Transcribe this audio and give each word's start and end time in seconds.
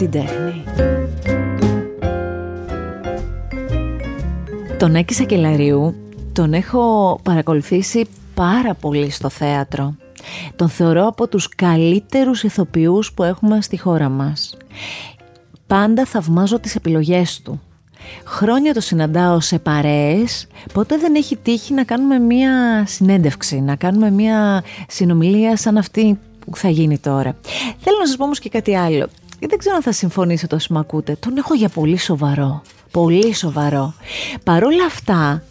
την 0.00 0.10
τέχνη. 0.10 0.64
Τον 4.78 4.96
Άκη 4.96 5.14
Σακελαρίου 5.14 5.94
τον 6.32 6.52
έχω 6.52 7.18
παρακολουθήσει 7.22 8.06
πάρα 8.34 8.74
πολύ 8.74 9.10
στο 9.10 9.28
θέατρο. 9.28 9.94
Τον 10.56 10.68
θεωρώ 10.68 11.06
από 11.06 11.28
τους 11.28 11.48
καλύτερους 11.48 12.42
ηθοποιούς 12.42 13.12
που 13.12 13.22
έχουμε 13.22 13.62
στη 13.62 13.78
χώρα 13.78 14.08
μας. 14.08 14.56
Πάντα 15.66 16.04
θαυμάζω 16.04 16.60
τις 16.60 16.74
επιλογές 16.74 17.40
του. 17.44 17.60
Χρόνια 18.24 18.74
το 18.74 18.80
συναντάω 18.80 19.40
σε 19.40 19.58
παρέες, 19.58 20.46
ποτέ 20.72 20.96
δεν 20.96 21.14
έχει 21.14 21.36
τύχει 21.36 21.74
να 21.74 21.84
κάνουμε 21.84 22.18
μία 22.18 22.84
συνέντευξη, 22.86 23.60
να 23.60 23.76
κάνουμε 23.76 24.10
μία 24.10 24.64
συνομιλία 24.88 25.56
σαν 25.56 25.76
αυτή 25.76 26.18
που 26.46 26.56
θα 26.56 26.68
γίνει 26.68 26.98
τώρα. 26.98 27.36
Θέλω 27.78 27.96
να 27.98 28.06
σας 28.06 28.16
πω 28.16 28.24
όμως 28.24 28.38
και 28.38 28.48
κάτι 28.48 28.76
άλλο. 28.76 29.08
Δεν 29.48 29.58
ξέρω 29.58 29.76
αν 29.76 29.82
θα 29.82 29.92
συμφωνήσετε 29.92 30.54
όσοι 30.54 30.72
με 30.72 30.78
ακούτε. 30.78 31.16
Τον 31.20 31.36
έχω 31.36 31.54
για 31.54 31.68
πολύ 31.68 31.98
σοβαρό. 31.98 32.62
Πολύ 32.90 33.34
σοβαρό. 33.34 33.94
Παρόλα 34.44 34.84
αυτά, 34.84 35.42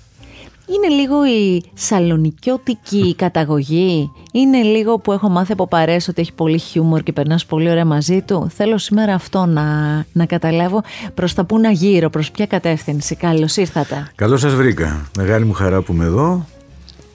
είναι 0.75 0.87
λίγο 0.87 1.27
η 1.27 1.63
σαλονικιώτικη 1.73 3.15
καταγωγή. 3.15 4.11
Είναι 4.31 4.61
λίγο 4.61 4.97
που 4.97 5.11
έχω 5.11 5.29
μάθει 5.29 5.51
από 5.51 5.67
παρέες 5.67 6.07
ότι 6.07 6.21
έχει 6.21 6.33
πολύ 6.33 6.57
χιούμορ 6.57 7.01
και 7.03 7.11
περνάς 7.11 7.45
πολύ 7.45 7.69
ωραία 7.69 7.85
μαζί 7.85 8.21
του. 8.21 8.49
Θέλω 8.55 8.77
σήμερα 8.77 9.13
αυτό 9.13 9.45
να, 9.45 9.63
να 10.11 10.25
καταλάβω 10.25 10.83
προς 11.13 11.33
τα 11.33 11.43
που 11.45 11.59
να 11.59 11.71
γύρω, 11.71 12.09
προς 12.09 12.31
ποια 12.31 12.45
κατεύθυνση. 12.45 13.15
Καλώς 13.15 13.57
ήρθατε. 13.57 14.07
Καλώς 14.15 14.39
σας 14.39 14.53
βρήκα. 14.53 15.09
Μεγάλη 15.17 15.45
μου 15.45 15.53
χαρά 15.53 15.81
που 15.81 15.93
είμαι 15.93 16.05
εδώ. 16.05 16.45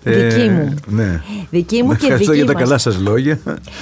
Δική 0.05 0.41
Ε, 0.41 0.51
μου. 0.51 0.75
Ναι. 0.87 1.21
Δική 1.51 1.83
μου 1.83 1.89
και 1.89 1.95
Ευχαριστώ 2.03 2.33
δική 2.33 2.37
για 2.45 2.47
τα 2.47 2.53
μας. 2.53 2.63
καλά 2.63 2.79
σας 2.79 2.99
λόγια. 2.99 3.39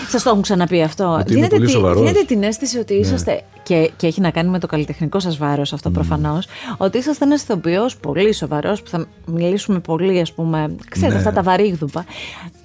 Σας 0.09 0.23
το 0.23 0.31
έχουν 0.31 0.43
ξαναπεί 0.43 0.83
αυτό. 0.83 1.17
Ότι 1.21 1.37
είμαι 1.37 1.47
πολύ 1.47 1.65
τη- 1.65 1.71
σοβαρός. 1.71 1.99
δίνετε 2.01 2.25
την 2.27 2.43
αίσθηση 2.43 2.79
ότι 2.79 2.95
είσαστε. 2.95 3.43
Και, 3.63 3.91
και 3.97 4.07
έχει 4.07 4.21
να 4.21 4.31
κάνει 4.31 4.49
με 4.51 4.59
το 4.59 4.67
καλλιτεχνικό 4.67 5.21
σας 5.21 5.37
βάρος 5.37 5.73
αυτό 5.73 5.91
προφανώς. 5.91 6.47
Ότι 6.77 6.99
είσαστε 6.99 7.25
ένας 7.25 7.43
ηθοποιός 7.43 7.97
πολύ 7.97 8.33
σοβαρός 8.35 8.83
που 8.83 8.89
θα 8.91 9.07
μιλήσουμε 9.27 9.79
πολύ, 9.79 10.21
ας 10.21 10.33
πούμε. 10.33 10.75
Ξέρετε, 10.89 11.13
Ναι. 11.13 11.19
αυτά 11.19 11.33
τα 11.33 11.43
βαρύγδουπα. 11.43 12.05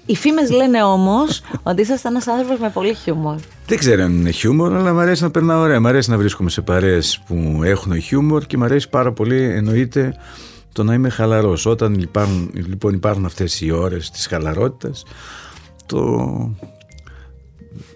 Οι 0.05 0.15
φήμες 0.15 0.49
λένε 0.51 0.83
όμως 0.83 1.41
ότι 1.63 1.81
είσαστε 1.81 2.07
ένας 2.07 2.27
άνθρωπος 2.27 2.59
με 2.59 2.69
πολύ 2.69 2.93
χιούμορ. 2.93 3.35
Δεν 3.67 3.77
ξέρω 3.77 4.03
αν 4.03 4.11
είναι 4.19 4.29
χιούμορ, 4.31 4.75
αλλά 4.75 4.93
μου 4.93 4.99
αρέσει 4.99 5.23
να 5.23 5.31
περνάω 5.31 5.61
ωραία. 5.61 5.79
Μ' 5.79 5.87
αρέσει 5.87 6.09
να 6.09 6.17
βρίσκομαι 6.17 6.49
σε 6.49 6.61
παρέες 6.61 7.19
που 7.27 7.61
έχουν 7.63 8.01
χιούμορ 8.01 8.43
και 8.45 8.57
μου 8.57 8.63
αρέσει 8.63 8.89
πάρα 8.89 9.11
πολύ, 9.11 9.41
εννοείται, 9.43 10.15
το 10.77 10.83
να 10.83 10.93
είμαι 10.93 11.09
χαλαρός. 11.09 11.65
Όταν 11.65 11.93
υπάρχουν, 11.93 12.51
λοιπόν 12.53 12.93
υπάρχουν 12.93 13.25
αυτές 13.25 13.61
οι 13.61 13.71
ώρες 13.71 14.09
της 14.09 14.27
χαλαρότητας, 14.27 15.03
το, 15.85 15.97
το, 15.97 16.51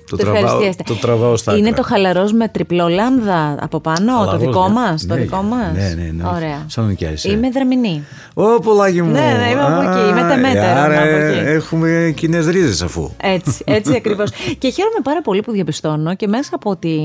Το 0.09 0.17
τραβάω, 0.17 0.41
ευχαριστιέστε. 0.43 0.83
το 0.83 0.95
τραβάω 0.95 1.35
στα 1.37 1.57
Είναι 1.57 1.69
άκρα. 1.69 1.81
το 1.81 1.87
χαλαρός 1.87 2.33
με 2.33 2.47
τριπλό 2.47 2.87
λάμδα 2.87 3.57
από 3.61 3.79
πάνω, 3.79 4.11
Χαλαρός, 4.13 4.31
το 4.31 4.37
δικό 4.37 4.67
ναι. 4.67 4.73
μας. 4.73 5.05
Το 5.05 5.13
Ναι, 5.13 5.19
δικό 5.21 5.41
μας. 5.41 5.73
ναι, 5.73 5.93
ναι, 6.03 6.11
ναι. 6.11 6.23
Ωραία. 6.35 6.63
Σαν 6.67 6.85
νοικιάζεσαι. 6.85 7.31
Είμαι 7.31 7.49
δραμηνή. 7.49 8.03
Ω, 8.33 8.59
πολλάκι 8.59 9.01
μου. 9.01 9.11
Ναι, 9.11 9.19
ναι, 9.43 9.49
είμαι 9.51 9.61
από 9.65 9.81
εκεί. 9.89 10.09
Είμαι 10.09 10.21
Α, 10.21 10.27
τεμέτερα, 10.27 10.83
Άρα 10.83 10.93
είμαι 11.09 11.25
από 11.25 11.25
εκεί. 11.39 11.47
έχουμε 11.49 12.13
κοινές 12.15 12.45
ρίζες 12.47 12.81
αφού. 12.81 13.09
Έτσι, 13.21 13.63
έτσι 13.65 13.95
ακριβώς. 13.95 14.29
και 14.59 14.69
χαίρομαι 14.69 14.99
πάρα 15.03 15.21
πολύ 15.21 15.41
που 15.41 15.51
διαπιστώνω 15.51 16.15
και 16.15 16.27
μέσα 16.27 16.49
από 16.53 16.75
τη 16.75 16.95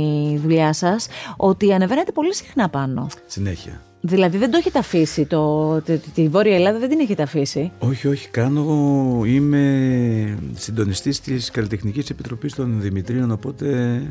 δουλειά 0.42 0.72
σας 0.72 1.06
ότι 1.36 1.72
ανεβαίνετε 1.72 2.12
πολύ 2.12 2.34
συχνά 2.34 2.68
πάνω. 2.68 3.06
Συνέχεια. 3.26 3.80
Δηλαδή 4.08 4.38
δεν 4.38 4.50
το 4.50 4.56
έχετε 4.56 4.78
αφήσει, 4.78 5.24
το, 5.24 5.80
τη, 5.80 5.98
τη 5.98 6.28
Βόρεια 6.28 6.54
Ελλάδα 6.54 6.78
δεν 6.78 6.88
την 6.88 7.00
έχετε 7.00 7.22
αφήσει; 7.22 7.72
Όχι, 7.78 8.08
όχι, 8.08 8.28
κάνω. 8.28 8.62
Είμαι 9.26 10.38
συντονιστής 10.54 11.20
της 11.20 11.50
Καλλιτεχνικής 11.50 12.10
Επιτροπής 12.10 12.54
των 12.54 12.80
Δημητρίων, 12.80 13.30
οπότε 13.30 14.02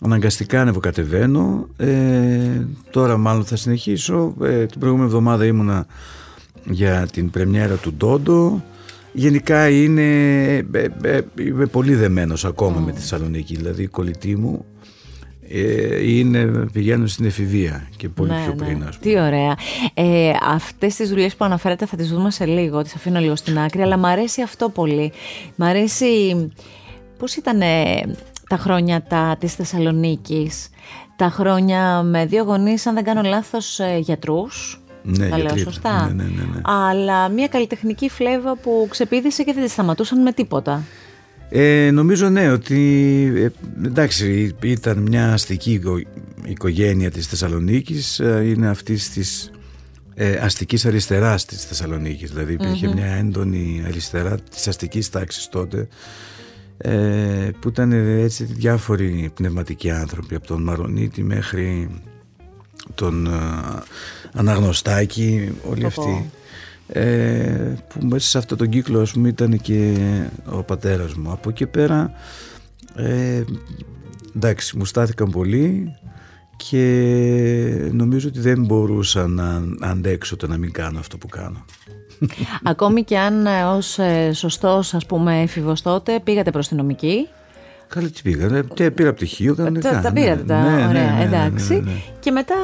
αναγκαστικά 0.00 0.60
ανεβοκατεβαίνω. 0.60 1.68
Ε, 1.76 2.66
τώρα 2.90 3.16
μάλλον 3.16 3.44
θα 3.44 3.56
συνεχίσω. 3.56 4.34
Ε, 4.42 4.66
την 4.66 4.80
προηγούμενη 4.80 5.08
εβδομάδα 5.08 5.46
ήμουνα 5.46 5.86
για 6.64 7.08
την 7.12 7.30
πρεμιέρα 7.30 7.74
του 7.74 7.92
Ντόντο. 7.92 8.64
Γενικά 9.12 9.68
είναι, 9.68 10.02
ε, 10.72 10.86
ε, 11.02 11.20
είμαι 11.38 11.66
πολύ 11.66 11.94
δεμένος 11.94 12.44
ακόμα 12.44 12.80
με 12.80 12.92
τη 12.92 13.00
Θεσσαλονίκη, 13.00 13.56
δηλαδή 13.56 13.82
η 13.82 13.86
κολλητή 13.86 14.36
μου 14.36 14.64
ε, 14.74 14.75
είναι, 16.04 16.46
πηγαίνω 16.72 17.06
στην 17.06 17.24
εφηβεία 17.24 17.88
και 17.96 18.08
πολύ 18.08 18.32
πιο 18.44 18.54
πριν 18.54 18.84
ας 18.88 18.98
πούμε. 18.98 19.12
Τι 19.12 19.20
ωραία. 19.20 19.56
Ε, 19.94 20.32
αυτές 20.54 20.94
τις 20.94 21.08
δουλειές 21.08 21.36
που 21.36 21.44
αναφέρετε 21.44 21.86
θα 21.86 21.96
τις 21.96 22.08
δούμε 22.08 22.30
σε 22.30 22.46
λίγο, 22.46 22.82
τις 22.82 22.94
αφήνω 22.94 23.20
λίγο 23.20 23.36
στην 23.36 23.58
άκρη, 23.58 23.82
αλλά 23.82 23.96
μ' 23.96 24.04
αρέσει 24.04 24.42
αυτό 24.42 24.68
πολύ. 24.68 25.12
Μ' 25.56 25.62
αρέσει 25.62 26.06
πώς 27.18 27.36
ήταν 27.36 27.58
τα 28.48 28.56
χρόνια 28.56 29.02
τα, 29.02 29.36
της 29.40 29.54
Θεσσαλονίκης, 29.54 30.68
τα 31.16 31.28
χρόνια 31.28 32.02
με 32.02 32.26
δύο 32.26 32.42
γονείς, 32.44 32.86
αν 32.86 32.94
δεν 32.94 33.04
κάνω 33.04 33.22
λάθος, 33.22 33.78
ε, 33.80 33.98
γιατρούς. 33.98 34.80
Ναι, 35.02 35.28
Τα 35.28 35.36
λέω 35.36 35.46
γιατροί. 35.46 35.60
σωστά; 35.60 36.06
Ναι, 36.06 36.22
ναι, 36.22 36.28
ναι, 36.28 36.42
ναι. 36.54 36.60
Αλλά 36.64 37.28
μια 37.28 37.48
καλλιτεχνική 37.48 38.08
φλέβα 38.08 38.56
που 38.56 38.86
ξεπίδησε 38.90 39.42
και 39.42 39.52
δεν 39.52 39.64
τη 39.64 39.70
σταματούσαν 39.70 40.22
με 40.22 40.32
τίποτα. 40.32 40.82
Ε, 41.48 41.90
νομίζω 41.92 42.28
ναι 42.28 42.50
ότι 42.50 42.82
ε, 43.36 43.48
εντάξει 43.86 44.54
ήταν 44.62 44.98
μια 44.98 45.32
αστική 45.32 45.72
οικο- 45.72 46.02
οικογένεια 46.44 47.10
της 47.10 47.26
Θεσσαλονίκης 47.26 48.20
ε, 48.20 48.42
είναι 48.46 48.68
αυτής 48.68 49.10
της 49.10 49.50
ε, 50.14 50.36
αστικής 50.36 50.86
αριστεράς 50.86 51.44
της 51.44 51.64
Θεσσαλονίκης. 51.64 52.30
Δηλαδή 52.30 52.52
υπήρχε 52.52 52.92
μια 52.94 53.06
έντονη 53.06 53.82
αριστερά 53.86 54.38
της 54.50 54.68
αστικής 54.68 55.10
τάξης 55.10 55.48
τότε 55.48 55.88
ε, 56.78 57.50
που 57.60 57.68
ήταν 57.68 57.92
ε, 57.92 58.20
έτσι 58.20 58.44
διάφοροι 58.44 59.30
πνευματικοί 59.34 59.90
άνθρωποι 59.90 60.34
από 60.34 60.46
τον 60.46 60.62
Μαρονίτη 60.62 61.22
μέχρι 61.22 61.88
τον 62.94 63.26
ε, 63.26 63.30
Αναγνωστάκη 64.32 65.52
όλοι 65.70 65.80
Πω, 65.80 65.86
αυτοί 65.86 66.30
ε, 66.88 67.74
που 67.88 68.06
μέσα 68.06 68.28
σε 68.28 68.38
αυτόν 68.38 68.58
τον 68.58 68.68
κύκλο 68.68 69.00
ας 69.00 69.12
πούμε 69.12 69.28
ήταν 69.28 69.60
και 69.60 69.94
ο 70.50 70.62
πατέρας 70.62 71.14
μου 71.14 71.30
από 71.30 71.48
εκεί 71.48 71.66
πέρα 71.66 72.12
ε, 72.94 73.42
εντάξει 74.36 74.76
μου 74.76 74.84
στάθηκαν 74.84 75.30
πολύ 75.30 75.96
και 76.56 77.90
νομίζω 77.92 78.28
ότι 78.28 78.40
δεν 78.40 78.64
μπορούσα 78.64 79.26
να 79.26 79.62
αντέξω 79.80 80.36
το 80.36 80.46
να 80.46 80.56
μην 80.56 80.72
κάνω 80.72 80.98
αυτό 80.98 81.18
που 81.18 81.26
κάνω 81.26 81.64
Ακόμη 82.62 83.04
και 83.04 83.18
αν 83.18 83.46
ε, 83.46 83.64
ως 83.64 83.98
ε, 83.98 84.32
σωστός 84.32 84.94
ας 84.94 85.06
πούμε 85.06 85.40
έφηβος 85.42 85.82
τότε 85.82 86.20
πήγατε 86.20 86.50
προς 86.50 86.68
την 86.68 86.76
νομική. 86.76 87.28
Καλά 87.88 88.06
τι 88.08 88.20
πήγα, 88.22 88.62
και 88.74 88.90
πήρα 88.90 89.12
πτυχίο 89.12 89.54
κανονικά. 89.54 89.90
Τα, 89.90 90.00
τα 90.00 90.12
ναι, 90.12 90.20
πήρατε 90.20 90.42
τα 90.42 90.60
ναι, 90.62 90.68
ναι, 90.76 90.86
ωραία, 90.88 91.10
ναι, 91.10 91.16
ναι, 91.18 91.24
εντάξει. 91.24 91.72
ναι, 91.74 91.80
ναι. 91.80 91.90
Και 92.20 92.30
μετά 92.30 92.54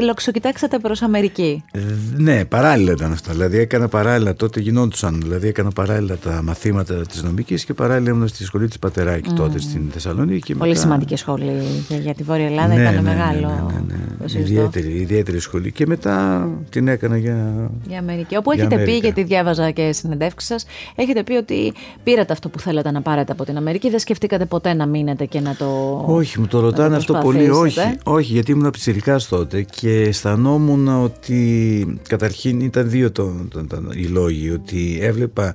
ε, 0.00 0.04
λοξοκοιτάξατε 0.04 0.78
προς 0.78 1.02
Αμερική. 1.02 1.64
Ε, 1.72 1.80
Ναι, 2.16 2.44
παράλληλα 2.44 2.92
ήταν 2.92 3.12
αυτά. 3.12 3.32
Δηλαδή 3.32 3.58
έκανα 3.58 3.88
παράλληλα, 3.88 4.34
τότε 4.34 4.60
γινόντουσαν. 4.60 5.20
Δηλαδή 5.22 5.48
έκανα 5.48 5.70
παράλληλα 5.70 6.16
τα 6.16 6.42
μαθήματα 6.42 6.94
της 6.94 7.22
νομικής 7.22 7.64
και 7.64 7.74
παράλληλα 7.74 8.10
ήμουν 8.10 8.28
στη 8.28 8.44
σχολή 8.44 8.68
της 8.68 8.78
Πατεράκη 8.78 9.30
τότε 9.32 9.58
στην 9.58 9.82
Θεσσαλονίκη. 9.92 10.40
Και 10.40 10.54
Πολύ 10.54 10.68
μετά- 10.70 10.80
σημαντική 10.82 11.16
σχολή 11.16 11.62
για, 11.88 11.96
για 11.98 12.14
τη 12.14 12.22
Βόρεια 12.22 12.46
Ελλάδα, 12.46 12.74
Ναι, 12.74 12.80
ήταν 12.80 12.94
ναι, 12.94 13.00
ναι, 13.00 13.08
μεγάλο. 13.16 13.48
ναι, 13.48 13.72
ναι, 13.72 13.94
ναι. 13.94 14.04
το 14.22 14.28
συζητώ. 14.28 14.50
Ιδιαίτερη, 14.52 14.92
ιδιαίτερη 15.00 15.38
σχολή. 15.38 15.72
Και 15.72 15.86
μετά 15.86 16.48
την 16.70 16.88
έκανα 16.88 17.16
για. 17.16 17.70
Για 17.88 17.98
Αμερική. 17.98 18.36
Όπου 18.36 18.52
Για 18.52 18.60
έχετε 18.62 18.76
πει, 18.76 18.82
Αμέρικα. 18.82 19.06
γιατί 19.06 19.22
διάβαζα 19.22 19.70
και 19.70 19.92
συνεντεύξεις 19.92 20.48
σας, 20.48 20.66
έχετε 20.94 21.22
πει 21.22 21.32
ότι 21.34 21.72
πήρατε 22.02 22.32
αυτό 22.32 22.48
που 22.48 22.60
θέλατε 22.60 22.90
να 22.90 23.02
πάρετε 23.02 23.32
από 23.32 23.44
την 23.44 23.56
Αμερική. 23.56 23.90
Δεν 23.90 23.98
σκεφτήκατε 24.26 24.44
ποτέ 24.46 24.74
να 24.74 24.86
μείνετε 24.86 25.24
και 25.24 25.40
να 25.40 25.54
το. 25.56 26.02
Όχι, 26.06 26.40
μου 26.40 26.46
το 26.46 26.56
να 26.56 26.62
ρωτάνε 26.62 26.96
αυτό 26.96 27.14
πολύ. 27.22 27.38
Όχι, 27.38 27.48
προσπαθήσετε; 27.74 27.98
όχι, 28.04 28.32
γιατί 28.32 28.50
ήμουν 28.50 28.70
πιτσιρικάς 28.70 29.28
τότε 29.28 29.62
και 29.62 30.00
αισθανόμουν 30.00 30.88
ότι 30.88 32.00
καταρχήν 32.08 32.60
ήταν 32.60 32.90
δύο 32.90 33.10
το, 33.12 33.32
το- 33.48 33.66
το- 33.66 33.82
οι 33.92 34.04
λόγοι. 34.04 34.50
Ότι 34.50 34.98
έβλεπα 35.02 35.54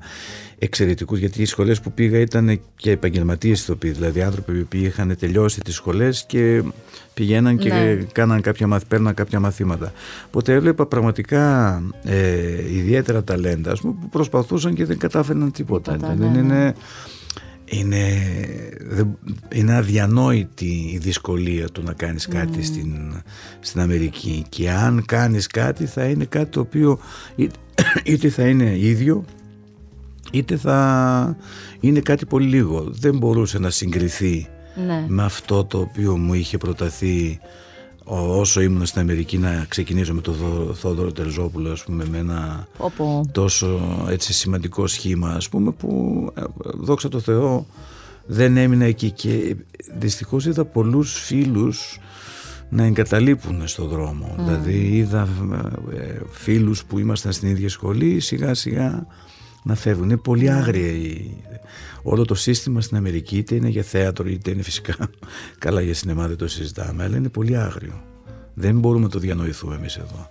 εξαιρετικούς, 0.60 1.20
γιατί 1.20 1.42
οι 1.42 1.46
σχολές 1.46 1.80
που 1.82 1.92
πήγα 1.92 2.20
ήταν 2.20 2.60
και 2.76 2.92
επαγγελματίες 2.92 3.62
ηθοποιοί, 3.62 3.92
δηλαδή 3.92 4.22
άνθρωποι 4.22 4.54
που 4.64 4.76
είχαν 4.78 5.16
τελειώσει 5.20 5.60
τις 5.60 5.76
σχολές 5.76 6.24
και 6.28 6.64
πηγαίναν 7.14 7.58
και 7.58 7.70
Ναι. 7.70 7.94
κάναν 8.12 8.42
κάποια, 8.42 8.68
μαθ- 8.68 8.88
παίρναν 8.88 9.14
κάποια 9.14 9.40
μαθήματα. 9.40 9.92
Οπότε 10.28 10.54
έβλεπα 10.54 10.86
πραγματικά 10.86 11.74
ε, 12.04 12.74
ιδιαίτερα 12.76 13.24
ταλέντα 13.24 13.72
ας 13.72 13.80
πούμε, 13.82 13.94
που 14.02 14.10
προσπαθούσαν 14.10 14.74
και 14.74 14.86
δεν 14.86 14.98
κατάφεραν 14.98 15.52
τίποτα. 15.52 15.92
Τίποτα, 15.92 16.14
Δηλαδή, 16.14 16.36
ναι, 16.36 16.42
ναι. 16.42 16.54
είναι, 16.56 16.74
είναι, 17.72 18.08
δεν- 18.88 19.18
είναι 19.54 19.76
αδιανόητη 19.76 20.90
η 20.94 20.98
δυσκολία 20.98 21.68
του 21.70 21.84
να 21.84 21.94
κάνεις 21.94 22.28
κάτι 22.28 22.64
στην, 22.64 23.22
στην 23.60 23.82
Αμερική. 23.82 24.44
Και 24.50 24.72
αν 24.72 25.04
κάνεις 25.06 25.48
κάτι 25.48 25.86
θα 25.86 26.04
είναι 26.06 26.26
κάτι 26.26 26.50
το 26.52 26.60
οποίο 26.60 27.00
εί- 27.36 27.52
είτε 28.04 28.30
θα 28.30 28.48
είναι 28.48 28.78
ίδιο 28.80 29.26
είτε 30.32 30.58
θα 30.58 31.38
είναι 31.80 32.00
κάτι 32.00 32.26
πολύ 32.26 32.48
λίγο. 32.48 32.86
Δεν 32.90 33.18
μπορούσε 33.18 33.60
να 33.60 33.70
συγκριθεί 33.70 34.48
Ναι. 34.88 35.06
με 35.08 35.24
αυτό 35.24 35.66
το 35.66 35.80
οποίο 35.80 36.18
μου 36.18 36.34
είχε 36.34 36.58
προταθεί 36.58 37.40
ο- 37.40 37.48
όσο 38.04 38.62
ήμουν 38.62 38.86
στην 38.86 39.02
Αμερική 39.02 39.38
να 39.38 39.66
ξεκινήσω 39.68 40.14
με 40.14 40.22
τον 40.22 40.34
Θό- 40.36 40.74
Θόδωρο 40.76 41.12
Τερζόπουλο 41.12 41.72
ας 41.72 41.84
πούμε 41.84 42.06
με 42.12 42.18
ένα 42.18 42.68
Όπου. 42.78 43.26
τόσο 43.32 43.80
έτσι 44.10 44.34
σημαντικό 44.34 44.88
σχήμα 44.88 45.30
ας 45.30 45.50
πούμε 45.50 45.72
που 45.72 46.26
ε, 46.38 46.42
δόξα 46.64 47.10
τω 47.10 47.20
Θεώ 47.20 47.66
δεν 48.26 48.58
έμεινα 48.58 48.86
εκεί 48.86 49.12
και 49.12 49.56
δυστυχώς 50.00 50.46
είδα 50.46 50.66
πολλούς 50.66 51.14
φίλους 51.14 52.00
να 52.70 52.84
εγκαταλείπουν 52.84 53.68
στο 53.68 53.86
δρόμο. 53.86 54.36
Δηλαδή 54.38 54.88
είδα 54.98 55.28
ε, 55.96 56.20
φίλους 56.32 56.84
που 56.86 57.00
ήμασταν 57.00 57.32
στην 57.32 57.50
ίδια 57.50 57.70
σχολή 57.70 58.20
σιγά 58.20 58.54
σιγά 58.54 59.06
να 59.64 59.76
φεύγουν. 59.76 60.04
Είναι 60.04 60.18
πολύ 60.18 60.52
άγρια 60.52 60.88
η... 60.92 61.32
όλο 62.04 62.26
το 62.26 62.36
σύστημα 62.36 62.82
στην 62.82 62.98
Αμερική 62.98 63.38
είτε 63.38 63.56
είναι 63.56 63.68
για 63.68 63.84
θέατρο 63.84 64.30
είτε 64.30 64.52
είναι 64.52 64.62
φυσικά 64.62 64.96
καλά 65.66 65.82
για 65.82 65.94
σινεμά 65.94 66.28
δεν 66.28 66.38
το 66.38 66.48
συζητάμε 66.48 67.04
αλλά 67.04 67.18
είναι 67.18 67.30
πολύ 67.30 67.58
άγριο. 67.58 68.04
Δεν 68.54 68.80
μπορούμε 68.80 69.04
να 69.04 69.10
το 69.10 69.20
διανοηθούμε 69.20 69.76
εμείς 69.76 69.96
εδώ. 69.96 70.30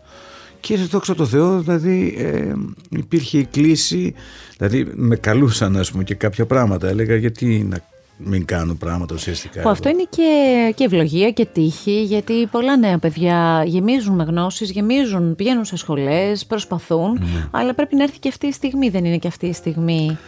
Και 0.61 0.77
δόξα 0.77 1.15
τω 1.15 1.27
Θεώ, 1.27 1.61
δηλαδή 1.61 2.15
ε, 2.19 2.53
υπήρχε 2.91 3.39
η 3.39 3.45
κλίση, 3.45 4.15
δηλαδή 4.57 4.93
με 4.95 5.17
καλούσαν 5.17 5.77
ας 5.77 5.91
πούμε 5.91 6.05
και 6.05 6.15
κάποια 6.15 6.47
πράγματα. 6.47 6.89
Έλεγα 6.89 7.17
γιατί 7.17 7.67
να 7.71 7.79
μην 8.25 8.45
κάνουν 8.45 8.79
πράγματα 8.79 9.15
ουσιαστικά. 9.15 9.63
Που 9.63 9.69
αυτό 9.69 9.89
είναι 9.89 10.07
και, 10.09 10.73
και 10.75 10.85
ευλογία 10.85 11.31
και 11.31 11.45
τύχη, 11.45 12.03
γιατί 12.03 12.47
πολλά 12.47 12.77
νέα 12.77 12.99
παιδιά 12.99 13.63
γεμίζουν 13.67 14.15
με 14.15 14.25
γνώσεις, 14.25 14.71
γεμίζουν, 14.71 15.35
πηγαίνουν 15.37 15.65
σε 15.65 15.77
σχολές, 15.77 16.47
προσπαθούν, 16.47 17.13
ναι. 17.13 17.49
αλλά 17.51 17.75
πρέπει 17.75 17.97
να 17.97 18.03
έρθει 18.03 18.19
και 18.19 18.29
αυτή 18.29 18.47
η 18.47 18.53
στιγμή, 18.53 18.89
δεν 18.89 19.05
είναι 19.05 19.19
και 19.19 19.29
αυτή 19.29 19.47
η 19.47 19.53
στιγμή. 19.53 20.19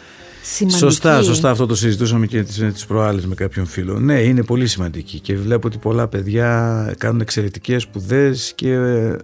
Σημαντική. 0.43 0.79
Σωστά, 0.79 1.23
σωστά. 1.23 1.51
Αυτό 1.51 1.67
το 1.67 1.75
συζητούσαμε 1.75 2.27
και 2.27 2.43
τις, 2.43 2.57
τις 2.73 2.87
προάλλες 2.87 3.27
με 3.27 3.35
κάποιον 3.35 3.67
φίλο. 3.67 3.99
Ναι, 3.99 4.21
είναι 4.21 4.43
πολύ 4.45 4.67
σημαντική 4.67 5.21
και 5.21 5.37
βλέπω 5.37 5.67
ότι 5.67 5.79
πολλά 5.79 6.09
παιδιά 6.09 6.95
κάνουν 6.99 7.21
εξαιρετικές 7.21 7.83
σπουδές 7.83 8.53
και 8.55 8.73
ε, 8.73 9.17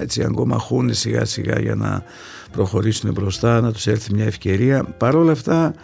έτσι 0.00 0.22
αγκομαχούν 0.22 0.94
σιγά 0.94 1.24
σιγά 1.24 1.60
για 1.60 1.74
να 1.74 2.02
προχωρήσουν 2.52 3.12
μπροστά, 3.12 3.60
να 3.60 3.72
τους 3.72 3.86
έρθει 3.86 4.14
μια 4.14 4.24
ευκαιρία. 4.24 4.84
Παρ' 4.84 5.16
όλα 5.16 5.32
αυτά 5.32 5.74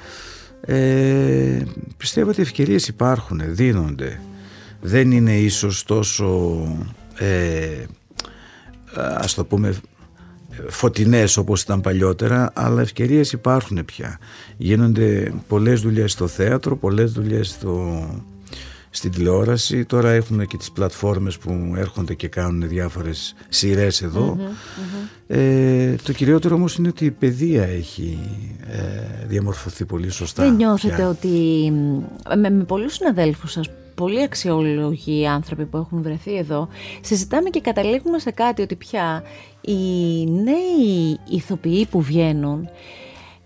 ε, 0.61 1.62
πιστεύω 1.97 2.31
ότι 2.31 2.43
ευκαιρίες 2.43 2.88
υπάρχουν, 2.88 3.41
δίνονται. 3.44 4.20
Δεν 4.81 5.11
είναι 5.11 5.37
ίσως 5.37 5.85
τόσο, 5.85 6.62
ε, 7.19 7.85
ας 8.94 9.35
το 9.35 9.44
πούμε, 9.44 9.75
φωτεινές 10.69 11.37
όπως 11.37 11.62
ήταν 11.62 11.81
παλιότερα, 11.81 12.51
αλλά 12.55 12.81
ευκαιρίες 12.81 13.33
υπάρχουν 13.33 13.85
πια. 13.85 14.19
Γίνονται 14.56 15.33
πολλές 15.49 15.81
δουλειές 15.81 16.12
στο 16.12 16.27
θέατρο, 16.27 16.77
πολλές 16.77 17.12
δουλειές 17.12 17.49
στο, 17.49 18.06
στην 18.91 19.11
τηλεόραση. 19.11 19.85
Τώρα 19.85 20.11
έχουμε 20.11 20.45
και 20.45 20.56
τις 20.56 20.71
πλατφόρμες 20.71 21.39
που 21.39 21.75
έρχονται 21.77 22.15
και 22.15 22.29
κάνουν 22.29 22.69
διάφορες 22.69 23.35
σειρές 23.49 24.05
Ε, 25.27 25.95
το 26.03 26.12
κυριότερο 26.12 26.55
όμως 26.55 26.77
είναι 26.77 26.89
ότι 26.89 27.05
η 27.05 27.11
παιδεία 27.11 27.62
έχει 27.62 28.19
ε, 28.71 29.27
διαμορφωθεί 29.27 29.85
πολύ 29.85 30.11
σωστά. 30.11 30.43
Δεν 30.43 30.55
νιώθετε 30.55 31.05
ότι 31.05 31.73
με, 32.37 32.51
με 32.51 32.65
πολλούς 32.65 32.95
συναδέλφους 32.95 33.53
σας 33.53 33.71
πολύ 33.95 34.23
αξιόλογοι 34.23 35.27
άνθρωποι 35.27 35.65
που 35.65 35.77
έχουν 35.77 36.03
βρεθεί 36.03 36.37
εδώ, 36.37 36.69
συζητάμε 37.01 37.51
και 37.51 37.61
καταλήγουμε 37.61 38.19
σε 38.19 38.31
κάτι 38.31 38.62
ότι 38.62 38.77
πια 38.77 39.23
οι 39.67 40.25
νέοι 40.27 41.19
ηθοποιοί 41.29 41.87
που 41.87 42.01
βγαίνουν 42.01 42.69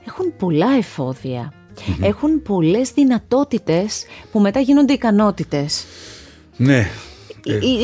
έχουν 0.06 0.37
πολλά 0.37 0.69
εφόδια. 0.79 1.53
Έχουν 2.00 2.43
πολλές 2.43 2.91
δυνατότητες 2.91 4.05
που 4.32 4.41
μετά 4.41 4.61
γίνονται 4.61 4.93
ικανότητες. 4.93 5.85
Ναι, 6.56 6.76
ε, 6.76 6.81
ε, 6.81 6.87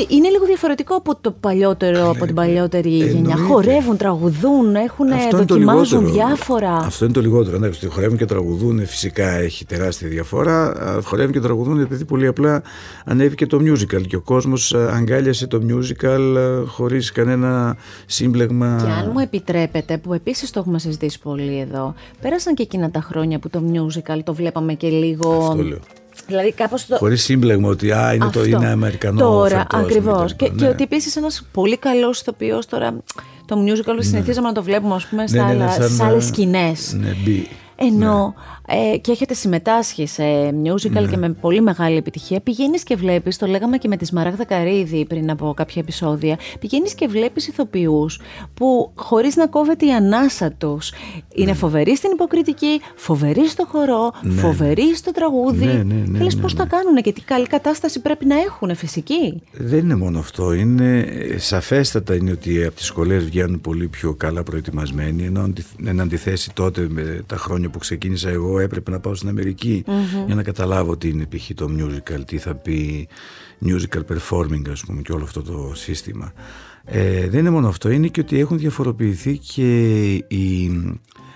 είναι 0.08 0.28
λίγο 0.28 0.44
διαφορετικό 0.46 0.94
από 0.94 1.16
το 1.20 1.30
παλιότερο, 1.30 2.10
από 2.10 2.26
την 2.26 2.34
παλιότερη 2.34 2.88
γενιά. 2.88 3.36
Χορεύουν, 3.36 3.96
τραγουδούν, 3.96 4.74
έχουν, 4.74 5.06
δοκιμάζουν 5.30 6.12
διάφορα. 6.12 6.76
Αυτό 6.76 7.04
είναι 7.04 7.14
το 7.14 7.20
λιγότερο. 7.20 7.58
Ναι, 7.58 7.70
χορεύουν 7.88 8.18
και 8.18 8.24
τραγουδούν, 8.24 8.86
φυσικά 8.86 9.30
έχει 9.30 9.64
τεράστια 9.64 10.08
διαφορά. 10.08 10.72
Χορεύουν 11.04 11.32
και 11.32 11.40
τραγουδούν 11.40 11.80
επειδή 11.80 12.04
πολύ 12.04 12.26
απλά 12.26 12.62
ανέβηκε 13.04 13.46
το 13.46 13.58
musical 13.60 14.06
και 14.06 14.16
ο 14.16 14.20
κόσμος 14.20 14.74
αγκάλιασε 14.74 15.46
το 15.46 15.60
musical 15.68 16.34
χωρίς 16.66 17.12
κανένα 17.12 17.76
σύμπλεγμα. 18.06 18.80
Και 18.84 18.90
αν 18.90 19.10
μου 19.12 19.18
επιτρέπετε, 19.18 19.98
που 19.98 20.12
επίσης 20.14 20.50
το 20.50 20.60
έχουμε 20.60 20.78
συζητήσει 20.78 21.20
πολύ 21.20 21.58
εδώ, 21.58 21.94
πέρασαν 22.20 22.54
και 22.54 22.62
εκείνα 22.62 22.90
τα 22.90 23.00
χρόνια 23.00 23.38
που 23.38 23.50
το 23.50 23.62
musical 23.72 24.18
το 24.24 24.34
βλέπαμε 24.34 24.74
και 24.74 24.88
λίγο. 24.88 25.38
Αυτό 25.38 25.62
λέω 25.62 25.78
Δηλαδή 26.26 26.52
κάπως 26.52 26.86
το... 26.86 26.96
Χωρίς 26.96 27.22
σύμπλεγμα 27.22 27.68
ότι 27.68 27.92
α, 27.92 28.12
είναι, 28.14 28.30
το, 28.32 28.44
είναι 28.44 28.66
Αμερικανό 28.66 29.18
Τώρα, 29.18 29.66
ακριβώς. 29.70 30.34
Και, 30.34 30.48
ναι. 30.48 30.54
και 30.54 30.66
ότι 30.66 30.82
επίση 30.82 31.12
ένας 31.16 31.46
πολύ 31.52 31.76
καλός 31.76 32.20
ηθοποιός 32.20 32.66
τώρα... 32.66 32.96
Το 33.46 33.56
musical 33.64 33.94
ναι. 33.94 34.02
συνηθίζαμε 34.02 34.46
να 34.46 34.54
το 34.54 34.62
βλέπουμε 34.62 34.94
ας 34.94 35.06
πούμε 35.06 35.22
ναι, 35.22 35.28
στα, 35.28 35.46
ναι, 35.46 35.64
ναι, 35.64 35.88
σαν, 35.88 36.06
άλλες 36.06 36.24
σκηνές. 36.24 36.96
Ναι, 36.98 37.12
ενώ 37.76 38.34
ε, 38.66 38.96
και 38.96 39.10
έχετε 39.10 39.34
συμμετάσχει 39.34 40.06
σε 40.06 40.22
musical 40.48 40.90
ναι. 40.90 41.06
και 41.06 41.16
με 41.16 41.28
πολύ 41.28 41.60
μεγάλη 41.60 41.96
επιτυχία, 41.96 42.40
πηγαίνεις 42.40 42.82
και 42.82 42.96
βλέπεις, 42.96 43.38
το 43.38 43.46
λέγαμε 43.46 43.78
και 43.78 43.88
με 43.88 43.96
τη 43.96 44.04
Σμαράγδα 44.04 44.44
Καρύδη 44.44 45.04
πριν 45.04 45.30
από 45.30 45.52
κάποια 45.56 45.82
επεισόδια, 45.82 46.38
πηγαίνεις 46.60 46.94
και 46.94 47.06
βλέπεις 47.06 47.48
ηθοποιούς 47.48 48.20
που 48.54 48.92
χωρίς 48.94 49.36
να 49.36 49.46
κόβεται 49.46 49.86
η 49.86 49.92
ανάσα 49.92 50.52
τους 50.52 50.92
είναι 51.34 51.50
ναι. 51.50 51.56
φοβεροί 51.56 51.96
στην 51.96 52.10
υποκριτική, 52.12 52.80
φοβεροί 52.94 53.48
στο 53.48 53.66
χορό, 53.66 54.12
ναι. 54.22 54.40
φοβεροί 54.40 54.96
στο 54.96 55.10
τραγούδι. 55.10 55.64
Ναι, 55.64 55.72
ναι, 55.72 56.18
ναι, 56.18 56.34
πώς 56.40 56.54
τα 56.54 56.66
κάνουν 56.66 57.02
και 57.02 57.12
τι 57.12 57.20
καλή 57.20 57.46
κατάσταση 57.46 58.00
πρέπει 58.00 58.26
να 58.26 58.34
έχουν, 58.34 58.76
φυσική; 58.76 59.42
Δεν 59.52 59.78
είναι 59.78 59.94
μόνο 59.94 60.18
αυτό. 60.18 60.52
Είναι 60.52 61.06
σαφέστατα 61.36 62.14
είναι 62.14 62.30
ότι 62.30 62.64
από 62.64 62.74
τις 62.74 62.84
σχολές 62.84 63.24
βγαίνουν 63.24 63.60
πολύ 63.60 63.88
πιο 63.88 64.14
καλά 64.14 64.42
προετοιμασμένοι, 64.42 65.24
ενώ 65.24 65.52
εν 65.84 66.00
αντιθέσει 66.00 66.50
τότε 66.54 66.86
με 66.90 67.22
τα 67.26 67.36
χρόνια 67.36 67.63
που 67.68 67.78
ξεκίνησα 67.78 68.30
εγώ 68.30 68.58
έπρεπε 68.58 68.90
να 68.90 69.00
πάω 69.00 69.14
στην 69.14 69.28
αμερικη 69.28 69.84
για 70.26 70.34
να 70.34 70.42
καταλάβω 70.42 70.96
τι 70.96 71.08
είναι 71.08 71.26
π.χ. 71.26 71.50
το 71.54 71.68
musical, 71.78 72.20
τι 72.26 72.38
θα 72.38 72.54
πει 72.54 73.08
musical 73.64 74.00
performing 74.08 74.70
ας 74.70 74.84
πούμε 74.84 75.02
και 75.02 75.12
όλο 75.12 75.24
αυτό 75.24 75.42
το 75.42 75.72
σύστημα. 75.74 76.32
Ε, 76.84 77.28
δεν 77.28 77.40
είναι 77.40 77.50
μόνο 77.50 77.68
αυτό, 77.68 77.90
είναι 77.90 78.06
και 78.06 78.20
ότι 78.20 78.38
έχουν 78.38 78.58
διαφοροποιηθεί 78.58 79.38
και 79.38 79.98
οι, 80.14 80.70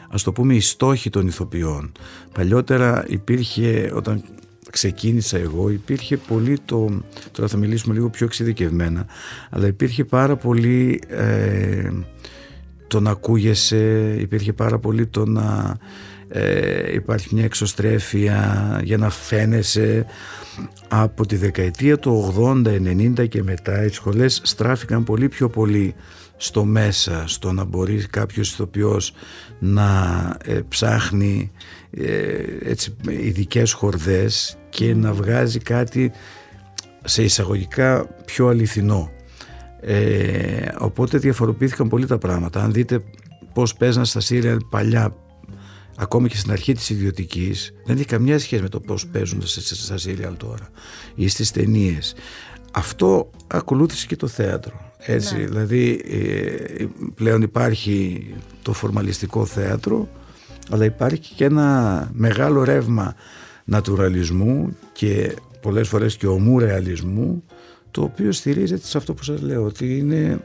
ας 0.09 0.23
το 0.23 0.33
πούμε 0.33 0.55
οι 0.55 0.61
στόχοι 0.61 1.11
των 1.11 1.27
ηθοποιών. 1.27 1.93
Παλιότερα 2.33 3.05
υπήρχε 3.09 3.93
όταν 3.95 4.25
ξεκίνησα 4.71 5.39
εγώ 5.39 5.71
υπήρχε 5.71 6.17
πολύ 6.17 6.59
το, 6.65 7.03
τώρα 7.33 7.49
θα 7.49 7.57
μιλήσουμε 7.57 7.95
λίγο 7.95 8.11
πιο 8.11 8.27
εξειδικευμένα 8.27 9.07
αλλά 9.51 9.67
υπήρχε 9.67 10.05
πάρα 10.05 10.37
πολύ 10.37 11.03
ε, 11.09 11.91
το 12.87 13.01
να 13.01 13.11
ακούγεσαι 13.11 14.15
υπήρχε 14.19 14.53
πάρα 14.53 14.79
πολύ 14.79 15.07
το 15.07 15.27
να 15.27 15.77
ε, 16.29 16.93
υπάρχει 16.95 17.35
μια 17.35 17.45
εξωστρέφεια 17.45 18.81
για 18.85 18.97
να 18.97 19.11
φαίνεσαι 19.11 20.07
από 20.89 21.27
τη 21.27 21.37
δεκαετία 21.37 21.99
του 21.99 22.35
80, 22.39 22.67
90 23.21 23.29
και 23.29 23.43
μετά 23.43 23.85
οι 23.85 23.89
σχολές 23.89 24.41
στράφηκαν 24.45 25.05
πολύ 25.05 25.29
πιο 25.29 25.49
πολύ 25.49 25.95
στο 26.37 26.65
μέσα, 26.65 27.25
στο 27.27 27.53
να 27.53 27.65
μπορεί 27.65 28.07
κάποιος 28.11 28.51
ηθοποιός 28.53 29.13
να 29.59 29.91
ε, 30.45 30.61
ψάχνει 30.69 31.53
ε, 31.91 32.35
έτσι, 32.63 32.97
ειδικές 33.09 33.73
χορδές 33.73 34.59
και 34.69 34.95
να 34.95 35.13
βγάζει 35.13 35.59
κάτι 35.59 36.13
σε 37.05 37.23
εισαγωγικά 37.23 38.07
πιο 38.25 38.49
αληθινό. 38.49 39.11
Ε, 39.81 40.69
οπότε 40.79 41.19
διαφοροποιήθηκαν 41.19 41.89
πολύ 41.89 42.07
τα 42.07 42.19
πράγματα. 42.19 42.63
Αν 42.63 42.73
δείτε 42.73 43.01
πώς 43.53 43.75
παίζαν 43.75 44.05
στα 44.05 44.21
Σύρια 44.21 44.59
παλιά 44.71 45.15
ακόμη 46.01 46.29
και 46.29 46.37
στην 46.37 46.53
αρχή 46.53 46.73
της 46.73 46.91
ιδιωτικής 46.91 47.73
δεν 47.85 47.97
έχει 47.97 48.05
καμιά 48.05 48.39
σχέση 48.39 48.63
με 48.63 48.69
το 48.69 48.81
πώς 48.81 49.07
παίζουν 49.07 49.43
στα 49.47 49.97
σύριαλ 49.97 50.37
τώρα 50.37 50.69
ή 51.15 51.29
στις 51.29 51.51
ταινίες. 51.51 52.15
Αυτό 52.73 53.31
ακολούθησε 53.47 54.07
και 54.07 54.17
το 54.17 54.27
θέατρο. 54.27 54.93
Έτσι, 54.99 55.37
ναι. 55.37 55.45
δηλαδή 55.45 56.03
ε, 56.11 56.85
πλέον 57.15 57.43
υπάρχει 57.43 58.27
το 58.63 58.73
φορμαλιστικό 58.73 59.45
θέατρο 59.45 60.09
αλλά 60.71 60.85
υπάρχει 60.85 61.35
και 61.35 61.45
ένα 61.45 62.11
μεγάλο 62.13 62.65
ρεύμα 62.65 63.15
νατουραλισμού 63.65 64.77
και 64.93 65.37
πολλές 65.61 65.89
φορές 65.89 66.17
και 66.17 66.27
ομού 66.27 66.59
ρεαλισμού 66.59 67.43
το 67.91 68.03
οποίο 68.03 68.33
στηρίζεται 68.33 68.87
σε 68.87 68.99
αυτό 68.99 69.15
που 69.15 69.25
σας 69.25 69.43
λέω 69.43 69.65
ότι 69.65 69.99
είναι 69.99 70.41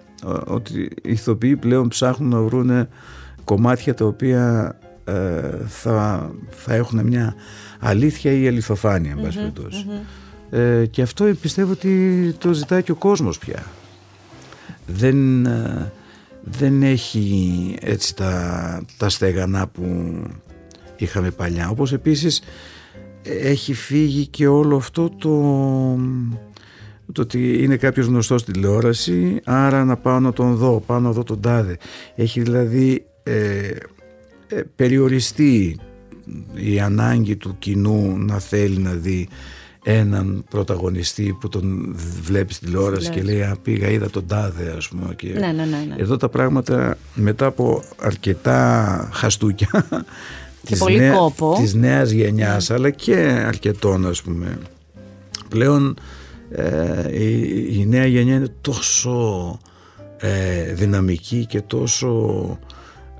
ότι 0.45 0.81
οι 0.81 1.11
ηθοποιοί 1.11 1.55
πλέον 1.55 1.87
ψάχνουν 1.87 2.29
να 2.29 2.41
βρουν 2.41 2.87
κομμάτια 3.43 3.93
τα 3.93 4.05
οποία 4.05 4.75
ε, 5.05 5.57
θα, 5.67 6.31
θα 6.49 6.73
έχουν 6.73 7.05
μια 7.05 7.35
αλήθεια 7.79 8.31
ή 8.31 8.47
αληθοφάνεια 8.47 9.15
ε, 10.49 10.85
και 10.85 11.01
αυτό 11.01 11.25
πιστεύω 11.41 11.71
ότι 11.71 12.35
το 12.37 12.53
ζητάει 12.53 12.83
και 12.83 12.91
ο 12.91 12.95
κόσμος 12.95 13.37
πια. 13.37 13.63
Δεν, 14.85 15.45
ε, 15.45 15.91
δεν 16.43 16.83
έχει 16.83 17.75
έτσι 17.81 18.15
τα, 18.15 18.85
τα 18.97 19.09
στεγανά 19.09 19.67
που 19.67 20.13
είχαμε 20.97 21.31
παλιά. 21.31 21.69
Όπως 21.69 21.93
επίσης 21.93 22.41
έχει 23.23 23.73
φύγει 23.73 24.27
και 24.27 24.47
όλο 24.47 24.75
αυτό 24.75 25.09
το 25.09 25.31
το 27.11 27.21
ότι 27.21 27.63
είναι 27.63 27.77
κάποιος 27.77 28.05
γνωστός 28.05 28.41
στην 28.41 28.53
τηλεόραση 28.53 29.41
άρα 29.43 29.85
να 29.85 29.97
πάω 29.97 30.19
να 30.19 30.33
τον 30.33 30.55
δω, 30.55 30.83
πάω 30.85 30.99
να 30.99 31.11
δω 31.11 31.23
τον 31.23 31.41
τάδε. 31.41 31.77
Έχει 32.15 32.41
δηλαδή 32.41 33.05
ε, 33.23 33.33
ε, 33.33 33.75
περιοριστεί 34.75 35.77
η 36.53 36.79
ανάγκη 36.79 37.35
του 37.35 37.55
κοινού 37.59 38.17
να 38.17 38.39
θέλει 38.39 38.77
να 38.77 38.91
δει 38.91 39.27
έναν 39.85 40.43
πρωταγωνιστή 40.49 41.37
που 41.39 41.49
τον 41.49 41.95
βλέπει 42.23 42.53
στη 42.53 42.65
τηλεόραση 42.65 43.09
και 43.09 43.21
λέει 43.21 43.41
«Α, 43.41 43.55
πήγα 43.61 43.87
είδα 43.89 44.09
τον 44.09 44.27
τάδε 44.27 44.73
ας 44.77 44.87
πούμε 44.87 45.13
και 45.15 45.27
Ναι, 45.27 45.39
ναι, 45.39 45.51
ναι, 45.51 45.85
ναι. 45.87 45.95
εδώ 45.97 46.17
τα 46.17 46.29
πράγματα 46.29 46.97
μετά 47.15 47.45
από 47.45 47.83
αρκετά 47.99 49.09
χαστούκια 49.13 49.87
της, 50.65 50.79
πολύ 50.79 50.97
νέα- 50.97 51.13
κόπο. 51.13 51.51
Ναι. 51.57 51.63
της 51.63 51.73
νέας 51.73 52.09
γενιάς 52.11 52.69
αλλά 52.71 52.89
και 52.89 53.15
αρκετών 53.45 54.07
ας 54.07 54.21
πούμε 54.21 54.57
πλέον 55.49 55.97
ε, 56.51 57.23
η, 57.23 57.39
η 57.79 57.85
νέα 57.87 58.05
γενιά 58.05 58.35
είναι 58.35 58.53
τόσο 58.61 59.59
ε, 60.17 60.73
δυναμική 60.73 61.45
και 61.45 61.61
τόσο 61.61 62.59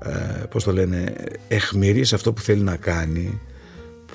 ε, 0.06 0.44
πώς 0.50 0.64
το 0.64 0.72
λένε 0.72 1.14
εχμηρή 1.48 2.04
σε 2.04 2.14
αυτό 2.14 2.32
που 2.32 2.40
θέλει 2.40 2.62
να 2.62 2.76
κάνει 2.76 3.40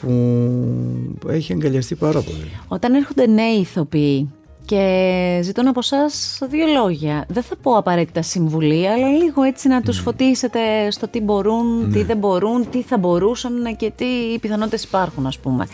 που 0.01 1.27
έχει 1.27 1.53
αγκαλιαστεί 1.53 1.95
πάρα 1.95 2.21
πολύ. 2.21 2.51
Όταν 2.67 2.93
έρχονται 2.93 3.27
νέοι 3.27 3.59
ηθοποιοί 3.59 4.29
και 4.69 5.39
ζητούν 5.43 5.67
από 5.67 5.79
εσά 5.79 6.05
δύο 6.47 6.65
λόγια. 6.81 7.25
Δεν 7.27 7.43
θα 7.43 7.55
πω 7.55 7.77
απαραίτητα 7.77 8.21
συμβουλή, 8.21 8.87
αλλά 8.87 9.07
λίγο 9.07 9.43
έτσι 9.43 9.67
να 9.67 9.81
τους 9.81 9.99
φωτίσετε 9.99 10.91
στο 10.91 11.07
τι 11.07 11.21
μπορούν, 11.21 11.91
τι 11.91 12.03
δεν 12.03 12.17
μπορούν, 12.17 12.69
τι 12.69 12.81
θα 12.81 12.97
μπορούσαν 12.97 13.75
και 13.77 13.91
τι 13.95 14.05
πιθανότητες 14.41 14.83
υπάρχουν, 14.83 15.25
ας 15.25 15.39
πούμε. 15.39 15.67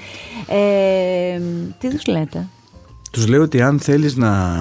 Ε, 0.47 1.41
τι 1.79 1.89
τους 1.89 2.05
λέτε; 2.05 2.47
Τους 3.11 3.27
λέω 3.27 3.41
ότι 3.41 3.61
αν 3.61 3.79
θέλεις 3.79 4.15
να 4.15 4.55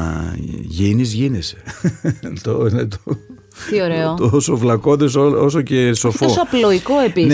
γίνεις, 0.62 1.12
γίνεσαι. 1.12 1.56
το, 2.42 2.66
είναι 2.66 2.84
το, 2.84 2.98
Τι 3.70 3.82
ωραίο. 3.82 4.14
το 4.14 4.30
όσο 4.32 4.56
βλακώδες 4.56 5.14
ό- 5.14 5.42
όσο 5.44 5.62
και 5.62 5.92
σοφό. 5.94 6.26
Τόσο 6.26 6.40
απλοϊκό 6.42 6.98
επίσης. 6.98 7.30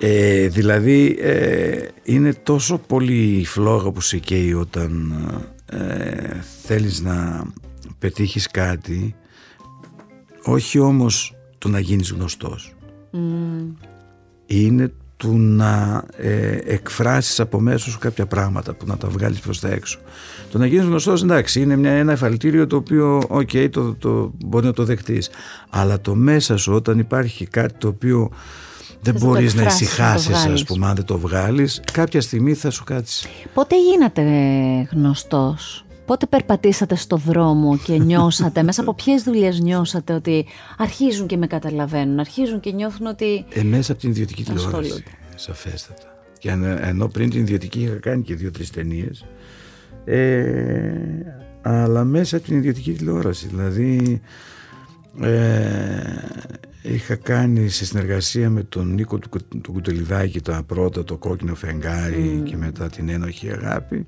Ναι, 0.00 0.08
ε, 0.08 0.48
δηλαδή 0.48 1.16
ε, 1.20 1.78
είναι 2.02 2.32
τόσο 2.34 2.78
πολύ 2.78 3.38
η 3.38 3.44
φλόγα 3.44 3.90
που 3.90 4.00
σε 4.00 4.18
καίει 4.18 4.52
όταν 4.54 5.12
ε, 5.72 6.40
θέλεις 6.62 7.00
να 7.00 7.44
πετύχεις 7.98 8.46
κάτι 8.50 9.14
όχι 10.44 10.78
όμως 10.78 11.34
το 11.58 11.68
να 11.68 11.78
γίνεις 11.78 12.10
γνωστός 12.10 12.74
είναι 14.46 14.92
του 15.16 15.38
να 15.38 16.04
ε, 16.16 16.58
εκφράσεις 16.64 17.40
από 17.40 17.60
μέσα 17.60 17.90
σου 17.90 17.98
κάποια 17.98 18.26
πράγματα 18.26 18.74
που 18.74 18.84
να 18.86 18.96
τα 18.96 19.08
βγάλεις 19.08 19.40
προς 19.40 19.60
τα 19.60 19.68
έξω. 19.68 19.98
Το 20.50 20.58
να 20.58 20.66
γίνεις 20.66 20.84
γνωστός 20.84 21.22
εντάξει 21.22 21.60
είναι 21.60 21.76
μια, 21.76 21.90
ένα 21.90 22.12
εφαλτήριο 22.12 22.66
το 22.66 22.76
οποίο 22.76 23.22
οκ 23.28 23.50
το, 23.70 23.94
το, 23.94 24.32
μπορεί 24.44 24.66
να 24.66 24.72
το 24.72 24.84
δεχτείς. 24.84 25.30
Αλλά 25.70 26.00
το 26.00 26.14
μέσα 26.14 26.56
σου 26.56 26.72
όταν 26.72 26.98
υπάρχει 26.98 27.46
κάτι 27.46 27.74
το 27.78 27.88
οποίο 27.88 28.30
δεν 29.00 29.12
Θες 29.12 29.22
να 29.22 29.28
το 29.28 29.34
μπορείς 29.34 29.54
να 29.54 29.62
εκφράσεις, 29.62 29.80
να 29.80 29.88
το 29.88 29.94
ησυχάσεις 29.94 30.34
ας 30.34 30.42
βγάλεις. 30.42 30.64
πούμε 30.64 30.86
αν 30.86 30.94
δεν 30.94 31.04
το 31.04 31.18
βγάλεις 31.18 31.80
κάποια 31.92 32.20
στιγμή 32.20 32.54
θα 32.54 32.70
σου 32.70 32.84
κάτσει. 32.84 33.28
Πότε 33.54 33.76
γίνατε 33.90 34.22
γνωστός, 34.92 35.84
πότε 36.06 36.26
περπατήσατε 36.26 36.94
στο 36.96 37.16
δρόμο 37.16 37.78
και 37.78 37.98
νιώσατε, 37.98 38.62
μέσα 38.62 38.80
από 38.80 38.94
ποιες 38.94 39.22
δουλειές 39.22 39.60
νιώσατε 39.60 40.12
ότι 40.12 40.46
αρχίζουν 40.78 41.26
και 41.26 41.36
με 41.36 41.46
καταλαβαίνουν, 41.46 42.18
αρχίζουν 42.18 42.60
και 42.60 42.72
νιώθουν 42.72 43.06
ότι... 43.06 43.44
ε, 43.52 43.62
μέσα 43.62 43.92
από 43.92 44.00
την 44.00 44.10
ιδιωτική 44.10 44.44
τηλεόραση 44.44 44.76
Ασχολούνται. 44.76 45.02
σαφέστατα 45.34 46.02
και 46.38 46.50
αν- 46.50 46.64
ενώ 46.64 47.06
πριν 47.08 47.30
την 47.30 47.40
ιδιωτική 47.40 47.80
είχα 47.82 47.94
κάνει 47.94 48.22
και 48.22 48.34
δύο-τρεις 48.34 48.70
ταινίες. 48.70 49.24
Ε, 50.04 50.92
αλλά 51.62 52.04
μέσα 52.04 52.36
από 52.36 52.46
την 52.46 52.56
ιδιωτική 52.56 52.92
τηλεόραση 52.92 53.46
δηλαδή 53.46 54.20
ε, 55.20 56.00
είχα 56.82 57.14
κάνει 57.16 57.68
σε 57.68 57.84
συνεργασία 57.84 58.50
με 58.50 58.62
τον 58.62 58.94
Νίκο 58.94 59.18
του, 59.18 59.28
Κου- 59.28 59.60
του 59.62 59.72
Κουτελιδάκη 59.72 60.40
τα 60.40 60.62
πρώτα 60.66 61.04
το 61.04 61.16
κόκκινο 61.16 61.54
φεγγάρι 61.54 62.42
και 62.44 62.56
μετά 62.56 62.86
την 62.88 63.08
ένοχη 63.08 63.50
αγάπη 63.52 64.06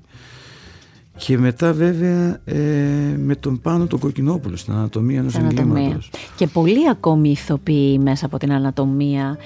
και 1.19 1.37
μετά 1.37 1.73
βέβαια 1.73 2.39
ε, 2.45 2.55
με 3.17 3.35
τον 3.35 3.61
Πάνο 3.61 3.87
τον 3.87 3.99
Κοκκινόπουλο 3.99 4.55
στην 4.55 4.73
ανατομία 4.73 5.19
ενός 5.19 5.31
στην 5.31 5.45
ανατομία. 5.45 5.73
εγκλήματος. 5.73 6.11
Και 6.35 6.47
πολλοί 6.47 6.89
ακόμη 6.89 7.29
ηθοποιοί 7.29 7.99
μέσα 8.03 8.25
από 8.25 8.37
την 8.37 8.51
ανατομία 8.51 9.37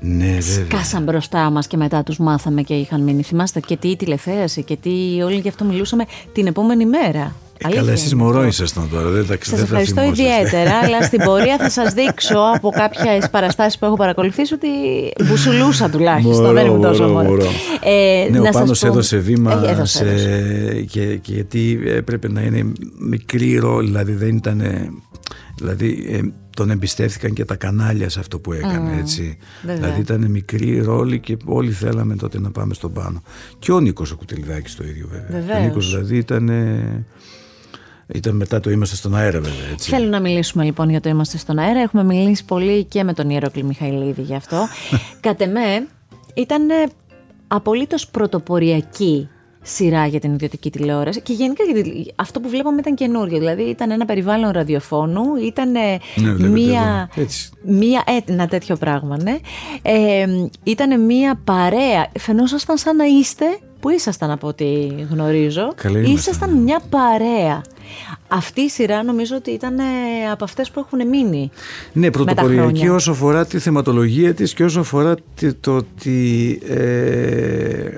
Ναι 0.00 0.26
βέβαια. 0.26 0.64
σκάσαν 0.64 1.02
μπροστά 1.02 1.50
μας 1.50 1.66
και 1.66 1.76
μετά 1.76 2.02
τους 2.02 2.18
μάθαμε 2.18 2.62
και 2.62 2.74
είχαν 2.74 3.02
μείνει. 3.02 3.22
Θυμάστε 3.22 3.60
και 3.60 3.76
τι 3.76 3.96
τηλεθέαση 3.96 4.62
και 4.62 4.76
τι 4.76 5.22
όλοι 5.24 5.38
γι' 5.38 5.48
αυτό 5.48 5.64
μιλούσαμε 5.64 6.04
την 6.32 6.46
επόμενη 6.46 6.86
μέρα. 6.86 7.34
Ε, 7.58 7.74
καλά 7.74 7.92
εσείς 7.92 8.14
μωρό 8.14 8.44
ήσασταν 8.46 8.88
τώρα 8.90 9.08
δεν 9.10 9.26
τα 9.26 9.36
Σας 9.40 9.48
δεν 9.48 9.56
τα 9.58 9.62
ευχαριστώ 9.62 10.00
θυμόσαστε. 10.00 10.22
ιδιαίτερα, 10.22 10.74
αλλά 10.78 11.02
στην 11.02 11.18
πορεία 11.26 11.56
θα 11.58 11.70
σας 11.70 11.92
δείξω 11.92 12.38
από 12.54 12.68
κάποιες 12.70 13.28
παραστάσεις 13.30 13.78
που 13.78 13.84
έχω 13.84 13.96
παρακολουθήσει 13.96 14.54
ότι 14.54 14.68
μπουσουλούσα 15.28 15.90
τουλάχιστον, 15.90 16.34
Μωρό, 16.34 16.52
δεν 16.52 16.66
ήμουν 16.66 16.80
τόσο 16.80 17.02
μωρό, 17.02 17.12
μωρό. 17.12 17.28
μωρό. 17.28 17.44
Ε, 17.84 18.28
Ναι, 18.30 18.38
ο 18.38 18.42
να 18.42 18.52
σας 18.52 18.60
Πάνος 18.60 18.78
πω- 18.80 18.86
έδωσε 18.88 19.16
βήμα 19.16 19.52
Έχει- 19.52 19.66
έδωσε, 19.70 19.96
σε... 19.96 20.04
έδωσε. 20.10 20.80
Και, 20.88 21.16
και 21.16 21.32
γιατί 21.32 21.80
έπρεπε 21.86 22.28
να 22.28 22.40
είναι 22.40 22.72
μικρή 22.98 23.56
ρόλη, 23.58 23.86
δηλαδή 23.86 24.12
δεν 24.12 24.36
ήταν... 24.36 24.62
Δηλαδή 25.56 26.06
ε, 26.10 26.20
τον 26.56 26.70
εμπιστεύτηκαν 26.70 27.32
και 27.32 27.44
τα 27.44 27.56
κανάλια 27.56 28.08
σε 28.08 28.20
αυτό 28.20 28.38
που 28.38 28.52
έκανε, 28.52 28.96
έτσι. 29.00 29.36
βέβαια. 29.62 29.76
Δηλαδή 29.80 30.00
ήταν 30.00 30.30
μικρή 30.30 30.80
ρόλη 30.80 31.20
και 31.20 31.36
όλοι 31.44 31.70
θέλαμε 31.70 32.16
τότε 32.16 32.40
να 32.40 32.50
πάμε 32.50 32.74
στον 32.74 32.92
Πάνο. 32.92 33.22
Και 33.58 33.72
ο 33.72 33.80
Νίκος 33.80 34.10
ο 34.10 34.16
Κουτελιδάκης 34.16 34.74
το 34.76 34.84
ίδιο 34.84 35.08
βέβαια. 35.10 35.40
Βεβαίως. 35.40 35.58
Ο 35.58 35.62
Νίκος 35.64 35.90
δηλαδή 35.90 36.16
ήταν... 36.16 36.50
ε, 38.06 38.16
Ήταν 38.18 38.36
μετά 38.36 38.60
το 38.60 38.70
είμαστε 38.70 38.96
στον 38.96 39.14
αέρα 39.14 39.40
βέβαια, 39.40 39.68
έτσι. 39.72 39.90
Θέλω 39.90 40.08
να 40.08 40.20
μιλήσουμε 40.20 40.64
λοιπόν 40.64 40.90
για 40.90 41.00
το 41.00 41.08
Είμαστε 41.08 41.38
στον 41.38 41.58
αέρα. 41.58 41.80
Έχουμε 41.80 42.04
μιλήσει 42.04 42.44
πολύ 42.44 42.84
και 42.84 43.04
με 43.04 43.12
τον 43.12 43.30
Ιεροκλή 43.30 43.62
Μιχαηλίδη 43.64 44.22
γι' 44.22 44.34
αυτό. 44.34 44.66
Κατ' 45.26 45.40
εμέ 45.40 45.86
ήταν 46.34 46.66
απολύτως 47.48 48.08
πρωτοποριακή 48.08 49.28
σειρά 49.66 50.06
για 50.06 50.20
την 50.20 50.32
ιδιωτική 50.32 50.70
τηλεόραση 50.70 51.20
και 51.20 51.32
γενικά 51.32 51.64
για 51.64 51.82
τη- 51.82 52.04
αυτό 52.16 52.40
που 52.40 52.48
βλέπαμε 52.48 52.80
ήταν 52.80 52.94
καινούριο. 52.94 53.38
Δηλαδή 53.38 53.62
ήταν 53.62 53.90
ένα 53.90 54.04
περιβάλλον 54.04 54.50
ραδιοφώνου, 54.50 55.22
ήταν 55.36 55.70
Ναι, 55.70 55.98
βλέπετε 56.14 56.48
μία, 56.48 57.08
εδώ. 57.12 57.22
Έτσι. 57.22 57.50
μία 57.64 58.02
ε, 58.06 58.32
ένα 58.32 58.46
τέτοιο 58.48 58.76
πράγμα, 58.76 59.22
ναι. 59.22 59.38
Ε, 59.82 60.26
ήταν 60.62 61.04
μία 61.04 61.40
παρέα. 61.44 62.06
Φαινόσασταν 62.18 62.76
σαν 62.76 62.96
να 62.96 63.04
είστε, 63.04 63.44
που 63.84 63.90
ήσασταν 63.90 64.30
από 64.30 64.46
ό,τι 64.48 64.64
γνωρίζω, 65.10 65.72
Καλά 65.74 65.98
ήμασταν, 65.98 66.14
ήσασταν 66.16 66.54
ναι. 66.54 66.60
μια 66.60 66.80
παρέα. 66.90 67.62
Αυτή 68.28 68.60
η 68.60 68.68
σειρά 68.68 69.02
νομίζω 69.02 69.36
ότι 69.36 69.50
ήταν 69.50 69.78
ε, 69.78 69.82
από 70.32 70.44
αυτές 70.44 70.70
που 70.70 70.80
έχουν 70.86 71.08
μείνει. 71.08 71.50
Ναι, 71.92 72.10
τα 72.10 72.10
πρωτοποριακή 72.10 72.58
χρόνια. 72.78 72.92
όσο 72.94 73.10
αφορά 73.10 73.46
τη 73.46 73.58
θεματολογία 73.58 74.34
της 74.34 74.54
και 74.54 74.64
όσο 74.64 74.80
αφορά 74.80 75.14
τη- 75.34 75.52
το 75.52 75.76
ότι 75.76 76.60
ε, 76.68 77.96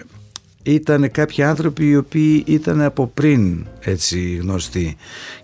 ήταν 0.63 1.11
κάποιοι 1.11 1.43
άνθρωποι 1.45 1.89
οι 1.89 1.97
οποίοι 1.97 2.43
ήταν 2.47 2.81
από 2.81 3.11
πριν 3.15 3.67
έτσι 3.81 4.39
γνωστοί 4.43 4.97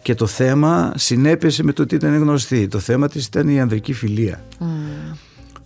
και 0.02 0.14
το 0.14 0.26
θέμα 0.26 0.92
συνέπεσε 0.96 1.62
με 1.62 1.72
το 1.72 1.82
ότι 1.82 1.94
ήταν 1.94 2.16
γνωστοί. 2.16 2.68
Το 2.68 2.78
θέμα 2.78 3.08
της 3.08 3.26
ήταν 3.26 3.48
η 3.48 3.60
ανδρική 3.60 3.92
φιλία 3.92 4.44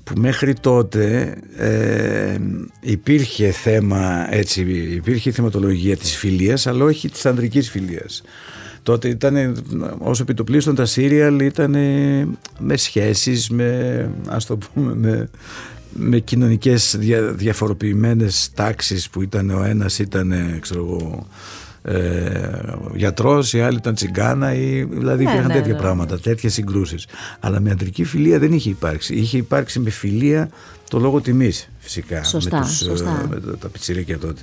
που 0.07 0.21
μέχρι 0.21 0.55
τότε 0.55 1.35
ε, 1.57 2.39
υπήρχε 2.81 3.51
θέμα 3.51 4.35
έτσι, 4.35 4.61
υπήρχε 4.95 5.29
η 5.29 5.33
θεματολογία 5.33 5.97
της 5.97 6.17
φιλίας 6.17 6.67
αλλά 6.67 6.85
όχι 6.85 7.11
της 7.11 7.27
ανδρικής 7.27 7.71
φιλίας. 7.71 8.23
Τότε 8.83 9.09
ήταν 9.09 9.57
όσο 9.99 10.23
επιτοπλίστων 10.23 10.75
τα 10.75 10.85
σύριαλ 10.85 11.41
ήταν 11.41 11.77
με 12.59 12.77
σχέσεις 12.77 13.51
με 13.51 14.11
ας 14.29 14.47
το 14.47 14.57
πούμε 14.57 14.95
με, 14.95 15.29
με 15.93 16.19
κοινωνικές 16.19 16.97
δια, 16.99 17.23
διαφοροποιημένες 17.23 18.51
τάξεις 18.55 19.11
που 19.11 19.23
ήταν 19.23 19.51
ο 19.51 19.65
ένας 19.65 19.99
ήταν 19.99 20.59
ξέρω 20.61 20.81
εγώ 20.81 21.27
ε, 21.89 22.51
γιατρός, 22.95 23.53
η 23.53 23.61
άλλη 23.61 23.77
ήταν 23.77 23.95
τσιγκάνα 23.95 24.55
ή, 24.55 24.85
δηλαδή 24.85 25.25
Ναι, 25.25 25.31
υπήρχαν 25.31 25.49
ναι, 25.51 25.55
τέτοια 25.55 25.73
ναι. 25.73 25.79
πράγματα, 25.79 26.21
τέτοιες 26.21 26.53
συγκρούσεις 26.53 27.07
αλλά 27.41 27.61
με 27.61 27.71
αντρική 27.71 28.05
φιλία 28.05 28.39
δεν 28.39 28.53
είχε 28.53 28.71
υπάρξει 28.71 29.15
είχε 29.15 29.37
υπάρξει 29.37 29.79
με 29.81 29.91
φιλία 29.91 30.51
το 30.91 30.99
λόγο 30.99 31.21
τιμής 31.21 31.69
φυσικά 31.79 32.25
Σωστά, 32.25 32.59
με, 32.59 32.65
τους, 32.65 32.77
σωστά. 32.77 33.21
ε, 33.25 33.27
με 33.29 33.41
τα- 33.41 33.59
τα 33.59 33.69
πιτσιρίκια 33.69 34.19
τότε 34.19 34.41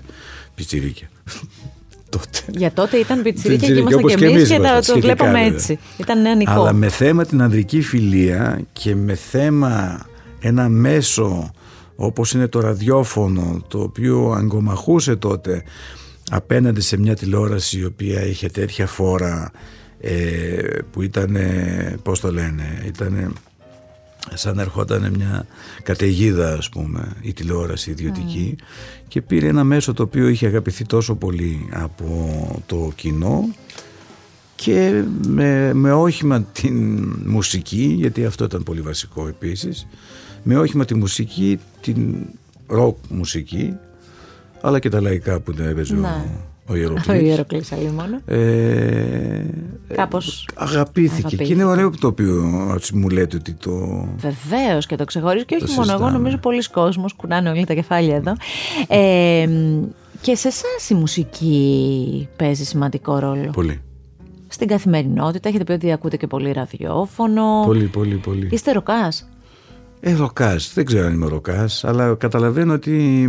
πιτσιρίκια 0.55 1.07
τότε 2.09 2.39
Για 2.47 2.71
τότε 2.73 2.97
ήταν 2.97 3.21
πιτσιρίκια 3.21 3.67
και 3.67 3.73
Πιτσιρίκια, 3.73 3.81
ήμασταν 3.81 4.00
όπως 4.00 4.12
και 4.13 4.17
και 4.17 4.25
εμείς 4.25 4.35
εμείς 4.38 4.50
και 4.50 4.55
τα, 4.55 4.69
ήμασταν, 4.69 4.77
το 4.95 5.00
σχετικά, 5.00 5.13
βλέπαμε 5.13 5.39
βέβαια. 5.43 5.53
έτσι. 5.55 5.79
Ήταν 5.97 6.21
νεανικό. 6.21 6.51
αλλά 6.51 6.73
με 6.73 6.89
θέμα 6.89 7.25
την 7.25 7.41
ανδρική 7.41 7.81
φιλία 7.81 8.62
και 8.73 8.95
με 8.95 9.15
θέμα 9.15 10.05
ένα 10.39 10.69
μέσο 10.69 11.51
όπως 11.95 12.33
είναι 12.33 12.47
το 12.47 12.59
ραδιόφωνο 12.59 13.63
το 13.67 13.79
οποίο 13.79 14.31
αγκομαχούσε 14.38 15.15
τότε 15.15 15.63
απέναντι 16.36 16.82
σε 16.82 16.98
μια 16.98 17.16
τηλεόραση 17.16 17.80
η 17.80 17.86
οποία 17.86 18.25
είχε 18.25 18.48
τέτοια 18.48 18.88
φόρα 18.88 19.52
ε, 20.00 20.80
που 20.92 21.02
ήταν 21.02 21.38
πώς 22.04 22.20
το 22.20 22.32
λένε 22.32 22.84
ήταν 22.86 23.36
σαν 24.34 24.56
να 24.56 24.62
ερχόταν 24.62 25.13
μια 25.18 25.46
καταιγίδα 25.84 26.54
ας 26.54 26.70
πούμε 26.70 27.12
η 27.22 27.34
τηλεόραση 27.34 27.90
ιδιωτική 27.90 28.56
και 29.08 29.22
πήρε 29.22 29.48
ένα 29.48 29.63
μέσο 29.63 29.94
το 29.94 30.04
οποίο 30.04 30.28
είχε 30.28 30.48
αγαπηθεί 30.48 30.86
τόσο 30.86 31.16
πολύ 31.16 31.70
από 31.72 32.62
το 32.66 32.92
κοινό 32.96 33.56
και 34.56 35.04
με, 35.28 35.74
με 35.74 35.92
όχημα 35.92 36.42
την 36.42 37.04
μουσική 37.25 37.96
γιατί 37.98 38.25
αυτό 38.25 38.44
ήταν 38.44 38.63
πολύ 38.63 38.82
βασικό 38.82 39.28
επίσης 39.28 39.88
με 40.44 40.58
όχημα 40.58 40.86
τη 40.86 40.96
μουσική 40.96 41.60
την 41.82 42.16
ροκ 42.68 42.98
μουσική, 43.10 43.74
αλλά 44.65 44.79
και 44.79 44.89
τα 44.89 45.01
λαϊκά 45.01 45.39
που 45.39 45.53
δεν 45.53 45.67
έπαιζε 45.70 45.93
Ναι. 45.96 46.08
ο, 46.08 46.72
ο 46.74 46.75
Ιεροκλής. 46.75 47.08
Ο 47.08 47.13
Ιεροκλής 47.13 47.72
μόνο. 47.72 48.20
Ε, 48.25 49.43
Κάπως 49.93 50.48
αγαπήθηκε. 50.55 51.13
αγαπήθηκε. 51.15 51.43
Και 51.43 51.53
είναι 51.53 51.63
ωραίο 51.63 51.89
το 52.00 52.08
οποίο 52.08 52.43
έτσι, 52.75 52.96
μου 52.96 53.10
λέτε 53.10 53.36
ότι 53.36 53.53
το... 53.53 53.72
Βεβαίως 54.17 54.86
και 54.86 54.96
το 54.96 55.05
ξεχωρίζω 55.05 55.43
και 55.46 55.55
Το 55.58 55.63
όχι 55.63 55.74
μόνο 55.74 55.86
εγώ, 55.86 55.98
συζητάμε. 55.98 56.17
νομίζω 56.17 56.38
πολλοί 56.38 56.63
κόσμος 56.70 57.13
κουνάνε 57.13 57.50
όλοι 57.50 57.65
τα 57.65 57.74
κεφάλια 57.74 58.15
εδώ. 58.15 58.34
Ε, 58.88 59.50
και 60.22 60.36
σε 60.36 60.48
εσάς 60.48 60.89
η 60.89 60.93
μουσική 60.93 62.27
παίζει 62.36 62.63
σημαντικό 62.63 63.20
ρόλο. 63.20 63.50
Πολύ. 63.53 63.82
Στην 64.48 64.67
καθημερινότητα 64.67 65.50
έχετε 65.50 65.63
πει 65.63 65.72
ότι 65.72 65.91
ακούτε 65.91 66.17
και 66.17 66.27
πολύ 66.27 66.51
ραδιόφωνο. 66.51 67.63
Πολύ, 67.65 67.86
πολύ, 67.86 68.15
πολύ. 68.15 68.48
Είστε 68.51 68.72
ροκάς; 68.72 69.29
Ε, 70.00 70.15
ροκάς. 70.15 70.72
Δεν 70.74 70.86
ξέρω 70.86 71.05
αν 71.05 71.13
είμαι 71.13 71.27
ροκάς, 71.27 71.84
αλλά 71.84 72.15
καταλαβαίνω 72.15 72.74
ότι 72.74 73.20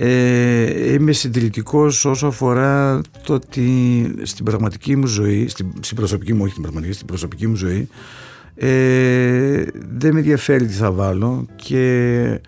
ε, 0.00 0.92
είμαι 0.92 1.12
συντηρητικός 1.12 2.04
όσο 2.04 2.26
αφορά 2.26 3.00
το 3.24 3.34
ότι 3.34 4.14
στην 4.22 4.44
πραγματική 4.44 4.96
μου 4.96 5.06
ζωή, 5.06 5.48
στην, 5.48 5.72
στην 5.80 5.96
προσωπική 5.96 6.32
μου, 6.32 6.40
όχι 6.42 6.50
στην 6.50 6.62
πραγματική, 6.62 6.92
στην 6.92 7.06
προσωπική 7.06 7.46
μου 7.46 7.54
ζωή, 7.54 7.88
ε, 8.54 9.64
δεν 9.88 10.12
με 10.12 10.18
ενδιαφέρει 10.18 10.66
τι 10.66 10.72
θα 10.72 10.92
βάλω 10.92 11.46
και 11.56 12.40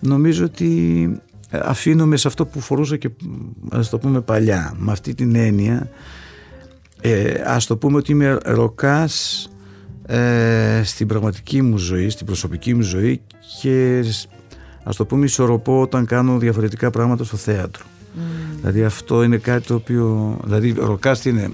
νομίζω 0.00 0.44
ότι 0.44 1.08
αφήνομαι 1.50 2.16
σε 2.16 2.28
αυτό 2.28 2.46
που 2.46 2.60
φορούσα 2.60 2.96
και 2.96 3.10
ας 3.70 3.88
το 3.88 3.98
πούμε 3.98 4.20
παλιά. 4.20 4.74
Με 4.78 4.92
αυτή 4.92 5.14
την 5.14 5.34
έννοια 5.34 5.90
ε, 7.00 7.42
ας 7.46 7.66
το 7.66 7.76
πούμε 7.76 7.96
ότι 7.96 8.12
είμαι 8.12 8.38
ροκάς 8.44 9.48
ε, 10.06 10.80
στην 10.84 11.06
πραγματική 11.06 11.62
μου 11.62 11.78
ζωή, 11.78 12.08
στην 12.08 12.26
προσωπική 12.26 12.74
μου 12.74 12.82
ζωή 12.82 13.20
και 13.60 14.02
σ- 14.84 14.88
ας 14.88 14.96
το 14.96 15.04
πούμε 15.04 15.24
ισορροπώ 15.24 15.80
όταν 15.80 16.06
κάνω 16.06 16.38
διαφορετικά 16.38 16.90
πράγματα 16.90 17.24
στο 17.24 17.36
θέατρο. 17.36 17.84
Δηλαδή 18.56 18.84
αυτό 18.84 19.22
είναι 19.22 19.36
κάτι 19.36 19.66
το 19.66 19.74
οποίο, 19.74 20.36
δηλαδή 20.44 20.74
ροκάς 20.78 21.20
τι 21.20 21.30
είναι, 21.30 21.50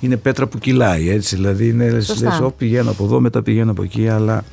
είναι 0.00 0.16
πέτρα 0.16 0.46
που 0.46 0.58
κυλάει 0.58 1.08
έτσι, 1.10 1.36
δηλαδή 1.36 1.68
είναι 1.68 1.90
λες, 1.90 2.06
Σωστά. 2.06 2.28
λες, 2.28 2.40
«Ω, 2.40 2.50
πηγαίνω 2.50 2.90
από 2.90 3.04
εδώ 3.04 3.20
μετά 3.20 3.42
πηγαίνω 3.42 3.70
από 3.70 3.82
εκεί 3.82 4.08
αλλά 4.08 4.44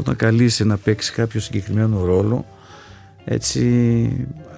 όταν 0.00 0.16
καλείσαι 0.16 0.64
να 0.64 0.76
παίξει 0.76 1.12
κάποιο 1.12 1.40
συγκεκριμένο 1.40 2.04
ρόλο 2.04 2.44
έτσι 3.24 3.60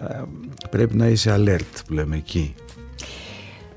ε, 0.08 0.22
πρέπει 0.70 0.96
να 0.96 1.06
είσαι 1.06 1.34
alert 1.38 1.82
που 1.86 1.92
λέμε 1.92 2.16
εκεί. 2.16 2.54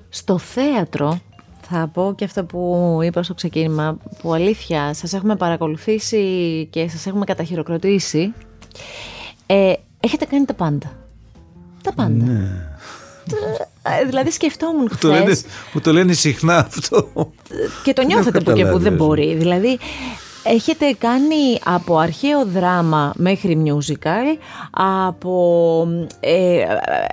Στο 0.09 0.37
θέατρο, 0.37 1.19
θα 1.61 1.89
πω 1.93 2.13
και 2.17 2.23
αυτό 2.25 2.43
που 2.43 2.99
είπα 3.03 3.23
στο 3.23 3.33
ξεκίνημα, 3.33 3.97
που 4.21 4.33
αλήθεια 4.33 4.93
σας 4.93 5.13
έχουμε 5.13 5.35
παρακολουθήσει 5.35 6.23
και 6.71 6.87
σας 6.87 7.05
έχουμε 7.05 7.25
καταχειροκροτήσει, 7.25 8.33
ε, 9.45 9.73
έχετε 9.99 10.25
κάνει 10.25 10.45
τα 10.45 10.53
πάντα. 10.53 10.91
Τα 11.83 11.93
πάντα. 11.93 12.25
Ε, 13.83 14.05
δηλαδή 14.05 14.31
σκεφτόμουν 14.31 14.87
Που 14.87 14.97
το, 14.99 15.07
λένε, 15.07 15.23
χθες 15.23 15.45
που 15.71 15.81
το 15.81 15.93
λένε 15.93 16.13
συχνά 16.13 16.57
αυτό. 16.57 17.09
και 17.83 17.93
το 17.93 18.01
Δεν 18.01 18.05
νιώθετε 18.05 18.37
έχω 18.37 18.45
που 18.51 18.53
και 18.53 18.63
που 18.65 18.77
καταλάβει, 18.77 18.83
δεν 18.83 18.93
ας 18.93 18.97
πούμε. 18.97 19.07
μπορεί. 19.07 19.35
Δηλαδή 19.35 19.79
έχετε 20.45 20.95
κάνει 20.97 21.59
από 21.65 21.97
αρχαίο 21.97 22.45
δράμα 22.45 23.13
μέχρι 23.15 23.63
musical, 23.65 24.39
από, 24.71 25.87
ε, 26.19 26.59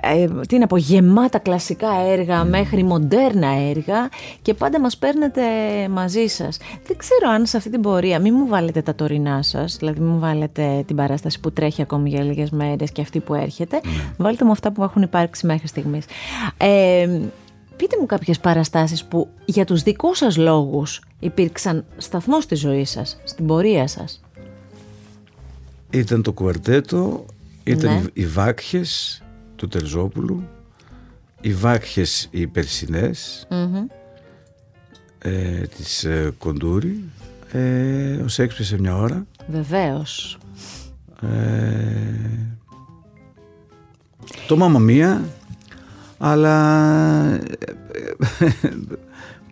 ε, 0.01 0.27
τι 0.47 0.55
είναι, 0.55 0.63
από 0.63 0.77
γεμάτα 0.77 1.37
κλασικά 1.39 1.89
έργα 2.07 2.43
μέχρι 2.43 2.83
μοντέρνα 2.83 3.47
έργα 3.47 4.09
και 4.41 4.53
πάντα 4.53 4.79
μας 4.79 4.97
παίρνετε 4.97 5.41
μαζί 5.89 6.27
σας. 6.27 6.57
Δεν 6.87 6.97
ξέρω 6.97 7.29
αν 7.33 7.45
σε 7.45 7.57
αυτή 7.57 7.69
την 7.69 7.81
πορεία, 7.81 8.19
μην 8.19 8.33
μου 8.37 8.47
βάλετε 8.47 8.81
τα 8.81 8.95
τωρινά 8.95 9.41
σας, 9.41 9.75
δηλαδή 9.77 9.99
μην 9.99 10.09
μου 10.09 10.19
βάλετε 10.19 10.83
την 10.87 10.95
παράσταση 10.95 11.39
που 11.39 11.51
τρέχει 11.51 11.81
ακόμη 11.81 12.09
για 12.09 12.23
λίγες 12.23 12.49
μέρες 12.49 12.91
και 12.91 13.01
αυτή 13.01 13.19
που 13.19 13.33
έρχεται, 13.33 13.81
βάλτε 14.17 14.45
μου 14.45 14.51
αυτά 14.51 14.71
που 14.71 14.83
έχουν 14.83 15.01
υπάρξει 15.01 15.45
μέχρι 15.45 15.67
στιγμής. 15.67 16.05
Ε, 16.57 17.07
Πείτε 17.75 17.97
μου 17.99 18.05
κάποιες 18.05 18.39
παραστάσεις 18.39 19.03
που 19.03 19.29
για 19.45 19.65
τους 19.65 19.81
δικούς 19.83 20.17
σας 20.17 20.37
λόγους 20.37 21.01
υπήρξαν 21.19 21.85
σταθμός 21.97 22.43
στη 22.43 22.55
ζωή 22.55 22.85
σας, 22.85 23.17
στην 23.23 23.45
πορεία 23.47 23.87
σας. 23.87 24.21
Ήταν 25.89 26.21
το 26.21 26.33
κουαρτέτο, 26.33 27.25
ήταν 27.63 27.93
Ναι. 27.93 27.99
οι- 27.99 28.09
οι 28.21 28.25
βάκχες 28.25 29.21
του 29.55 29.67
Τερζόπουλου, 29.67 30.43
οι 31.41 31.53
βάκχες 31.53 32.27
οι 32.31 32.47
περσινές 32.47 33.47
ε, 35.19 35.61
της 35.77 36.03
ε, 36.03 36.33
Κοντούρη, 36.37 37.03
ε, 37.51 38.15
ο 38.15 38.27
Σέξπιρ 38.27 38.65
σε 38.65 38.79
μια 38.79 38.95
ώρα. 38.97 39.25
Βεβαίως. 39.47 40.37
Ε, 41.21 42.47
το 44.47 44.57
Μάμα 44.57 44.79
Μία, 44.79 45.21
αλλά 46.17 46.59
ε, 47.33 48.47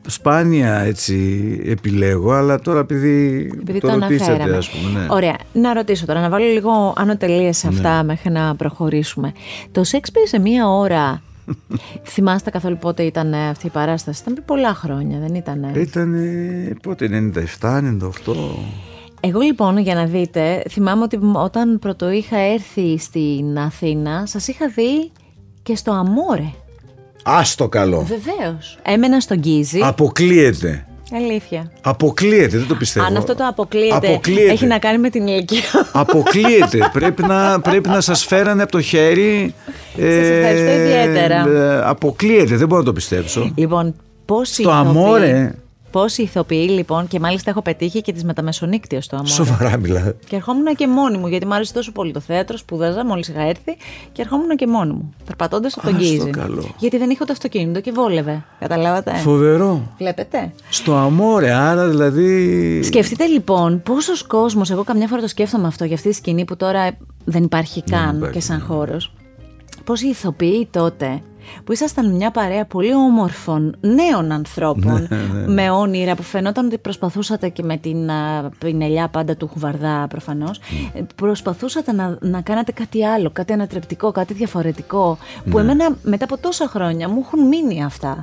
σπάνια 0.07 0.79
έτσι 0.79 1.15
επιλέγω, 1.65 2.31
αλλά 2.31 2.59
τώρα 2.59 2.79
επειδή, 2.79 3.49
Επειδή 3.61 3.79
το, 3.79 3.87
ρωτήσατε 3.87 4.31
αναφέραμε. 4.31 4.57
ας 4.57 4.69
πούμε. 4.69 4.99
Ναι. 4.99 5.05
Ωραία. 5.09 5.35
Να 5.53 5.73
ρωτήσω 5.73 6.05
τώρα, 6.05 6.21
να 6.21 6.29
βάλω 6.29 6.45
λίγο 6.45 6.93
άνω 6.97 7.17
τελείες 7.17 7.57
σε 7.57 7.67
αυτά 7.67 8.03
μέχρι 8.03 8.29
να 8.31 8.55
προχωρήσουμε. 8.55 9.31
Το 9.71 9.81
Shakespeare 9.91 10.27
σε 10.27 10.39
μία 10.39 10.69
ώρα, 10.69 11.21
θυμάστε 12.13 12.49
καθόλου 12.49 12.77
πότε 12.77 13.03
ήταν 13.03 13.33
ε, 13.33 13.49
αυτή 13.49 13.67
η 13.67 13.69
παράσταση; 13.69 14.21
Ήταν 14.21 14.33
πριν 14.33 14.45
πολλά 14.45 14.73
χρόνια, 14.73 15.19
δεν 15.19 15.35
ήταν. 15.35 15.71
Ήταν 15.75 16.15
πότε, 16.81 17.31
97, 17.59 17.77
98. 18.27 18.33
Εγώ 19.23 19.39
λοιπόν, 19.39 19.77
για 19.77 19.95
να 19.95 20.05
δείτε, 20.05 20.63
θυμάμαι 20.69 21.03
ότι 21.03 21.19
όταν 21.33 21.79
πρώτο 21.79 22.09
είχα 22.11 22.37
έρθει 22.37 22.97
στην 22.97 23.57
Αθήνα, 23.57 24.23
σας 24.25 24.47
είχα 24.47 24.67
δει 24.67 25.11
και 25.63 25.75
στο 25.75 25.91
Αμόρε. 25.91 26.51
Άστο 27.23 27.67
καλό. 27.69 27.99
Βεβαίως. 28.01 28.77
Έμενα 28.83 29.19
στον 29.19 29.37
Γκίζη. 29.37 29.79
Αποκλείεται. 29.83 30.85
Αλήθεια. 31.13 31.71
Αποκλείεται, 31.81 32.57
δεν 32.57 32.67
το 32.67 32.75
πιστεύω. 32.75 33.05
Αν 33.05 33.17
αυτό 33.17 33.35
το 33.35 33.45
αποκλείεται, 33.47 34.07
Αποκλείεται. 34.07 34.51
έχει 34.51 34.65
να 34.65 34.79
κάνει 34.79 34.97
με 34.97 35.09
την 35.09 35.27
ηλικία. 35.27 35.61
Αποκλείεται. 35.91 36.89
πρέπει, 36.93 37.23
να, 37.23 37.59
πρέπει 37.61 37.89
να 37.89 38.01
σας 38.01 38.25
φέρανε 38.25 38.63
από 38.63 38.71
το 38.71 38.81
χέρι. 38.81 39.53
Σας 39.93 40.03
ευχαριστώ 40.03 40.71
ιδιαίτερα. 40.71 41.47
ε, 41.49 41.81
αποκλείεται, 41.83 42.55
δεν 42.55 42.67
μπορώ 42.67 42.79
να 42.79 42.85
το 42.87 42.93
πιστέψω. 42.93 43.51
λοιπόν, 43.55 43.95
πόσοι 44.25 44.61
Στο 44.61 44.69
Αμόρε. 44.71 45.55
Πόσοι 45.91 46.21
ηθοποιοί 46.21 46.67
λοιπόν, 46.71 47.07
και 47.07 47.19
μάλιστα 47.19 47.49
έχω 47.49 47.61
πετύχει 47.61 48.01
και 48.01 48.13
τις 48.13 48.23
μεταμεσονύκτια 48.23 49.01
στο 49.01 49.15
Αμόρε. 49.15 49.31
Σοβαρά 49.31 49.77
μιλά. 49.77 50.15
Και 50.29 50.35
ερχόμουν 50.35 50.75
και 50.75 50.87
μόνη 50.87 51.17
μου, 51.17 51.27
γιατί 51.27 51.45
μου 51.45 51.53
άρεσε 51.53 51.73
τόσο 51.73 51.91
πολύ 51.91 52.11
το 52.11 52.19
θέατρο, 52.19 52.57
σπούδαζα 52.57 53.05
μόλις 53.05 53.27
είχα 53.27 53.41
έρθει 53.41 53.77
και 54.11 54.21
ερχόμουν 54.21 54.55
και 54.55 54.67
μόνη 54.67 54.93
μου, 54.93 55.13
περπατώντας 55.25 55.77
από 55.77 55.87
τον 55.87 55.95
Α, 55.95 55.99
στο 56.01 56.13
Γκίζη. 56.13 56.29
καλό. 56.29 56.75
Γιατί 56.77 56.97
δεν 56.97 57.09
είχα 57.09 57.19
ούτε 57.21 57.31
αυτοκίνητο 57.31 57.81
και 57.81 57.91
βόλευε. 57.91 58.43
Καταλάβατε; 58.59 59.13
Φοβερό. 59.15 59.93
Βλέπετε; 59.97 60.53
Στο 60.69 60.95
Αμόρε, 60.95 61.51
άρα 61.53 61.87
δηλαδή. 61.87 62.83
Σκεφτείτε 62.83 63.25
λοιπόν 63.25 63.81
πόσος 63.81 64.23
κόσμος, 64.23 64.71
εγώ 64.71 64.83
καμιά 64.83 65.07
φορά 65.07 65.21
το 65.21 65.27
σκέφτομαι 65.27 65.67
αυτό 65.67 65.85
για 65.85 65.95
αυτή 65.95 66.09
τη 66.09 66.15
σκηνή 66.15 66.45
που 66.45 66.55
τώρα 66.55 66.97
δεν 67.25 67.43
υπάρχει 67.43 67.83
καν 67.83 68.15
υπάρχει, 68.15 68.33
και 68.33 68.41
σαν 68.41 68.57
ναι. 68.57 68.63
χώρος. 68.63 69.13
Πόσοι 69.83 70.07
ηθοποιοί 70.07 70.67
τότε 70.71 71.21
που 71.63 71.71
ήσασταν 71.71 72.15
μια 72.15 72.31
παρέα 72.31 72.65
πολύ 72.65 72.93
όμορφων 72.93 73.75
νέων 73.81 74.31
ανθρώπων 74.31 75.07
Ναι, 75.09 75.47
με 75.47 75.69
όνειρα 75.69 76.15
που 76.15 76.23
φαινόταν 76.23 76.65
ότι 76.65 76.77
προσπαθούσατε 76.77 77.49
και 77.49 77.63
με 77.63 77.77
την 77.77 78.09
α, 78.09 78.49
πινελιά 78.59 79.07
πάντα 79.07 79.35
του 79.35 79.47
Χουβαρδά 79.47 80.07
προφανώς 80.09 80.59
Ναι. 80.93 80.99
ε, 80.99 81.05
προσπαθούσατε 81.15 81.91
να, 81.91 82.17
να 82.21 82.41
κάνετε 82.41 82.71
κάτι 82.71 83.05
άλλο, 83.05 83.29
κάτι 83.33 83.53
ανατρεπτικό, 83.53 84.11
κάτι 84.11 84.33
διαφορετικό 84.33 85.17
που 85.49 85.57
Ναι. 85.57 85.61
εμένα 85.61 85.95
μετά 86.03 86.23
από 86.23 86.37
τόσα 86.37 86.67
χρόνια 86.67 87.09
μου 87.09 87.21
έχουν 87.25 87.47
μείνει 87.47 87.83
αυτά. 87.83 88.19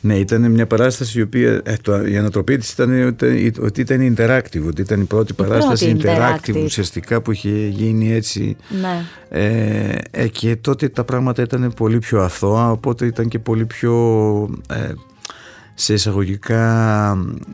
Ναι, 0.00 0.18
ήταν 0.18 0.50
μια 0.50 0.66
παράσταση 0.66 1.18
η 1.18 1.22
οποία. 1.22 1.60
Ε, 1.64 1.74
το, 1.82 2.06
η 2.06 2.16
ανατροπή 2.16 2.56
της 2.56 2.72
ήταν 2.72 3.06
ότι, 3.06 3.52
ότι 3.60 3.80
ήταν 3.80 4.14
interactive, 4.16 4.66
ότι 4.66 4.80
ήταν 4.80 5.00
η 5.00 5.04
πρώτη 5.04 5.32
παράσταση 5.32 5.96
interactive, 5.98 6.54
interactive. 6.54 6.64
ουσιαστικά 6.64 7.20
που 7.20 7.32
είχε 7.32 7.66
γίνει 7.68 8.12
έτσι. 8.12 8.56
Ναι. 8.80 9.04
Ε, 9.28 9.98
ε, 10.10 10.28
και 10.28 10.56
τότε 10.56 10.88
τα 10.88 11.04
πράγματα 11.04 11.42
ήταν 11.42 11.72
πολύ 11.76 11.98
πιο 11.98 12.20
αθώα, 12.20 12.70
οπότε 12.70 13.06
ήταν 13.06 13.28
και 13.28 13.38
πολύ 13.38 13.64
πιο. 13.64 13.94
Ε, 14.68 14.92
σε 15.78 15.92
εισαγωγικά 15.92 17.10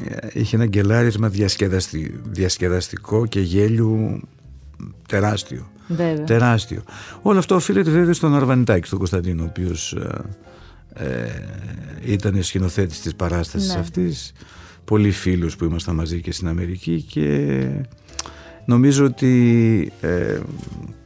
ε, 0.09 0.27
είχε 0.33 0.57
ένα 0.57 0.67
γκελάρισμα 0.67 1.29
διασκεδαστι, 1.29 2.21
διασκεδαστικό 2.25 3.27
και 3.27 3.41
γέλιου 3.41 4.21
τεράστιο. 5.09 5.71
Βέβαια. 5.89 6.25
Τεράστιο. 6.25 6.83
Όλο 7.23 7.39
αυτό 7.39 7.55
οφείλεται 7.55 7.91
βέβαια 7.91 8.13
στον 8.13 8.35
Αρβανιτάκη, 8.35 8.87
στον 8.87 8.99
Κωνσταντίνο, 8.99 9.43
ο 9.43 9.47
οποίος 9.49 9.97
ε, 10.95 11.05
ε, 11.05 11.29
ήταν 12.05 12.43
σκηνοθέτης 12.43 13.01
της 13.01 13.15
παράστασης 13.15 13.73
Ναι. 13.75 13.81
αυτής. 13.81 14.33
Πολλοί 14.85 15.11
φίλους 15.11 15.57
που 15.57 15.65
ήμασταν 15.65 15.95
μαζί 15.95 16.21
και 16.21 16.33
στην 16.33 16.49
Αμερική 16.49 17.03
και 17.03 17.67
νομίζω 18.65 19.05
ότι 19.05 19.93
ε, 20.01 20.39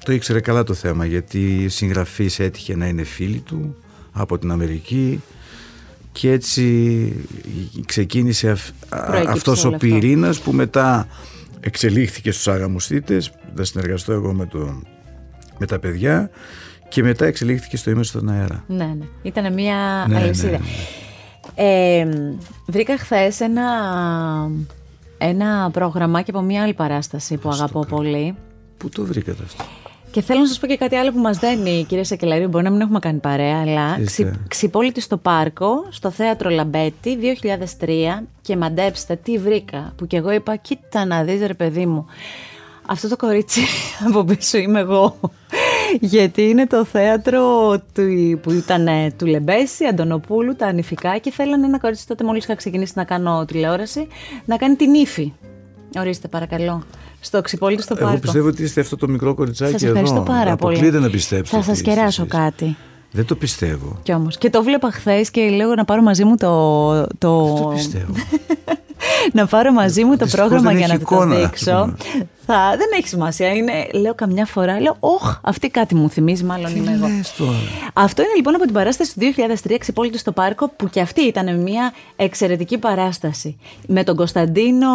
το 0.04 0.12
ήξερε 0.12 0.40
καλά 0.40 0.62
το 0.62 0.74
θέμα 0.74 1.04
γιατί 1.04 1.62
η 1.64 1.68
συγγραφής 1.68 2.38
έτυχε 2.38 2.76
να 2.76 2.86
είναι 2.86 3.02
φίλη 3.02 3.38
του 3.40 3.76
από 4.12 4.38
την 4.38 4.50
Αμερική 4.50 5.20
και 6.12 6.30
έτσι 6.30 7.12
ξεκίνησε 7.86 8.50
αυ, 8.50 8.68
α- 8.88 9.04
Προέκυψε 9.06 9.32
αυτός 9.32 9.64
ο 9.64 9.66
όλο 9.66 9.76
αυτό. 9.76 9.88
πυρήνας 9.88 10.40
που 10.40 10.52
μετά 10.52 11.08
εξελίχθηκε 11.60 12.30
στους 12.30 12.48
Αγαμουστίτες 12.48 13.32
θα 13.56 13.64
συνεργαστώ 13.64 14.12
εγώ 14.12 14.32
με 14.32 14.46
τον 14.46 14.86
με 15.58 15.66
τα 15.66 15.78
παιδιά 15.78 16.30
και 16.88 17.02
μετά 17.02 17.26
εξελίχθηκε 17.26 17.76
στο 17.76 17.90
Είμαστε 17.90 18.18
στον 18.18 18.30
αέρα. 18.30 18.64
Ναι, 18.66 18.84
ναι. 18.84 19.04
Ήταν 19.22 19.52
μια 19.52 20.04
Ναι, 20.08 20.18
αλυσίδα. 20.18 20.50
ναι, 20.50 20.58
ναι. 20.58 20.64
Ε, 21.54 22.06
βρήκα 22.66 22.98
χθες 22.98 23.40
ένα, 23.40 23.62
ένα 25.18 25.70
προγραμμάκι 25.72 26.30
από 26.30 26.40
μια 26.40 26.62
άλλη 26.62 26.74
παράσταση 26.74 27.36
που 27.36 27.48
αγαπώ 27.48 27.86
πολύ. 27.86 28.34
Πού 28.76 28.88
το 28.88 29.04
βρήκατε 29.04 29.42
αυτό; 29.44 29.64
Και 30.10 30.22
θέλω 30.22 30.40
να 30.40 30.46
σας 30.46 30.58
πω 30.58 30.66
και 30.66 30.76
κάτι 30.76 30.96
άλλο 30.96 31.12
που 31.12 31.18
μας 31.18 31.38
δένει, 31.38 31.84
κυρία 31.88 32.04
Σακελαρίου. 32.04 32.48
Μπορεί 32.48 32.64
να 32.64 32.70
μην 32.70 32.80
έχουμε 32.80 32.98
κάνει 32.98 33.18
παρέα, 33.18 33.60
αλλά 33.60 33.98
Είστε. 34.00 34.22
ξυ, 34.22 34.32
Ξυπόλυτη 34.48 35.00
στο 35.00 35.16
Πάρκο, 35.16 35.86
στο 35.88 36.10
θέατρο 36.10 36.50
Λαμπέτη, 36.50 37.16
2003. 37.16 38.22
Και 38.40 38.56
μαντέψτε 38.56 39.16
τι 39.22 39.38
βρήκα. 39.38 39.92
Που 39.96 40.06
κι 40.06 40.16
εγώ 40.16 40.30
είπα, 40.30 40.56
κοίτα 40.56 41.04
να 41.04 41.22
δεις 41.24 41.46
ρε 41.46 41.54
παιδί 41.54 41.86
μου. 41.86 42.06
Αυτό 42.86 43.08
το 43.08 43.16
κορίτσι 43.16 43.60
από 44.08 44.24
πίσω 44.24 44.58
είμαι 44.58 44.80
εγώ. 44.80 45.16
Γιατί 46.00 46.42
είναι 46.42 46.66
το 46.66 46.84
θέατρο 46.84 47.42
του, 47.94 48.38
που 48.42 48.50
ήταν 48.50 48.86
ε, 48.86 49.10
του 49.18 49.26
Λεμπέση, 49.26 49.84
Αντωνοπούλου, 49.84 50.56
τα 50.56 50.66
Ανηφικά 50.66 51.18
και 51.18 51.30
θέλανε 51.30 51.66
ένα 51.66 51.78
κορίτσι 51.78 52.06
τότε 52.06 52.24
μόλις 52.24 52.44
είχα 52.44 52.54
ξεκινήσει 52.54 52.92
να 52.96 53.04
κάνω 53.04 53.44
τηλεόραση 53.44 54.06
να 54.44 54.56
κάνει 54.56 54.74
την 54.76 54.94
ύφη. 54.94 55.32
Ορίστε 55.98 56.28
παρακαλώ. 56.28 56.82
Στο 57.20 57.40
ξυπόλυτο 57.40 57.82
στο 57.82 57.94
πάρκο. 57.94 58.10
Εγώ 58.10 58.20
πιστεύω 58.20 58.48
ότι 58.48 58.62
είστε 58.62 58.80
αυτό 58.80 58.96
το 58.96 59.08
μικρό 59.08 59.34
κοριτσάκι 59.34 59.72
Σας 59.72 59.82
εδώ. 59.82 59.90
ευχαριστώ 59.90 60.20
πάρα 60.20 60.56
πολύ. 60.56 60.74
Αποκλείεται 60.74 60.98
να 60.98 61.10
πιστέψετε. 61.10 61.56
Θα 61.56 61.62
σας 61.62 61.68
ότι 61.68 61.78
είστε 61.78 61.90
κεράσω 61.90 62.22
εσείς. 62.22 62.34
κάτι. 62.34 62.76
Δεν 63.10 63.24
το 63.24 63.36
πιστεύω. 63.36 63.98
Κι 64.02 64.12
όμως. 64.12 64.38
Και 64.38 64.50
το 64.50 64.62
βλέπα 64.62 64.90
χθες 64.90 65.30
και 65.30 65.48
λέω 65.48 65.74
να 65.74 65.84
πάρω 65.84 66.02
μαζί 66.02 66.24
μου 66.24 66.36
το. 66.36 67.06
το... 67.18 67.44
Δεν 67.44 67.62
το 67.62 67.70
πιστεύω. 67.74 68.12
να 69.32 69.46
πάρω 69.46 69.72
μαζί 69.72 70.04
μου 70.04 70.16
το 70.16 70.24
Δυστυχώς 70.24 70.48
πρόγραμμα 70.48 70.68
δεν 70.70 70.78
για 70.78 70.86
να 70.86 70.92
έχει 70.94 71.02
του 71.02 71.08
το 71.08 71.14
εικόνα, 71.16 71.34
ας 71.34 71.40
δείξω. 71.42 71.70
πούμε. 72.12 72.26
Θα... 72.46 72.54
Δεν 72.70 72.86
έχει 72.98 73.08
σημασία. 73.08 73.52
Είναι, 73.52 73.72
λέω 73.92 74.14
καμιά 74.14 74.46
φορά, 74.46 74.80
λέω, 74.80 74.96
Ωχ, 75.00 75.36
αυτή 75.42 75.68
κάτι 75.70 75.94
μου 75.94 76.10
θυμίζει, 76.10 76.44
μάλλον 76.44 76.72
Τι 76.72 76.78
είμαι 76.78 76.92
εγώ. 76.92 77.06
λες 77.16 77.34
τώρα. 77.38 77.56
Αυτό 77.92 78.22
είναι 78.22 78.32
λοιπόν 78.36 78.54
από 78.54 78.64
την 78.64 78.72
παράσταση 78.72 79.14
του 79.14 79.20
2003, 79.68 79.76
Ξυπόλυτη 79.78 80.18
στο 80.18 80.32
Πάρκο, 80.32 80.68
που 80.76 80.88
και 80.88 81.00
αυτή 81.00 81.20
ήταν 81.20 81.60
μια 81.62 81.92
εξαιρετική 82.16 82.78
παράσταση. 82.78 83.56
Με 83.86 84.04
τον 84.04 84.16
Κωνσταντίνο 84.16 84.88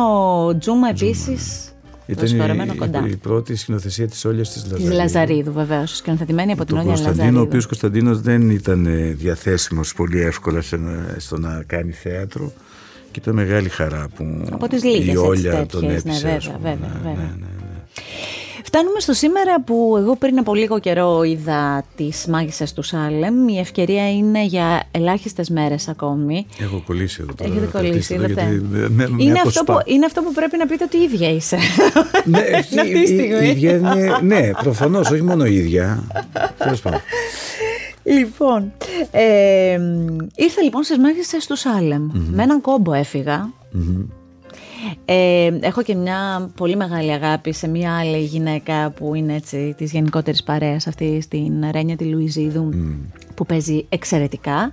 Τζούμα 0.60 0.90
επίσης. 0.90 1.66
Ήταν 2.06 2.26
Προσχωρεμένο 2.30 2.74
η, 2.74 2.76
κοντά. 2.76 3.04
η, 3.08 3.10
η 3.12 3.16
πρώτη 3.16 3.56
σκηνοθεσία 3.56 4.08
της 4.08 4.26
Όλιας 4.26 4.52
της 4.52 4.62
Της 4.64 4.72
Λαζαρίδου. 4.72 4.96
Λαζαρίδου, 4.96 5.52
βεβαίως. 5.54 5.96
Σκηνοθετημένη 5.96 6.52
από 6.52 6.66
την 6.66 6.76
Τον 6.76 6.78
Όλια 6.78 6.92
Κωνσταντίνο, 6.94 7.22
ο 7.24 7.26
Λαζαρίδου. 7.26 7.48
οποίος 7.48 7.66
Κωνσταντίνος 7.66 8.22
δεν 8.22 8.50
ήταν 8.50 8.86
ε, 8.86 8.98
διαθέσιμος 9.14 9.94
πολύ 9.94 10.22
εύκολα 10.22 10.62
σε 10.62 10.78
να- 10.78 11.16
στο 11.18 11.38
να 11.38 11.64
κάνει 11.68 11.92
θέατρο 11.92 12.52
και 13.12 13.20
ήταν 13.22 13.34
μεγάλη 13.34 13.70
χαρά 13.70 14.08
που 14.16 14.42
Από 14.52 14.68
τις 14.68 14.84
λίγες 14.84 15.06
η 15.06 15.10
έτσι 15.10 15.18
Όλια 15.26 15.52
τέτοιες, 15.52 15.68
τον 15.72 15.86
ναι, 15.86 15.94
έπεισε. 15.94 16.20
βέβαια, 16.22 16.36
ας 16.38 16.46
πούμε. 16.46 16.58
βέβαια, 16.70 16.90
Ναι, 16.94 16.98
βέβαια. 16.98 17.14
ναι, 17.14 17.22
ναι, 17.22 17.46
ναι. 17.46 17.46
Φτάνουμε 18.64 19.00
στο 19.00 19.14
σήμερα 19.14 19.62
που 19.66 19.96
εγώ 20.00 20.16
πριν 20.16 20.38
από 20.40 20.56
λίγο 20.56 20.80
καιρό 20.80 21.24
είδα 21.24 21.84
τις 21.96 22.26
μάγισσες 22.30 22.74
του 22.74 22.82
Σάλεμ. 22.84 23.48
Η 23.48 23.60
ευκαιρία 23.60 24.12
είναι 24.12 24.46
για 24.46 24.84
ελάχιστες 24.92 25.50
μέρες 25.50 25.88
ακόμη. 25.88 26.46
Έχω 26.60 26.84
κολλήσει 26.86 27.20
εδώ 27.22 27.34
τώρα. 27.34 27.50
Έχετε 27.52 27.66
θα 27.72 27.78
κολλήσει, 27.78 28.14
κρατήσετε 28.16 28.24
εδώ, 28.24 28.32
είδατε. 28.32 28.52
γιατί 28.52 28.66
με- 28.72 28.90
με- 28.90 29.08
με 29.10 29.24
Είναι 29.24 29.32
αυτό, 29.46 29.62
αποσπά. 29.62 29.74
που, 29.74 29.92
είναι 29.92 30.06
αυτό 30.06 30.22
που 30.22 30.32
πρέπει 30.34 30.58
να 30.58 30.66
πείτε 30.66 30.84
ότι 30.84 30.98
η 30.98 31.02
ίδια 31.04 31.30
είσαι. 31.30 31.58
Ναι, 32.26 32.40
αυτή 32.60 32.76
η- 32.90 32.94
τη 32.94 33.00
η- 33.02 33.06
στιγμή. 33.06 33.46
η 33.46 33.50
ίδια 33.50 33.72
είναι- 33.72 34.18
ναι, 34.22 34.50
προφανώς, 34.62 35.10
όχι 35.12 35.22
μόνο 35.24 35.46
η 35.46 35.56
ίδια. 35.56 36.04
Τέλος 36.64 36.82
πάντων. 36.82 37.00
Λοιπόν, 38.04 38.72
ε, 39.12 39.80
ήρθα 40.36 40.62
λοιπόν 40.64 40.84
στις 40.84 40.98
μάγισσες 40.98 41.46
του 41.48 41.56
Σάλεμ. 41.56 42.10
Με 42.14 42.44
έναν 42.44 42.62
κόμπο 42.62 42.94
έφυγα. 42.94 43.50
Ε, 45.06 45.52
έχω 45.62 45.82
και 45.84 45.96
μια 45.96 46.50
πολύ 46.56 46.76
μεγάλη 46.76 47.12
αγάπη 47.12 47.54
σε 47.54 47.68
μια 47.68 47.98
άλλη 47.98 48.18
γυναίκα 48.24 48.90
που 48.92 49.16
είναι 49.16 49.36
έτσι 49.36 49.74
της 49.78 49.92
γενικότερης 49.92 50.44
παρέας 50.44 50.88
αυτή 50.88 51.22
στην 51.22 51.54
Ρένια 51.72 51.96
τη 51.96 52.04
Λουιζίδου 52.04 52.70
που 53.36 53.46
παίζει 53.46 53.86
εξαιρετικά 53.90 54.72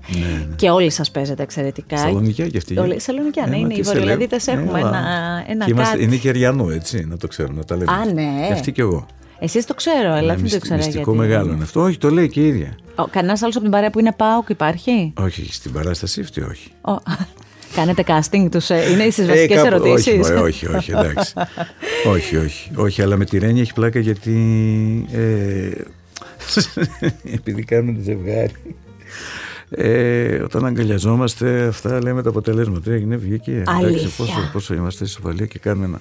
και 0.57 0.71
όλοι 0.71 0.91
σας 0.91 1.11
παίζετε 1.11 1.43
εξαιρετικά. 1.43 1.97
Σαλονικιά 1.97 2.49
και 2.49 2.57
αυτή. 2.57 2.79
Όλοι, 2.79 3.01
Σαλονικιά, 3.01 3.47
ναι, 3.47 3.49
Ε, 3.57 3.59
μα 3.59 3.64
είναι. 3.64 3.75
τι 3.75 3.81
Οι 3.81 3.85
σε 3.85 3.91
βορειολαδίτες 3.93 4.47
λέω. 4.47 4.59
έχουμε 4.61 4.79
Ε, 4.79 4.83
ένα, 4.83 4.99
α. 4.99 5.45
ένα 5.49 5.64
Και 5.64 5.71
είμαστε- 5.71 5.93
κάτι. 5.93 6.05
Είναι 6.05 6.17
και 6.17 6.29
Αριανό, 6.29 6.71
έτσι, 6.71 7.05
να 7.09 7.17
το 7.17 7.27
ξέρουμε, 7.27 7.59
να 7.59 7.64
τα 7.64 7.77
λέμε. 7.77 7.93
Α, 7.93 8.05
ναι. 8.12 8.47
Και 8.47 8.53
αυτή 8.53 8.73
και 8.73 8.81
εγώ. 8.81 9.07
Εσείς 9.40 9.66
το 9.66 9.74
ξέρω, 9.74 10.09
αλλά 10.11 10.20
Ναι, 10.20 10.27
δεν 10.27 10.37
το 10.37 10.42
μυστι- 10.42 10.61
ξέρω 10.62 10.77
Μυστικό 10.77 11.12
γιατί. 11.12 11.29
μεγάλο 11.29 11.53
είναι 11.53 11.62
αυτό. 11.62 11.81
Όχι, 11.83 11.98
το 11.98 12.11
λέει 12.11 12.29
και 12.29 12.40
η 12.40 12.46
ίδια. 12.46 12.77
Ο, 12.94 13.05
κανένας 13.05 13.42
άλλος 13.42 13.55
από 13.55 13.64
την 13.64 13.72
παρέα 13.72 13.90
που 13.90 13.98
είναι 13.98 14.12
ΠΑΟΚ 14.12 14.48
υπάρχει; 14.48 15.12
Όχι, 15.20 15.53
στην 15.53 15.72
παράσταση 15.72 16.20
αυτή 16.20 16.40
όχι. 16.40 16.68
Ο, 16.81 16.92
κάνετε 17.77 18.05
casting 18.07 18.48
τους, 18.51 18.70
ε, 18.70 18.90
είναι 18.90 19.11
στις 19.11 19.24
Ε, 19.29 19.31
βασικές 19.31 19.57
κάπου- 19.62 19.66
ερωτήσεις. 19.72 20.29
Όχι, 20.29 20.33
όχι, 20.33 20.66
όχι, 20.66 20.90
εντάξει. 20.90 21.33
όχι, 22.14 22.37
όχι. 22.37 22.70
Όχι, 22.74 23.03
αλλά 23.03 23.16
με 23.16 23.24
τη 23.24 23.38
Ρένια 23.38 23.62
έχει 23.62 23.72
πλάκα 23.72 23.98
γιατί. 24.01 24.35
Ε, 25.12 25.70
επειδή 27.35 27.62
κάνουμε 27.64 27.92
το 27.98 28.01
ζευγάρι. 28.05 28.53
Ε, 29.71 30.35
όταν 30.43 30.65
αγκαλιαζόμαστε, 30.67 31.67
αυτά 31.67 32.03
λέμε 32.03 32.23
τα 32.23 32.29
αποτελέσματα. 32.29 32.93
Έγινε, 32.93 33.17
βγήκε. 33.17 33.51
Εντάξει, 33.51 33.85
Αλήθεια. 33.85 34.09
πόσο, 34.17 34.51
πόσο 34.53 34.75
είμαστε 34.75 35.05
στη 35.05 35.15
Σοβαλία 35.15 35.47
και 35.47 35.59
κάνουμε 35.59 35.85
ένα. 35.87 36.01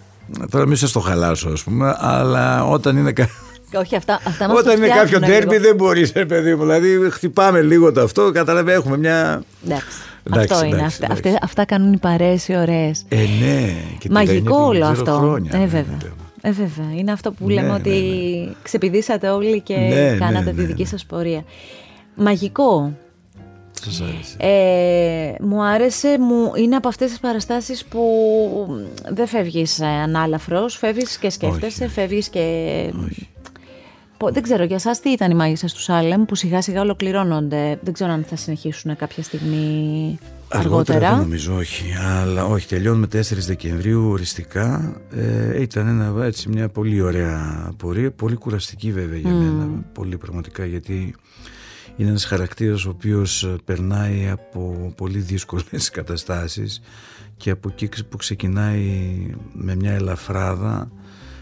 Τώρα 0.50 0.66
μην 0.66 0.76
σα 0.76 0.90
το 0.90 1.00
χαλάσω, 1.00 1.50
ας 1.50 1.64
πούμε, 1.64 1.96
αλλά 2.00 2.66
όταν 2.66 2.98
είναι, 2.98 3.12
κα... 3.12 3.30
Όχι, 3.74 3.96
αυτά, 3.96 4.20
αυτά 4.26 4.48
μας 4.48 4.58
όταν 4.60 4.66
το 4.66 4.84
είναι 4.84 4.88
κάποιο 4.88 5.06
φτιάχνουν 5.06 5.30
ντέρμπι 5.30 5.52
λίγο. 5.52 5.64
δεν 5.64 5.76
μπορείς, 5.76 6.12
ρε 6.16 6.26
παιδί 6.26 6.56
μου. 6.56 6.62
Δηλαδή, 6.62 7.10
χτυπάμε 7.12 7.62
λίγο 7.62 7.92
το 7.92 8.02
αυτό, 8.02 8.32
καταλαβαίνετε, 8.32 8.78
έχουμε 8.82 8.98
μια. 8.98 9.44
Εντάξει, 9.66 9.86
Εντάξει, 10.24 10.54
αυτό 10.54 10.66
είναι. 10.66 10.76
εντάξει, 10.76 10.86
αυτά, 11.04 11.06
εντάξει. 11.06 11.28
αυτές- 11.28 11.44
αυτά 11.44 11.66
κάνουν 11.66 11.94
οι 11.94 11.98
παρέες 11.98 12.48
οι 12.48 12.56
ωραίες. 12.58 13.06
Ε, 13.10 13.16
ναι. 13.16 13.74
Και 14.00 14.08
τη 14.08 14.14
Μαγικό 14.14 14.34
Ρένια 14.34 14.52
την 14.52 14.52
όλο 14.52 14.92
ξέρω 14.92 14.92
αυτό. 14.92 15.12
Χρόνια, 15.18 15.52
ε, 15.54 15.58
ναι, 15.58 15.66
βέβαια. 15.66 15.98
βέβαια. 16.00 16.12
Ε, 16.42 16.52
βέβαια. 16.52 16.98
Είναι 16.98 17.12
αυτό 17.12 17.32
που 17.32 17.48
Ναι, 17.48 17.54
λέμε 17.54 17.68
ναι, 17.68 17.74
ότι 17.74 17.90
ναι. 18.48 18.54
ξεπηδήσατε 18.62 19.30
όλοι 19.30 19.62
και 19.62 19.76
Ναι, 19.76 19.88
ναι, 20.12 20.18
κάνατε 20.20 20.52
ναι, 20.52 20.54
τη 20.54 20.64
δική 20.66 20.82
ναι. 20.82 20.88
σας 20.88 21.06
πορεία. 21.06 21.44
Μαγικό. 22.16 22.94
Σας 23.84 24.02
άρεσε. 24.02 24.36
Ε, 24.40 25.44
μου 25.44 25.64
άρεσε, 25.64 26.20
μου, 26.20 26.52
είναι 26.56 26.76
από 26.76 26.88
αυτές 26.88 27.10
τις 27.10 27.20
παραστάσεις 27.20 27.86
που 27.86 28.02
δεν 29.10 29.28
φεύγεις 29.28 29.80
ε, 29.80 29.86
ανάλαφρος, 29.86 30.76
φεύγεις 30.78 31.18
και 31.18 31.30
σκέφτεσαι, 31.30 31.84
Όχι. 31.84 31.94
φεύγεις 31.94 32.30
και... 32.30 32.44
Πο- 34.18 34.32
Δεν 34.32 34.44
ξέρω, 34.44 34.64
για 34.64 34.76
εσάς 34.76 35.00
τι 35.00 35.10
ήταν 35.10 35.32
οι 35.32 35.34
μάγισσες 35.34 35.74
του 35.74 35.82
Σάλεμ 35.82 36.26
που 36.26 36.36
σιγά 36.36 36.62
σιγά 36.62 36.82
ολοκληρώνονται; 36.82 37.80
Δεν 37.82 37.94
ξέρω 37.94 38.12
αν 38.12 38.24
θα 38.30 38.36
συνεχίσουν 38.36 38.96
κάποια 38.96 39.24
στιγμή 39.24 40.18
Αργότερα 40.50 40.76
αργότερα. 40.76 41.10
δεν 41.10 41.18
νομίζω 41.20 41.56
όχι, 41.56 41.84
αλλά 42.22 42.46
όχι, 42.46 42.68
τελειώνουμε 42.68 43.08
4 43.14 43.20
Δεκεμβρίου 43.22 44.10
οριστικά. 44.10 44.96
Ε, 45.12 45.62
ήταν 45.62 45.88
ένα, 45.88 46.26
έτσι, 46.26 46.50
μια 46.50 46.70
πολύ 46.70 47.02
ωραία 47.02 47.72
πορεία, 47.78 48.12
πολύ 48.12 48.36
κουραστική 48.36 48.92
βέβαια 48.92 49.18
για 49.20 49.32
μένα, 49.32 49.70
πολύ 49.94 50.18
πραγματικά 50.18 50.66
γιατί 50.66 51.16
είναι 51.98 52.10
ένας 52.10 52.26
χαρακτήρας 52.26 52.86
ο 52.86 52.90
οποίος 52.90 53.44
ε, 53.44 53.56
περνάει 53.66 54.30
από 54.30 54.94
πολύ 54.98 55.20
δύσκολες 55.20 55.90
καταστάσεις 56.00 56.82
και 57.38 57.50
από 57.50 57.70
εκεί 57.72 57.88
ξε- 57.88 58.06
που 58.08 58.18
ξεκινάει 58.18 59.16
με 59.54 59.76
μια 59.76 59.92
ελαφράδα 59.92 60.92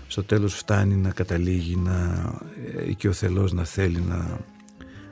στο 0.08 0.24
τέλος 0.24 0.56
φτάνει 0.56 0.96
να 0.96 1.10
καταλήγει 1.10 1.76
να, 1.76 2.30
ε, 2.78 2.94
και 2.94 3.08
ο 3.08 3.12
θελός 3.12 3.54
να 3.54 3.64
θέλει 3.64 4.04
να, 4.08 4.40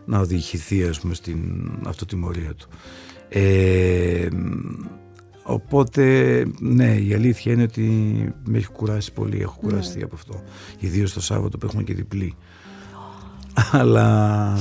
να 0.06 0.20
οδηγηθεί 0.20 0.84
ας 0.84 1.00
πούμε 1.00 1.14
στην 1.14 1.72
αυτοτιμωρία 1.88 2.54
του. 2.54 2.68
Ε, 3.30 4.28
οπότε 5.44 6.46
ναι 6.60 6.96
η 6.96 7.14
αλήθεια 7.14 7.54
είναι 7.54 7.64
ότι 7.64 7.84
με 8.46 8.58
έχει 8.58 8.68
κουράσει 8.72 9.14
πολύ, 9.14 9.42
έχω 9.42 9.58
κουραστεί 9.62 10.04
από 10.04 10.16
αυτό. 10.16 10.44
Ιδίως 10.80 11.14
το 11.14 11.22
Σάββατο 11.22 11.58
που 11.58 11.66
έχουμε 11.66 11.84
και 11.84 11.94
διπλή. 11.94 12.36
Αλλά 13.72 14.58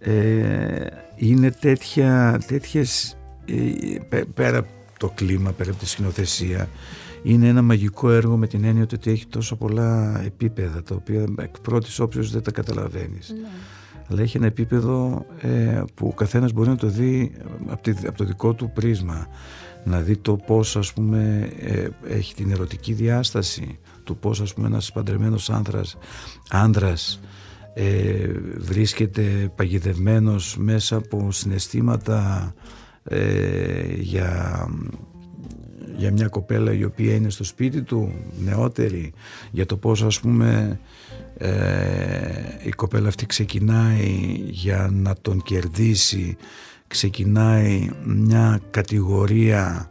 ε, 0.00 0.86
είναι 1.16 1.50
τέτοια, 1.50 2.40
τέτοιες, 2.46 3.16
ε, 3.44 3.98
πέ- 4.08 4.24
πέρα 4.24 4.58
από 4.58 4.68
το 4.98 5.12
κλίμα, 5.14 5.52
πέρα 5.52 5.70
από 5.70 5.78
τη 5.78 5.86
σκηνοθεσία, 5.86 6.68
είναι 7.22 7.48
ένα 7.48 7.62
μαγικό 7.62 8.10
έργο 8.10 8.36
με 8.36 8.46
την 8.46 8.64
έννοια 8.64 8.86
ότι 8.94 9.10
έχει 9.10 9.26
τόσο 9.26 9.56
πολλά 9.56 10.20
επίπεδα 10.24 10.82
τα 10.82 10.94
οποία 10.94 11.24
εκ 11.38 11.60
πρώτης 11.62 11.98
όψεως 12.00 12.30
δεν 12.30 12.42
τα 12.42 12.50
καταλαβαίνεις. 12.50 13.34
Αλλά 14.08 14.22
έχει 14.22 14.36
ένα 14.36 14.46
επίπεδο 14.46 15.26
ε, 15.40 15.82
που 15.94 16.06
ο 16.06 16.12
καθένας 16.14 16.52
μπορεί 16.52 16.68
να 16.68 16.76
το 16.76 16.86
δει 16.86 17.32
από, 17.66 17.82
τη- 17.82 18.06
από 18.06 18.16
το 18.16 18.24
δικό 18.24 18.54
του 18.54 18.70
πρίσμα. 18.74 19.26
Να 19.84 20.00
δει 20.00 20.16
το 20.16 20.36
πώς 20.36 20.76
ας 20.76 20.92
πούμε 20.92 21.48
ε, 21.60 21.88
έχει 22.08 22.34
την 22.34 22.50
ερωτική 22.50 22.92
διάσταση, 22.92 23.78
του 24.04 24.16
πώς 24.16 24.40
ας 24.40 24.54
πούμε 24.54 24.66
ένας 24.66 24.92
παντρεμένος 24.92 25.50
άνδρας, 25.50 25.96
άνδρας 26.50 27.20
ε, 27.74 28.28
βρίσκεται 28.56 29.52
παγιδευμένος 29.56 30.56
μέσα 30.58 30.96
από 30.96 31.32
συναισθήματα 31.32 32.52
ε, 33.04 33.94
για, 33.98 34.66
για 35.96 36.12
μια 36.12 36.28
κοπέλα 36.28 36.72
η 36.72 36.84
οποία 36.84 37.14
είναι 37.14 37.30
στο 37.30 37.44
σπίτι 37.44 37.82
του, 37.82 38.14
νεότερη, 38.44 39.12
για 39.50 39.66
το 39.66 39.76
πώς 39.76 40.02
ας 40.02 40.20
πούμε 40.20 40.80
ε, 41.36 41.50
η 42.62 42.70
κοπέλα 42.70 43.08
αυτή 43.08 43.26
ξεκινάει 43.26 44.40
για 44.44 44.88
να 44.92 45.14
τον 45.20 45.42
κερδίσει, 45.42 46.36
ξεκινάει 46.86 47.90
μια 48.04 48.60
κατηγορία 48.70 49.90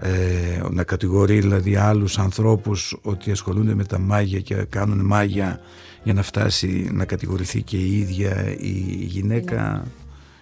ε, 0.00 0.60
να 0.70 0.84
κατηγορεί 0.84 1.40
δηλαδή 1.40 1.76
άλλους 1.76 2.18
ανθρώπους 2.18 2.98
ότι 3.02 3.30
ασχολούνται 3.30 3.74
με 3.74 3.84
τα 3.84 3.98
μάγια 3.98 4.40
και 4.40 4.54
κάνουν 4.54 5.06
μάγια 5.06 5.60
για 6.02 6.12
να 6.12 6.22
φτάσει 6.22 6.90
να 6.92 7.04
κατηγορηθεί 7.04 7.62
και 7.62 7.76
η 7.76 7.98
ίδια 7.98 8.54
η 8.58 9.04
γυναίκα 9.04 9.84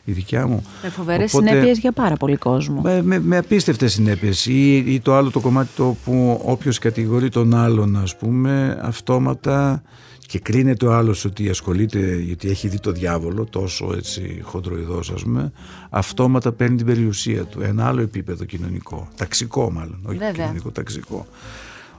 η 0.04 0.12
δικιά 0.12 0.46
μου. 0.46 0.66
Με 0.82 0.88
φοβερές 0.88 1.34
Οπότε, 1.34 1.48
συνέπειες 1.48 1.78
για 1.78 1.92
πάρα 1.92 2.16
πολύ 2.16 2.36
κόσμο. 2.36 2.80
Με, 2.80 3.02
με, 3.02 3.20
με 3.20 3.36
απίστευτες 3.36 3.92
συνέπειες 3.92 4.46
ή, 4.46 4.76
ή 4.76 5.00
το 5.00 5.14
άλλο 5.14 5.30
το 5.30 5.40
κομμάτι 5.40 5.68
το 5.76 5.96
που 6.04 6.40
όποιος 6.44 6.78
κατηγορεί 6.78 7.28
τον 7.28 7.54
άλλον 7.54 7.96
ας 7.96 8.16
πούμε 8.16 8.78
αυτόματα 8.82 9.82
και 10.26 10.38
κρίνεται 10.38 10.86
ο 10.86 10.94
άλλος 10.94 11.24
ότι 11.24 11.48
ασχολείται 11.48 12.16
γιατί 12.16 12.48
έχει 12.48 12.68
δει 12.68 12.80
το 12.80 12.92
διάβολο 12.92 13.44
τόσο 13.44 13.92
έτσι 13.96 14.40
χοντροειδός 14.42 15.10
ας 15.10 15.22
πούμε 15.22 15.52
αυτόματα 15.90 16.52
παίρνει 16.52 16.76
την 16.76 16.86
περιουσία 16.86 17.44
του 17.44 17.60
ένα 17.62 17.86
άλλο 17.86 18.00
επίπεδο 18.00 18.44
κοινωνικό 18.44 19.08
ταξικό 19.16 19.70
μάλλον 19.72 20.00
όχι 20.06 20.18
Βέβαια. 20.18 20.32
κοινωνικό 20.32 20.70
ταξικό 20.70 21.26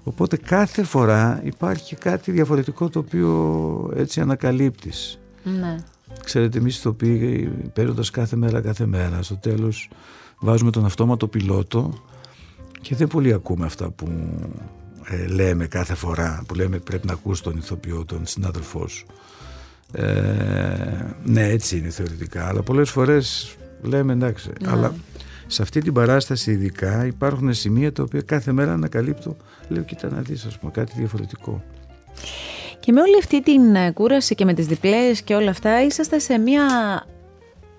οπότε 0.07 0.37
κάθε 0.37 0.83
φορά 0.83 1.41
υπάρχει 1.43 1.95
κάτι 1.95 2.31
διαφορετικό 2.31 2.89
το 2.89 2.99
οποίο 2.99 3.91
έτσι 3.95 4.21
ανακαλύπτεις 4.21 5.19
ναι. 5.43 5.75
ξέρετε 6.23 6.57
εμείς 6.57 6.81
το 6.81 6.93
πήγε 6.93 7.49
παίρνοντας 7.73 8.09
κάθε 8.09 8.35
μέρα 8.35 8.61
κάθε 8.61 8.85
μέρα 8.85 9.21
στο 9.21 9.35
τέλος 9.35 9.89
βάζουμε 10.39 10.71
τον 10.71 10.85
αυτόματο 10.85 11.27
πιλότο 11.27 11.93
και 12.81 12.95
δεν 12.95 13.07
πολύ 13.07 13.33
ακούμε 13.33 13.65
αυτά 13.65 13.89
που 13.89 14.07
ε, 15.05 15.27
λέμε 15.27 15.67
κάθε 15.67 15.95
φορά 15.95 16.43
που 16.47 16.55
λέμε 16.55 16.79
πρέπει 16.79 17.07
να 17.07 17.13
ακούς 17.13 17.41
τον 17.41 17.57
ηθοποιό, 17.57 18.05
τον 18.05 18.25
συνάδελφός 18.25 18.91
σου. 18.91 19.05
Ε, 19.91 20.05
ναι 21.23 21.47
έτσι 21.47 21.77
είναι 21.77 21.89
θεωρητικά 21.89 22.47
αλλά 22.47 22.61
πολλές 22.61 22.89
φορές 22.89 23.55
λέμε 23.81 24.13
εντάξει 24.13 24.49
ναι. 24.61 24.71
αλλά 24.71 24.93
σε 25.47 25.61
αυτή 25.61 25.81
την 25.81 25.93
παράσταση 25.93 26.51
ειδικά 26.51 27.05
υπάρχουν 27.05 27.53
σημεία 27.53 27.91
τα 27.91 28.03
οποία 28.03 28.21
κάθε 28.21 28.51
μέρα 28.51 28.73
ανακαλύπτω. 28.73 29.37
Λέω 29.67 29.83
κοίτα 29.83 30.09
να 30.09 30.21
δεις 30.21 30.45
ας 30.45 30.57
πούμε 30.57 30.71
κάτι 30.71 30.93
διαφορετικό. 30.95 31.63
Και 32.79 32.91
με 32.91 33.01
όλη 33.01 33.17
αυτή 33.17 33.41
την 33.41 33.93
κούραση 33.93 34.35
και 34.35 34.45
με 34.45 34.53
τις 34.53 34.65
διπλές 34.65 35.21
και 35.21 35.35
όλα 35.35 35.49
αυτά 35.49 35.83
είσαστε 35.83 36.19
σε 36.19 36.37
μια 36.37 36.65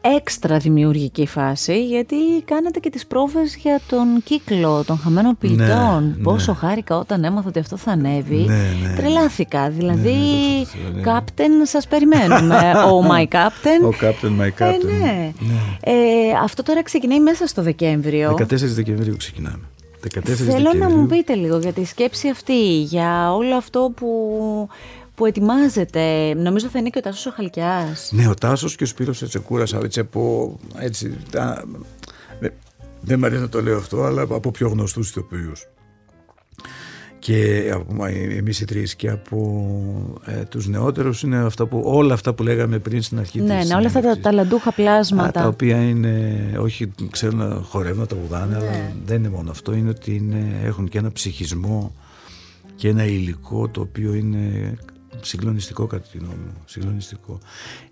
έξτρα 0.01 0.59
δημιουργική 0.59 1.27
φάση 1.27 1.87
γιατί 1.87 2.17
κάνατε 2.45 2.79
και 2.79 2.91
τις 2.91 3.07
πρόβες 3.07 3.57
για 3.57 3.81
τον 3.89 4.23
κύκλο 4.25 4.85
των 4.87 4.99
χαμένων 4.99 5.37
ναι, 5.41 5.49
ποιητών. 5.49 6.15
Ναι, 6.17 6.23
Πόσο 6.23 6.55
χάρηκα 6.55 6.97
όταν 6.97 7.25
έμαθα 7.25 7.49
ότι 7.49 7.59
αυτό 7.59 7.77
θα 7.77 7.91
ανέβει. 7.91 8.37
Ναι, 8.37 8.55
ναι. 8.83 8.95
Τρελάθηκα. 8.97 9.71
Δηλαδή, 9.71 10.17
ναι, 10.95 11.03
Captain 11.05 11.51
σας 11.63 11.87
περιμένουμε. 11.87 12.57
oh 12.91 13.11
my 13.11 13.35
Captain. 13.35 13.91
Oh 13.91 14.05
Captain, 14.05 14.41
my 14.41 14.63
Captain. 14.63 14.89
Ε, 14.89 15.05
ναι. 15.05 15.33
Ε, 15.81 15.93
αυτό 16.43 16.63
τώρα 16.63 16.83
ξεκινάει 16.83 17.21
μέσα 17.21 17.47
στο 17.47 17.63
Δεκέμβριο. 17.63 18.37
14 18.39 18.45
Δεκεμβρίου 18.49 19.17
ξεκινάμε. 19.17 19.61
14 20.15 20.21
Θέλω 20.33 20.73
να 20.75 20.89
μου 20.89 21.07
πείτε 21.07 21.35
λίγο 21.35 21.59
για 21.59 21.73
τη 21.73 21.85
σκέψη 21.85 22.29
αυτή, 22.29 22.83
για 22.83 23.35
όλο 23.35 23.57
αυτό 23.57 23.93
που 23.97 24.09
που 25.19 25.27
ετοιμάζεται. 25.27 26.35
Νομίζω 26.35 26.69
θα 26.69 26.79
είναι 26.79 26.89
και 26.89 26.99
ο 26.99 27.01
Τάσος 27.01 27.27
ο 27.27 27.31
Χαλκιάς. 27.31 28.11
Ναι, 28.13 28.29
ο 28.29 28.35
Τάσος 28.35 28.77
και 28.77 28.85
ο 28.85 28.87
Σπύρος 28.87 29.23
Ετσεκούρας, 29.23 29.73
έτσι 29.73 30.01
από... 30.01 30.53
Έτσι, 30.77 31.17
τα, 31.31 31.65
δεν 33.01 33.19
μου 33.19 33.27
αρέσει 33.27 33.41
να 33.41 33.49
το 33.49 33.63
λέω 33.63 33.77
αυτό, 33.77 34.03
αλλά 34.03 34.23
από 34.23 34.51
πιο 34.51 34.69
γνωστούς 34.69 35.09
ηθοποιούς. 35.09 35.69
Και 37.19 37.71
από 37.75 38.05
εμείς 38.37 38.61
οι 38.61 38.65
τρεις 38.65 38.97
και 38.97 39.11
από 39.11 40.21
ε, 40.25 40.45
τους 40.45 40.69
νεότερους 40.69 41.23
είναι 41.23 41.37
αυτά 41.37 41.67
που, 41.67 41.83
όλα 41.85 42.15
αυτά 42.15 42.35
που 42.35 42.43
λέγαμε 42.43 42.79
πριν 42.79 43.03
στην 43.03 43.19
αρχή 43.19 43.41
ναι, 43.41 43.59
της 43.59 43.69
Ναι, 43.69 43.75
όλα 43.75 43.87
αυτά 43.87 44.01
τα 44.01 44.19
ταλαντούχα 44.19 44.73
πλάσματα. 44.73 45.41
τα 45.41 45.47
οποία 45.47 45.83
είναι, 45.83 46.39
όχι 46.59 46.91
ξέρουν 47.11 47.39
να 47.39 47.55
χορεύουν, 47.63 48.01
να 48.01 48.07
τραγουδάνε, 48.07 48.57
ναι. 48.57 48.67
αλλά 48.67 48.93
δεν 49.05 49.17
είναι 49.17 49.29
μόνο 49.29 49.51
αυτό, 49.51 49.75
είναι 49.75 49.89
ότι 49.89 50.15
είναι, 50.15 50.61
έχουν 50.65 50.89
και 50.89 50.99
ένα 50.99 51.13
ψυχισμό 51.13 51.95
και 52.75 52.89
ένα 52.89 53.05
υλικό 53.05 53.69
το 53.69 53.81
οποίο 53.81 54.15
είναι 54.15 54.75
Συγκλονιστικό 55.21 55.87
κατά 55.87 56.07
τη 56.13 56.19
γνώμη 56.19 56.35
μου. 56.35 56.63
Συγκλονιστικό. 56.65 57.39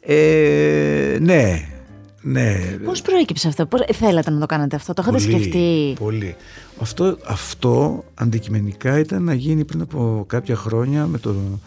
Ε, 0.01 1.19
ναι, 1.21 1.69
ναι. 2.23 2.79
Πώς 2.85 3.03
προέκυψε 3.03 3.49
αυτό, 3.49 3.67
πώς, 3.67 3.81
θέλατε 3.93 4.31
να 4.31 4.41
το 4.41 4.47
κάνετε 4.47 4.77
αυτό, 4.77 4.93
το 4.93 5.03
είχατε 5.03 5.19
σκεφτεί; 5.19 5.95
Πολύ. 5.99 6.37
Αυτό, 6.81 7.19
αυτό 7.27 8.05
αντικειμενικά 8.15 8.99
ήταν 8.99 9.23
να 9.23 9.35
γίνει 9.35 9.65
πριν 9.65 9.81
από 9.81 10.25
κάποια 10.29 10.57
χρόνια 10.57 11.07
με 11.07 11.19
τον, 11.19 11.61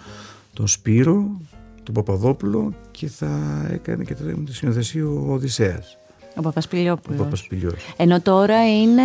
τον 0.54 0.67
Σπύρο, 0.67 1.41
τον 1.84 1.93
Παπαδόπουλο 1.93 2.74
και 2.91 3.08
θα 3.08 3.30
έκανε 3.72 4.04
και 4.04 4.13
τη 4.45 4.54
σκηνοθεσία 4.54 5.08
ο 5.08 5.34
Οδυσσέας. 5.34 5.98
Ο 6.35 6.41
Παπασπηλιόπουλος. 6.41 7.19
Ο 7.19 7.23
Παπασπηλιός. 7.23 7.73
Ενώ 7.97 8.21
τώρα 8.21 8.79
είναι 8.79 9.01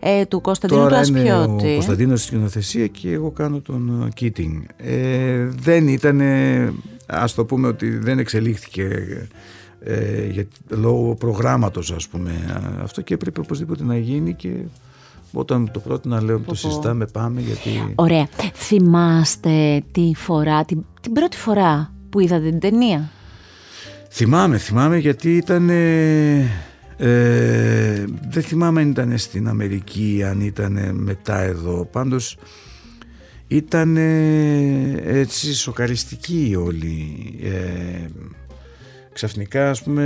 ε, 0.00 0.24
του 0.24 0.40
Κωνσταντίνου 0.40 0.80
τώρα 0.80 1.02
του 1.02 1.16
Είναι 1.16 1.42
ο 1.42 1.46
Κωνσταντίνος 1.46 2.18
στη 2.18 2.28
σκηνοθεσία 2.28 2.86
και 2.86 3.12
εγώ 3.12 3.30
κάνω 3.30 3.60
τον 3.60 4.08
Κίτινγκ. 4.14 4.62
Ε, 4.76 5.44
δεν 5.44 5.88
ήταν, 5.88 6.20
ας 7.06 7.34
το 7.34 7.44
πούμε 7.44 7.68
ότι 7.68 7.98
δεν 7.98 8.18
εξελίχθηκε 8.18 8.88
ε, 9.84 10.26
για, 10.26 10.46
λόγω 10.68 11.14
προγράμματος 11.14 11.90
ας 11.90 12.08
πούμε 12.08 12.32
αυτό 12.82 13.00
και 13.00 13.14
έπρεπε 13.14 13.40
οπωσδήποτε 13.40 13.84
να 13.84 13.98
γίνει 13.98 14.34
και 14.34 14.50
όταν 15.32 15.70
το 15.70 15.80
πρότεινα 15.80 16.22
λέω 16.22 16.38
το 16.38 16.54
συζητάμε 16.54 17.06
πάμε 17.06 17.40
γιατί... 17.40 17.92
Ωραία. 17.94 18.28
Θυμάστε 18.54 19.82
τη 19.92 20.10
φορά, 20.16 20.64
την, 20.64 20.84
την 21.00 21.12
πρώτη 21.12 21.36
φορά 21.36 21.92
που 22.10 22.20
είδατε 22.20 22.48
την 22.48 22.58
ταινία; 22.58 23.10
Θυμάμαι, 24.14 24.58
θυμάμαι 24.58 24.98
γιατί 24.98 25.36
ήταν... 25.36 25.68
Ε, 25.70 26.50
δεν 28.28 28.42
θυμάμαι 28.42 28.80
αν 28.80 28.90
ήταν 28.90 29.18
στην 29.18 29.48
Αμερική, 29.48 30.22
αν 30.26 30.40
ήταν 30.40 30.94
μετά 30.94 31.38
εδώ. 31.40 31.88
Πάντως 31.92 32.38
ήταν 33.46 33.96
έτσι 33.96 35.54
σοκαριστική 35.54 36.56
όλη. 36.58 37.24
Ε, 37.42 38.06
ξαφνικά 39.12 39.70
ας 39.70 39.82
πούμε 39.82 40.04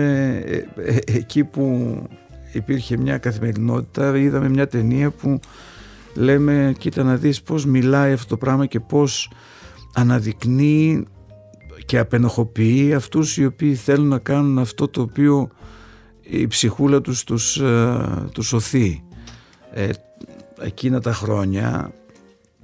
ε, 0.77 0.97
εκεί 1.07 1.45
που 1.45 1.97
υπήρχε 2.53 2.97
μια 2.97 3.19
καθημερινότητα 3.19 4.19
είδαμε 4.19 4.49
μια 4.49 4.69
ταινία 4.69 5.11
που 5.11 5.41
λέμε 6.15 6.75
κοίτα 6.79 7.03
να 7.03 7.17
δεις 7.17 7.43
πως 7.43 7.65
μιλάει 7.65 8.13
αυτό 8.13 8.29
το 8.29 8.37
πράγμα 8.37 8.67
και 8.67 8.81
πως 8.81 9.31
αναδεικνύει 9.95 11.07
και 11.87 11.99
απενοχοποιεί 11.99 12.95
αυτούς 12.95 13.37
οι 13.37 13.45
οποίοι 13.45 13.75
θέλουν 13.75 14.09
να 14.09 14.19
κάνουν 14.19 14.59
αυτό 14.59 14.89
το 14.89 15.01
οποίο 15.01 15.49
η 16.21 16.47
ψυχούλα 16.47 17.01
τους 17.01 17.25
τους, 17.25 17.57
ε, 17.57 18.29
τους 18.33 18.47
σωθεί. 18.47 19.05
Ε, 19.73 19.89
εκείνα 20.61 21.01
τα 21.01 21.13
χρόνια 21.13 21.93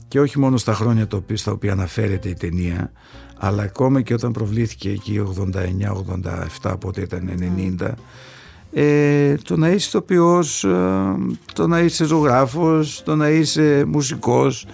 και 0.09 0.21
όχι 0.21 0.39
μόνο 0.39 0.57
στα 0.57 0.75
χρόνια 0.75 1.07
το 1.07 1.17
οποίο, 1.17 1.37
στα 1.37 1.53
οποία 1.53 1.73
αναφέρεται 1.73 2.29
η 2.29 2.35
ταινία 2.35 2.93
αλλά 3.39 3.63
ακόμα 3.63 4.01
και 4.01 4.15
όταν 4.15 4.33
προβλήθηκε 4.33 4.91
εκεί 4.91 5.25
89-87 6.63 6.75
πότε 6.81 7.01
ήταν 7.01 7.31
90 7.81 7.95
ε, 8.75 9.35
το 9.35 9.57
να 9.57 9.69
είσαι 9.69 9.87
ηθοποιός, 9.87 10.65
ε, 10.65 11.15
το 11.53 11.67
να 11.67 11.81
είσαι 11.81 12.05
ζωγράφος, 12.05 13.03
το 13.03 13.17
να 13.17 13.29
είσαι 13.29 13.85
μουσικός 13.87 14.67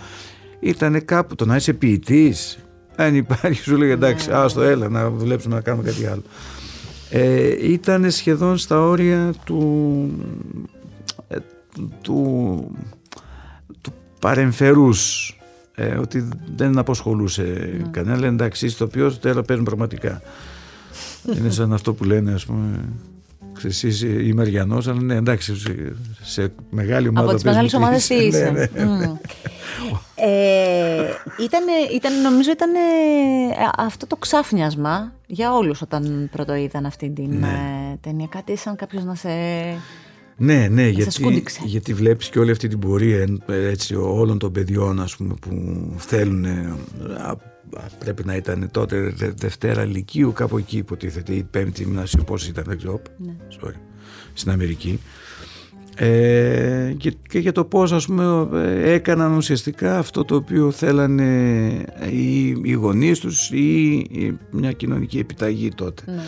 ήταν 0.61 1.05
κάπου, 1.05 1.35
το 1.35 1.45
να 1.45 1.57
είσαι 1.57 1.73
ποιητής 1.73 2.59
αν 3.01 3.15
υπάρχει, 3.15 3.63
σου 3.63 3.77
λέει 3.77 3.91
εντάξει, 3.91 4.29
ναι. 4.29 4.47
το 4.55 4.63
έλα 4.63 4.89
να 4.89 5.11
δουλέψουμε 5.11 5.55
να 5.55 5.61
κάνουμε 5.61 5.91
κάτι 5.91 6.07
άλλο. 6.07 6.23
Ε, 7.11 7.71
ήταν 7.71 8.11
σχεδόν 8.11 8.59
στα 8.59 8.81
όρια 8.81 9.35
του, 9.45 10.11
ε, 11.29 11.37
του, 12.03 12.71
του 13.81 13.93
παρεμφερούς 14.21 15.33
ε, 15.75 15.97
ότι 15.97 16.29
δεν 16.57 16.79
αποσχολούσε 16.79 17.43
ναι. 17.43 17.89
κανένα. 17.91 18.17
Λένε 18.17 18.33
εντάξει, 18.33 18.67
είσαι 18.67 18.77
το 18.77 18.85
οποίο 18.85 19.13
τέλος 19.13 19.45
παίζουν 19.47 19.65
πραγματικά. 19.65 20.23
Είναι 21.39 21.51
σαν 21.51 21.73
αυτό 21.73 21.95
που 21.95 22.05
λένε, 22.05 22.33
ας 22.33 22.45
πούμε. 22.45 22.85
Εσύ 23.65 24.07
είμαι 24.29 24.43
Αριανό, 24.43 24.77
αλλά 24.77 25.01
ναι, 25.01 25.15
εντάξει, 25.15 25.55
σε 26.23 26.53
μεγάλη 26.71 27.09
ομάδα. 27.09 27.27
Από 27.27 27.35
τις 27.35 27.45
μεγάλες 27.45 27.75
ομάδες 27.75 28.07
τι 28.07 28.15
είσαι. 28.15 28.51
Ναι, 28.75 28.85
ναι, 28.85 29.19
ε, 30.21 31.13
ήταν, 31.45 31.63
ήταν, 31.95 32.23
νομίζω 32.23 32.51
ήταν 32.51 32.75
ε, 32.75 32.79
αυτό 33.77 34.07
το 34.07 34.17
ξάφνιασμα 34.17 35.13
για 35.27 35.55
όλους 35.55 35.83
όταν 35.83 36.29
πρώτο 36.33 36.55
είδαν 36.55 36.87
αυτή 36.87 37.11
την 37.11 37.39
ναι. 37.39 37.47
ε, 37.93 37.97
ταινία. 38.01 38.27
Κάτι 38.27 38.57
σαν 38.57 38.77
κάποιος 38.77 39.05
να 39.05 39.15
σε... 39.15 39.29
Ναι, 40.41 40.69
ναι, 40.69 40.89
γιατί, 40.89 41.43
γιατί 41.65 41.95
βλέπεις 41.95 42.29
και 42.29 42.39
όλη 42.39 42.51
αυτή 42.51 42.69
την 42.69 42.79
πορεία 42.79 43.27
έτσι, 43.47 43.95
όλων 43.95 44.39
των 44.39 44.53
παιδιών 44.53 45.01
ας 45.01 45.17
πούμε, 45.17 45.35
που 45.41 45.51
θέλουν 45.97 46.47
πρέπει 47.99 48.25
να 48.25 48.37
ήταν 48.37 48.69
τότε 48.71 49.15
Δευτέρα 49.37 49.85
Λυκείου 49.85 50.33
κάπου 50.33 50.59
εκεί 50.59 50.77
υποτίθεται 50.77 51.35
ή 51.35 51.43
Πέμπτη 51.43 51.83
Γυμνασίου 51.83 52.25
πώς 52.25 52.49
ήταν 52.49 52.65
δεν 52.67 52.79
ξέρω 52.79 53.01
ναι. 53.17 53.37
sorry, 53.61 53.75
στην 54.33 54.51
Αμερική 54.51 55.01
ε, 56.01 56.95
και, 56.97 57.15
και, 57.29 57.39
για 57.39 57.53
το 57.53 57.65
πώς 57.65 57.93
ας 57.93 58.07
πούμε 58.07 58.49
έκαναν 58.85 59.37
ουσιαστικά 59.37 59.99
αυτό 59.99 60.25
το 60.25 60.35
οποίο 60.35 60.71
θέλανε 60.71 61.25
οι, 62.11 62.47
οι 62.63 62.73
γονείς 62.73 63.19
τους 63.19 63.51
ή 63.51 64.07
μια 64.51 64.73
κοινωνική 64.73 65.19
επιταγή 65.19 65.69
τότε. 65.75 66.03
Ναι. 66.07 66.23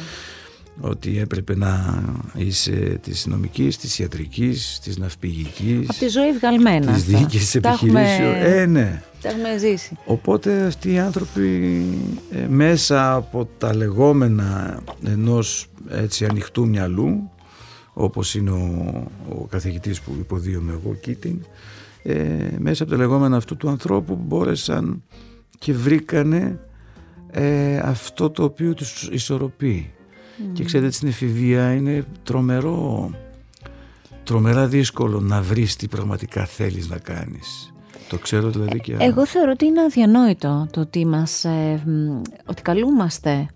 ότι 0.81 1.19
έπρεπε 1.19 1.57
να 1.57 2.03
είσαι 2.37 2.99
της 3.03 3.27
νομικής, 3.27 3.77
της 3.77 3.99
ιατρικής, 3.99 4.81
της 4.83 4.99
ναυπηγικής 4.99 5.89
Από 5.89 5.99
τη 5.99 6.09
ζωή 6.09 6.33
βγαλμένα 6.33 6.93
της 6.93 7.05
διοίκησης 7.05 7.55
επιχειρήσεων 7.55 8.35
ε, 8.35 8.67
ναι. 8.67 9.03
Τα 9.23 9.29
έχουμε 9.29 9.59
ζήσει 9.59 9.97
Οπότε 10.05 10.67
αυτοί 10.67 10.93
οι 10.93 10.99
άνθρωποι 10.99 11.83
ε, 12.31 12.47
μέσα 12.49 13.15
από 13.15 13.49
τα 13.59 13.75
λεγόμενα 13.75 14.81
ενός 15.07 15.67
έτσι 15.91 16.25
ανοιχτού 16.25 16.69
μυαλού 16.69 17.31
όπως 18.01 18.35
είναι 18.35 18.51
ο, 18.51 19.05
ο 19.29 19.47
καθηγητής 19.51 20.01
που 20.01 20.17
υποδίωμαι 20.19 20.73
εγώ 20.73 20.95
Κίτιν 20.95 21.45
ε, 22.03 22.49
μέσα 22.59 22.83
από 22.83 22.93
τα 22.93 22.99
λεγόμενα 22.99 23.37
αυτού 23.37 23.57
του 23.57 23.69
ανθρώπου 23.69 24.15
μπόρεσαν 24.15 25.03
και 25.59 25.73
βρήκανε 25.73 26.59
ε, 27.31 27.79
αυτό 27.79 28.31
το 28.31 28.45
οποίο 28.45 28.75
τους 28.75 29.09
ισορροπεί. 29.13 29.93
Και 30.53 30.65
ξέρετε 30.65 30.93
στην 30.93 31.09
εφηβεία 31.09 31.73
είναι 31.73 32.05
τρομερό 32.23 33.11
τρομερά 34.25 34.67
δύσκολο 34.67 35.21
να 35.21 35.43
βρεις 35.43 35.77
τι 35.77 35.89
πραγματικά 35.89 36.45
θέλεις 36.45 36.89
να 36.89 36.99
κάνεις. 36.99 37.73
Το 38.09 38.19
ξέρω 38.19 38.51
δηλαδή 38.51 38.81
και... 38.81 38.97
Εγώ 38.99 39.27
θεωρώ 39.27 39.51
ότι 39.51 39.65
είναι 39.65 39.81
αδιανόητο 39.81 40.67
το 40.71 40.81
ότι, 40.81 41.07
μας, 41.07 41.45
ε, 41.45 41.83
ότι 42.47 42.63
καλούμαστε 42.63 43.49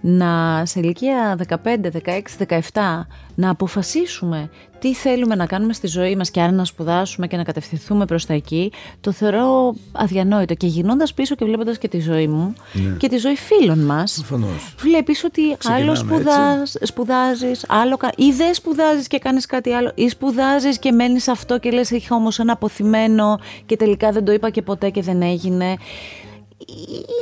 να 0.00 0.62
σε 0.66 0.80
ηλικία 0.80 1.38
15, 1.48 1.56
16, 2.04 2.58
17 2.72 3.06
να 3.34 3.50
αποφασίσουμε 3.50 4.50
τι 4.78 4.94
θέλουμε 4.94 5.34
να 5.34 5.46
κάνουμε 5.46 5.72
στη 5.72 5.86
ζωή 5.86 6.16
μας 6.16 6.30
και 6.30 6.40
άρα 6.40 6.52
να 6.52 6.64
σπουδάσουμε 6.64 7.26
και 7.26 7.36
να 7.36 7.42
κατευθυνθούμε 7.42 8.04
προς 8.04 8.26
τα 8.26 8.34
εκεί, 8.34 8.72
το 9.00 9.12
θεωρώ 9.12 9.74
αδιανόητο. 9.92 10.54
Και 10.54 10.66
γυρνώντας 10.66 11.14
πίσω 11.14 11.34
και 11.34 11.44
βλέποντας 11.44 11.78
και 11.78 11.88
τη 11.88 12.00
ζωή 12.00 12.26
μου 12.26 12.54
Ναι. 12.72 12.96
και 12.98 13.08
τη 13.08 13.16
ζωή 13.16 13.34
φίλων 13.36 13.78
μας, 13.78 14.12
Προφανώς. 14.26 14.74
βλέπεις 14.78 15.24
ότι 15.24 15.40
άλλο 15.42 15.92
Ξεκινάμε 15.92 15.96
σπουδάς, 15.96 16.76
σπουδάζεις, 16.82 17.64
άλλο, 17.68 17.96
κα- 17.96 18.12
ή 18.16 18.30
δεν 18.32 18.54
σπουδάζεις 18.54 19.06
και 19.06 19.18
κάνεις 19.18 19.46
κάτι 19.46 19.72
άλλο, 19.72 19.92
ή 19.94 20.08
σπουδάζεις 20.08 20.78
και 20.78 20.92
μένεις 20.92 21.22
σε 21.22 21.30
αυτό 21.30 21.58
και 21.58 21.70
λες 21.70 21.90
είχα 21.90 22.14
όμως 22.16 22.38
ένα 22.38 22.52
αποθυμένο 22.52 23.38
και 23.66 23.76
τελικά 23.76 24.10
δεν 24.10 24.24
το 24.24 24.32
είπα 24.32 24.50
και 24.50 24.62
ποτέ 24.62 24.90
και 24.90 25.02
δεν 25.02 25.22
έγινε. 25.22 25.76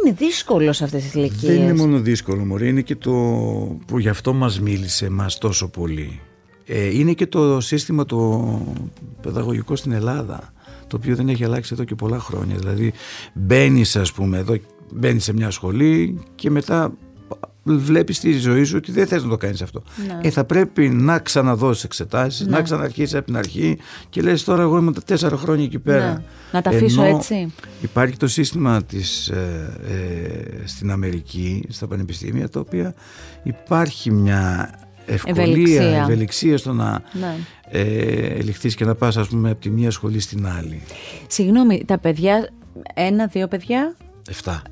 Είναι 0.01 0.15
δύσκολος 0.19 0.77
σε 0.77 0.85
αυτές 0.85 1.03
τις 1.03 1.15
ηλικίες. 1.15 1.55
Δεν 1.55 1.63
είναι 1.63 1.75
μόνο 1.75 1.99
δύσκολο 1.99 2.45
μωρέ, 2.45 2.67
είναι 2.67 2.81
και 2.81 2.97
το 2.97 3.11
που 3.87 3.99
γι' 3.99 4.09
αυτό 4.09 4.33
μας 4.33 4.61
μίλησε 4.61 5.11
μας 5.11 5.39
τόσο 5.39 5.69
πολύ. 5.69 6.21
Ε, 6.67 6.99
είναι 6.99 7.13
και 7.13 7.27
το 7.27 7.61
σύστημα 7.61 8.05
το 8.05 8.61
παιδαγωγικό 9.21 9.77
στην 9.77 9.93
Ελλάδα 9.93 10.53
το 10.87 10.97
οποίο 10.97 11.17
δεν 11.17 11.29
έχει 11.29 11.45
αλλάξει 11.45 11.71
εδώ 11.75 11.85
και 11.85 11.95
πολλά 11.95 12.19
χρόνια. 12.19 12.57
Δηλαδή 12.57 12.93
μπαίνεις 13.35 13.97
ας 13.97 14.13
πούμε 14.13 14.39
εδώ, 14.39 14.57
μπαίνεις 14.95 15.25
σε 15.25 15.33
μια 15.33 15.51
σχολή 15.51 16.21
και 16.35 16.51
μετά 16.51 16.93
βλέπεις 17.65 18.17
στη 18.17 18.33
ζωή 18.33 18.65
σου 18.65 18.75
ότι 18.77 18.93
δεν 18.93 19.07
θες 19.07 19.23
να 19.23 19.29
το 19.29 19.37
κάνεις 19.37 19.63
αυτό. 19.63 19.83
Ναι. 20.07 20.19
Ε, 20.23 20.31
θα 20.31 20.45
πρέπει 20.45 20.89
να 20.89 21.19
ξαναδώσεις 21.19 21.85
εξετάσεις, 21.85 22.47
να 22.47 22.63
ξαναρχίσεις 22.63 23.15
από 23.15 23.25
την 23.27 23.37
αρχή 23.37 23.79
και 24.09 24.23
λες 24.23 24.45
τώρα 24.45 24.63
εγώ 24.63 24.79
είμαι 24.79 24.93
τα 24.93 25.03
τέσσερα 25.03 25.37
χρόνια 25.37 25.65
εκεί 25.65 25.79
πέρα. 25.79 26.07
Ναι. 26.13 26.23
Να 26.53 26.63
τα 26.63 26.71
αφήσω 26.71 27.03
Ενώ 27.05 27.17
έτσι. 27.17 27.53
Υπάρχει 27.83 28.17
το 28.17 28.27
σύστημα 28.29 28.83
της, 28.83 29.29
ε, 29.29 29.73
ε, 29.89 30.67
στην 30.67 30.91
Αμερική, 30.91 31.65
στα 31.69 31.87
πανεπιστήμια, 31.87 32.49
τα 32.49 32.61
οποία 32.61 32.95
υπάρχει 33.43 34.11
μια 34.11 34.71
ευκολία, 35.07 35.43
Ευελιξία. 35.43 36.03
ευελιξία 36.03 36.57
στο 36.59 36.73
να 36.73 37.03
Ναι. 37.13 37.35
ε, 37.71 37.81
ελιχθείς 38.39 38.75
και 38.75 38.85
να 38.85 38.95
πας 38.95 39.17
ας 39.17 39.29
πούμε 39.29 39.51
από 39.51 39.61
τη 39.61 39.71
μία 39.71 39.91
σχολή 39.91 40.21
στην 40.21 40.47
άλλη. 40.47 40.83
Συγγνώμη, 41.27 41.85
τα 41.87 41.99
παιδιά, 41.99 42.49
ένα-δύο 42.95 43.49
παιδιά, 43.49 43.97
Εφτά. 44.31 44.63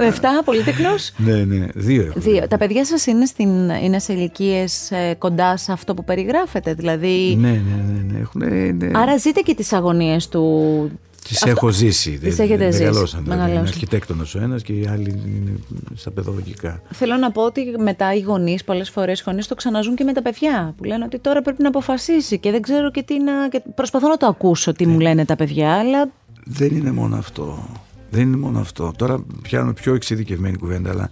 εφτά, 0.00 0.42
πολύτεκνος. 0.44 1.12
ναι, 1.16 1.44
ναι, 1.44 1.66
δύο 1.74 2.02
έχω. 2.02 2.20
Δύο. 2.20 2.48
Τα 2.48 2.56
παιδιά 2.58 2.84
σας 2.84 3.06
είναι, 3.06 3.26
στην, 3.26 3.68
είναι 3.70 3.98
σε 3.98 4.12
ηλικίες 4.12 4.92
κοντά 5.18 5.56
σε 5.56 5.72
αυτό 5.72 5.94
που 5.94 6.04
περιγράφετε, 6.04 6.74
δηλαδή... 6.74 7.36
Ναι, 7.38 7.48
ναι, 7.48 7.82
ναι, 7.92 8.12
ναι. 8.12 8.18
Έχουν, 8.18 8.42
ε, 8.42 8.72
ναι. 8.72 8.90
Άρα 8.94 9.16
ζείτε 9.16 9.40
και 9.40 9.54
τις 9.54 9.72
αγωνίες 9.72 10.28
του... 10.28 10.90
Τις 11.28 11.42
έχω 11.42 11.68
ζήσει. 11.68 12.10
Τις 12.18 12.36
δεν- 12.36 12.46
έχετε 12.46 12.70
ζήσει. 12.70 12.82
Μεγαλώσαν. 12.84 13.22
δηλαδή. 13.22 13.40
Είναι 13.40 13.48
Μεγαλώσαν. 13.50 13.74
αρχιτέκτονας 13.74 14.34
ο 14.34 14.40
ένας 14.40 14.62
και 14.62 14.72
οι 14.72 14.86
άλλοι 14.92 15.10
είναι 15.26 15.52
στα 15.94 16.10
παιδαγωγικά. 16.10 16.82
Θέλω 16.90 17.16
να 17.16 17.30
πω 17.30 17.42
ότι 17.42 17.74
μετά 17.78 18.14
οι 18.14 18.20
γονείς, 18.20 18.64
πολλές 18.64 18.90
φορές 18.90 19.20
οι 19.20 19.22
γονείς 19.26 19.46
το 19.46 19.54
ξαναζούν 19.54 19.94
και 19.94 20.04
με 20.04 20.12
τα 20.12 20.22
παιδιά. 20.22 20.74
Που 20.76 20.84
λένε 20.84 21.04
ότι 21.04 21.18
τώρα 21.18 21.42
πρέπει 21.42 21.62
να 21.62 21.68
αποφασίσει 21.68 22.38
και 22.38 22.50
δεν 22.50 22.62
ξέρω 22.62 22.90
και 22.90 23.02
τι 23.02 23.22
να. 23.22 23.48
Και 23.48 23.62
προσπαθώ 23.74 24.08
να 24.08 24.16
το 24.16 24.26
ακούσω 24.26 24.72
τι 24.72 24.86
μου 24.86 24.98
λένε 25.00 25.24
τα 25.24 25.36
παιδιά, 25.36 25.72
αλλά 25.72 26.08
Δεν 26.44 26.76
είναι 26.76 26.90
μόνο 26.92 27.16
αυτό. 27.16 27.68
Δεν 28.10 28.22
είναι 28.22 28.36
μόνο 28.36 28.58
αυτό. 28.58 28.92
Τώρα 28.96 29.24
πιάνω 29.42 29.72
πιο 29.72 29.94
εξειδικευμένη 29.94 30.56
κουβέντα, 30.56 30.90
αλλά 30.90 31.10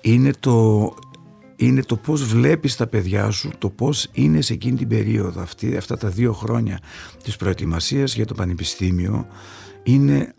είναι 0.00 0.30
το, 0.40 0.94
είναι 1.56 1.82
το 1.82 1.96
πώς 1.96 2.24
βλέπεις 2.24 2.76
τα 2.76 2.86
παιδιά 2.86 3.30
σου, 3.30 3.50
το 3.58 3.70
πώς 3.70 4.08
είναι 4.12 4.40
σε 4.40 4.52
εκείνη 4.52 4.76
την 4.76 4.88
περίοδο, 4.88 5.40
αυτή, 5.40 5.76
αυτά 5.76 5.96
τα 5.96 6.08
δύο 6.08 6.32
χρόνια 6.32 6.78
της 7.22 7.36
προετοιμασίας 7.36 8.14
για 8.14 8.26
το 8.26 8.34
πανεπιστήμιο, 8.34 9.26
είναι 9.82 10.34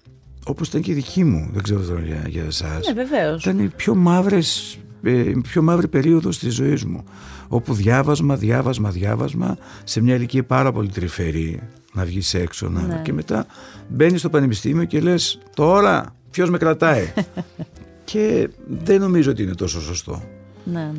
όπως 0.45 0.67
ήταν 0.67 0.81
και 0.81 0.91
η 0.91 0.93
δική 0.93 1.23
μου, 1.23 1.49
δεν 1.53 1.63
ξέρω 1.63 1.81
τώρα 1.81 1.99
για, 1.99 2.25
για 2.27 2.43
εσάς. 2.43 2.87
ναι, 2.87 2.93
βεβαίως. 2.93 3.41
Ήταν 3.41 3.59
η 3.59 3.67
πιο, 3.67 3.95
μαύρες, 3.95 4.73
ε, 4.73 4.79
η 5.03 5.41
πιο 5.41 5.61
μαύρη 5.61 5.87
περίοδος 5.87 6.39
της 6.39 6.53
ζωής 6.53 6.85
μου 6.85 7.03
όπου 7.47 7.73
διάβασμα, 7.73 8.35
διάβασμα, 8.35 8.89
διάβασμα 8.89 9.57
σε 9.83 10.01
μια 10.01 10.15
ηλικία 10.15 10.43
πάρα 10.43 10.71
πολύ 10.71 10.89
τρυφερή 10.89 11.59
να 11.93 12.05
βγεις 12.05 12.33
έξω 12.33 12.69
να... 12.69 12.81
Ναι. 12.81 13.01
και 13.03 13.13
μετά 13.13 13.45
μπαίνεις 13.87 14.19
στο 14.19 14.29
πανεπιστήμιο 14.29 14.83
και 14.83 14.99
λες 14.99 15.39
τώρα 15.55 16.15
ποιος 16.31 16.49
με 16.49 16.57
κρατάει; 16.57 17.13
Και 18.11 18.49
δεν 18.67 18.99
νομίζω 18.99 19.31
ότι 19.31 19.43
είναι 19.43 19.55
τόσο 19.55 19.81
σωστό 19.81 20.23
Ναι, 20.63 20.79
ναι. 20.79 20.91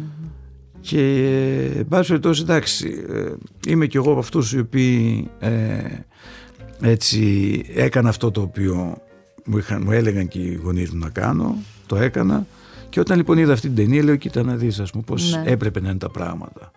και 0.80 1.00
ε, 1.74 1.78
εν 1.78 1.88
πάση 1.88 2.08
περιπτώσει 2.08 2.42
εντάξει 2.42 3.04
ε, 3.08 3.32
είμαι 3.68 3.86
κι 3.86 3.96
εγώ 3.96 4.10
από 4.10 4.18
αυτούς 4.18 4.52
οι 4.52 4.58
οποίοι 4.58 5.28
ε, 5.38 5.80
έτσι 6.80 7.62
έκανα 7.74 8.08
αυτό 8.08 8.30
το 8.30 8.40
οποίο 8.40 8.96
μου, 9.44 9.58
είχαν, 9.58 9.82
μου 9.84 9.92
έλεγαν 9.92 10.28
και 10.28 10.38
οι 10.38 10.54
γονείς 10.54 10.90
μου 10.90 10.98
να 10.98 11.08
κάνω 11.08 11.56
το 11.86 11.96
έκανα 11.96 12.46
και 12.90 13.00
όταν 13.00 13.16
λοιπόν 13.16 13.38
είδα 13.38 13.52
αυτή 13.52 13.66
την 13.66 13.76
ταινία 13.76 14.04
λέω 14.04 14.16
κοίτα 14.16 14.42
να 14.42 14.54
δεις 14.54 14.80
ας 14.80 14.90
πούμε 14.90 15.02
πως 15.06 15.36
Ναι. 15.44 15.50
έπρεπε 15.50 15.80
να 15.80 15.88
είναι 15.88 15.98
τα 15.98 16.10
πράγματα 16.10 16.70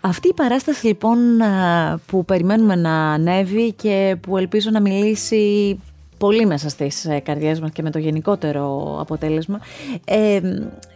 Αυτή 0.00 0.28
η 0.28 0.32
παράσταση 0.34 0.86
λοιπόν 0.86 1.40
α, 1.42 1.98
που 2.06 2.24
περιμένουμε 2.24 2.74
να 2.74 3.12
ανέβει 3.12 3.72
και 3.72 4.16
που 4.20 4.36
ελπίζω 4.36 4.70
να 4.70 4.80
μιλήσει 4.80 5.78
πολύ 6.18 6.46
μέσα 6.46 6.68
στις 6.68 7.04
ε, 7.04 7.18
καρδιές 7.18 7.60
μας 7.60 7.70
και 7.70 7.82
με 7.82 7.90
το 7.90 7.98
γενικότερο 7.98 8.96
αποτέλεσμα. 9.00 9.60
Ε, 10.04 10.40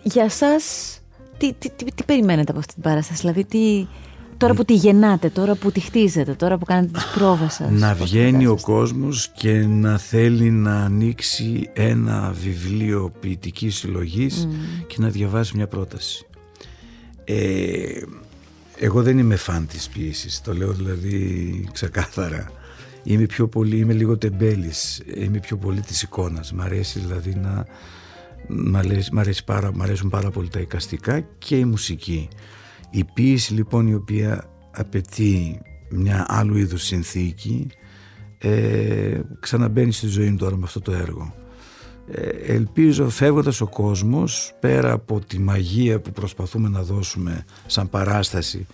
για 0.03 0.29
σας, 0.31 0.99
τι, 1.39 1.53
τι, 1.53 1.71
τι, 1.71 1.85
τι 1.85 2.03
περιμένετε 2.05 2.51
από 2.51 2.61
αυτή 2.61 2.73
την 2.75 2.83
παράσταση, 2.83 3.21
δηλαδή 3.21 3.45
τι, 3.45 3.87
τώρα 4.39 4.55
που 4.55 4.65
τη 4.65 4.75
γεννάτε, 4.75 5.29
τώρα 5.29 5.55
που 5.55 5.73
τη 5.73 5.81
χτίζετε, 5.81 6.35
τώρα 6.35 6.59
που 6.59 6.65
κάνετε 6.65 6.93
τις 6.93 7.07
πρόβες 7.07 7.53
σας. 7.53 7.71
να 7.71 7.95
πώς 7.95 8.11
βγαίνει 8.11 8.47
ο 8.47 8.57
φαντάζεστε. 8.57 8.73
κόσμος 8.73 9.31
και 9.37 9.53
να 9.67 9.99
θέλει 9.99 10.51
να 10.51 10.85
ανοίξει 10.85 11.71
ένα 11.73 12.35
βιβλίο 12.43 13.13
ποιητικής 13.21 13.77
συλλογής 13.77 14.49
και 14.87 14.97
να 14.99 15.09
διαβάσει 15.09 15.57
μια 15.57 15.67
πρόταση. 15.67 16.27
Ε, 17.25 18.01
εγώ 18.77 19.03
δεν 19.03 19.19
είμαι 19.19 19.37
φαν 19.37 19.67
της 19.67 19.89
ποιήσης, 19.89 20.41
το 20.41 20.55
λέω 20.55 20.73
δηλαδή 20.73 21.69
ξεκάθαρα. 21.73 22.51
Είμαι 23.03 23.27
πιο 23.27 23.49
πολύ, 23.49 23.77
είμαι 23.77 23.93
λίγο 23.93 24.19
τεμπέλης, 24.19 25.03
είμαι 25.15 25.39
πιο 25.39 25.57
πολύ 25.57 25.81
της 25.81 26.03
εικόνας. 26.03 26.53
Μ' 26.53 26.61
αρέσει 26.61 26.99
δηλαδή 26.99 27.35
να... 27.35 27.67
Μ' 28.49 28.77
αρέσει, 28.77 29.15
μ' 29.15 29.19
αρέσει 29.19 29.45
πάρα, 29.45 29.75
μ' 29.75 29.83
αρέσουν 29.83 30.09
πάρα 30.09 30.31
πολύ 30.31 30.49
τα 30.49 30.61
εικαστικά 30.61 31.21
και 31.39 31.59
η 31.59 31.65
μουσική. 31.65 32.29
Η 32.91 33.05
ποίηση 33.05 33.55
λοιπόν 33.55 33.87
η 33.87 33.95
οποία 33.95 34.45
απαιτεί 34.71 35.61
μια 35.91 36.27
άλλου 36.29 36.57
είδους 36.57 36.83
συνθήκη 36.83 37.67
ε, 38.39 39.21
ξαναμπαίνει 39.41 39.93
στη 39.93 40.07
ζωή 40.07 40.31
μου 40.31 40.37
τώρα 40.37 40.57
με 40.57 40.65
αυτό 40.65 40.81
το 40.81 40.93
έργο. 40.93 41.35
Ε, 42.11 42.29
ελπίζω 42.29 43.09
φεύγοντας 43.09 43.61
ο 43.61 43.67
κόσμος 43.67 44.55
πέρα 44.61 44.93
από 44.93 45.21
τη 45.21 45.39
μαγεία 45.39 46.01
που 46.01 46.13
προσπαθούμε 46.13 46.69
να 46.69 46.83
δώσουμε 46.83 47.45
σαν 47.67 47.91
παράσταση 47.91 48.67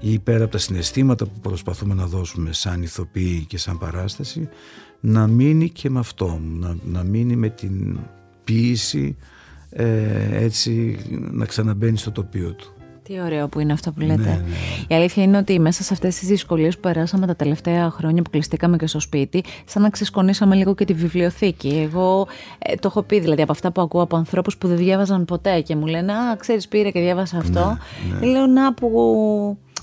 ή 0.00 0.18
πέρα 0.18 0.42
από 0.42 0.52
τα 0.52 0.58
συναισθήματα 0.58 1.24
που 1.26 1.40
προσπαθούμε 1.40 1.94
να 1.94 2.06
δώσουμε 2.06 2.52
σαν 2.52 2.82
ηθοποιοί 2.82 3.44
και 3.48 3.58
σαν 3.58 3.78
παράσταση 3.78 4.48
να 5.00 5.26
μείνει 5.26 5.70
και 5.70 5.90
με 5.90 5.98
αυτό 5.98 6.40
να, 6.58 6.76
να 6.84 7.02
μείνει 7.02 7.36
με 7.36 7.48
την 7.48 7.98
ποίηση 8.44 9.16
ε, 9.70 10.44
έτσι 10.44 10.98
να 11.30 11.44
ξαναμπαίνει 11.44 11.96
στο 11.96 12.12
τοπίο 12.12 12.52
του. 12.52 12.74
Τι 13.10 13.20
ωραίο 13.20 13.48
που 13.48 13.60
είναι 13.60 13.72
αυτό 13.72 13.92
που 13.92 14.00
λέτε. 14.00 14.14
Ναι, 14.14 14.30
ναι. 14.30 14.42
Η 14.88 14.94
αλήθεια 14.94 15.22
είναι 15.22 15.36
ότι 15.36 15.60
μέσα 15.60 15.82
σε 15.82 15.92
αυτές 15.92 16.18
τις 16.18 16.28
δυσκολίες 16.28 16.74
που 16.74 16.80
περάσαμε 16.80 17.26
τα 17.26 17.36
τελευταία 17.36 17.90
χρόνια 17.90 18.22
που 18.22 18.30
κλειστήκαμε 18.30 18.76
και 18.76 18.86
στο 18.86 19.00
σπίτι, 19.00 19.44
σαν 19.64 19.82
να 19.82 19.90
ξεσκονίσαμε 19.90 20.54
λίγο 20.54 20.74
και 20.74 20.84
τη 20.84 20.92
βιβλιοθήκη. 20.92 21.88
Εγώ 21.92 22.26
ε, 22.58 22.74
το 22.74 22.88
έχω 22.88 23.02
πει 23.02 23.20
δηλαδή 23.20 23.42
από 23.42 23.52
αυτά 23.52 23.72
που 23.72 23.80
ακούω 23.80 24.02
από 24.02 24.16
ανθρώπους 24.16 24.56
που 24.56 24.68
δεν 24.68 24.76
διάβαζαν 24.76 25.24
ποτέ 25.24 25.60
και 25.60 25.76
μου 25.76 25.86
λένε 25.86 26.12
«Α, 26.12 26.36
ξέρεις 26.38 26.68
πήρε 26.68 26.90
και 26.90 27.00
διάβασα 27.00 27.36
αυτό». 27.38 27.78
Ναι, 28.20 28.26
Λέω 28.26 28.46
«Να 28.46 28.74
που 28.74 28.88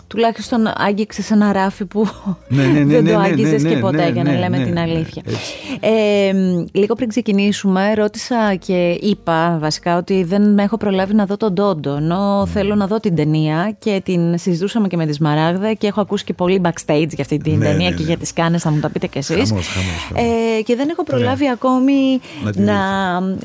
τουλάχιστον 0.07 0.73
άγγιξες 0.75 1.31
ένα 1.31 1.51
ράφι 1.51 1.85
που 1.85 2.07
Ναι, 2.47 2.63
ναι, 2.63 2.79
ναι, 2.79 2.83
δεν 2.85 3.03
ναι, 3.03 3.11
το 3.11 3.17
ναι, 3.17 3.23
άγγιζες 3.23 3.63
ναι, 3.63 3.69
και 3.69 3.75
ναι, 3.75 3.81
ποτέ 3.81 4.03
ναι, 4.03 4.09
για 4.09 4.23
να 4.23 4.31
ναι, 4.31 4.37
λέμε 4.39 4.57
ναι, 4.57 4.63
την 4.63 4.73
ναι, 4.73 4.81
αλήθεια. 4.81 5.23
έτσι. 5.25 5.53
Ε, 5.79 6.31
λίγο 6.71 6.95
πριν 6.95 7.09
ξεκινήσουμε 7.09 7.93
ρώτησα 7.93 8.55
και 8.55 8.97
είπα 9.01 9.57
βασικά 9.61 9.97
ότι 9.97 10.23
δεν 10.23 10.53
με 10.53 10.63
έχω 10.63 10.77
προλάβει 10.77 11.13
να 11.13 11.25
δω 11.25 11.37
τον 11.37 11.53
Ντόντο 11.53 11.95
ενώ 11.95 12.45
θέλω 12.45 12.75
να 12.75 12.87
δω 12.87 12.99
την 12.99 13.15
ταινία 13.15 13.75
και 13.79 14.01
την 14.05 14.37
συζητούσαμε 14.37 14.87
και 14.87 14.97
με 14.97 15.05
τη 15.05 15.13
Σμαράγδα 15.13 15.73
και 15.73 15.87
έχω 15.87 16.01
ακούσει 16.01 16.23
και 16.23 16.33
πολύ 16.33 16.61
backstage 16.63 17.07
για 17.09 17.21
αυτή 17.21 17.37
την 17.37 17.57
Ναι, 17.57 17.65
ταινία 17.65 17.89
ναι, 17.89 17.95
και 17.95 18.01
ναι. 18.01 18.07
για 18.07 18.17
τις 18.17 18.33
κάνες 18.33 18.61
θα 18.61 18.71
μου 18.71 18.79
τα 18.79 18.89
πείτε 18.89 19.07
κι 19.07 19.17
εσείς 19.17 19.49
Χαμός, 19.49 19.67
χαμός, 19.67 20.07
χαμός. 20.07 20.23
Ε, 20.57 20.61
και 20.61 20.75
δεν 20.75 20.89
έχω 20.89 21.03
προλάβει 21.03 21.49
ακόμη 21.49 22.19
Να 22.43 22.51
τη 22.51 22.59
να 22.59 22.75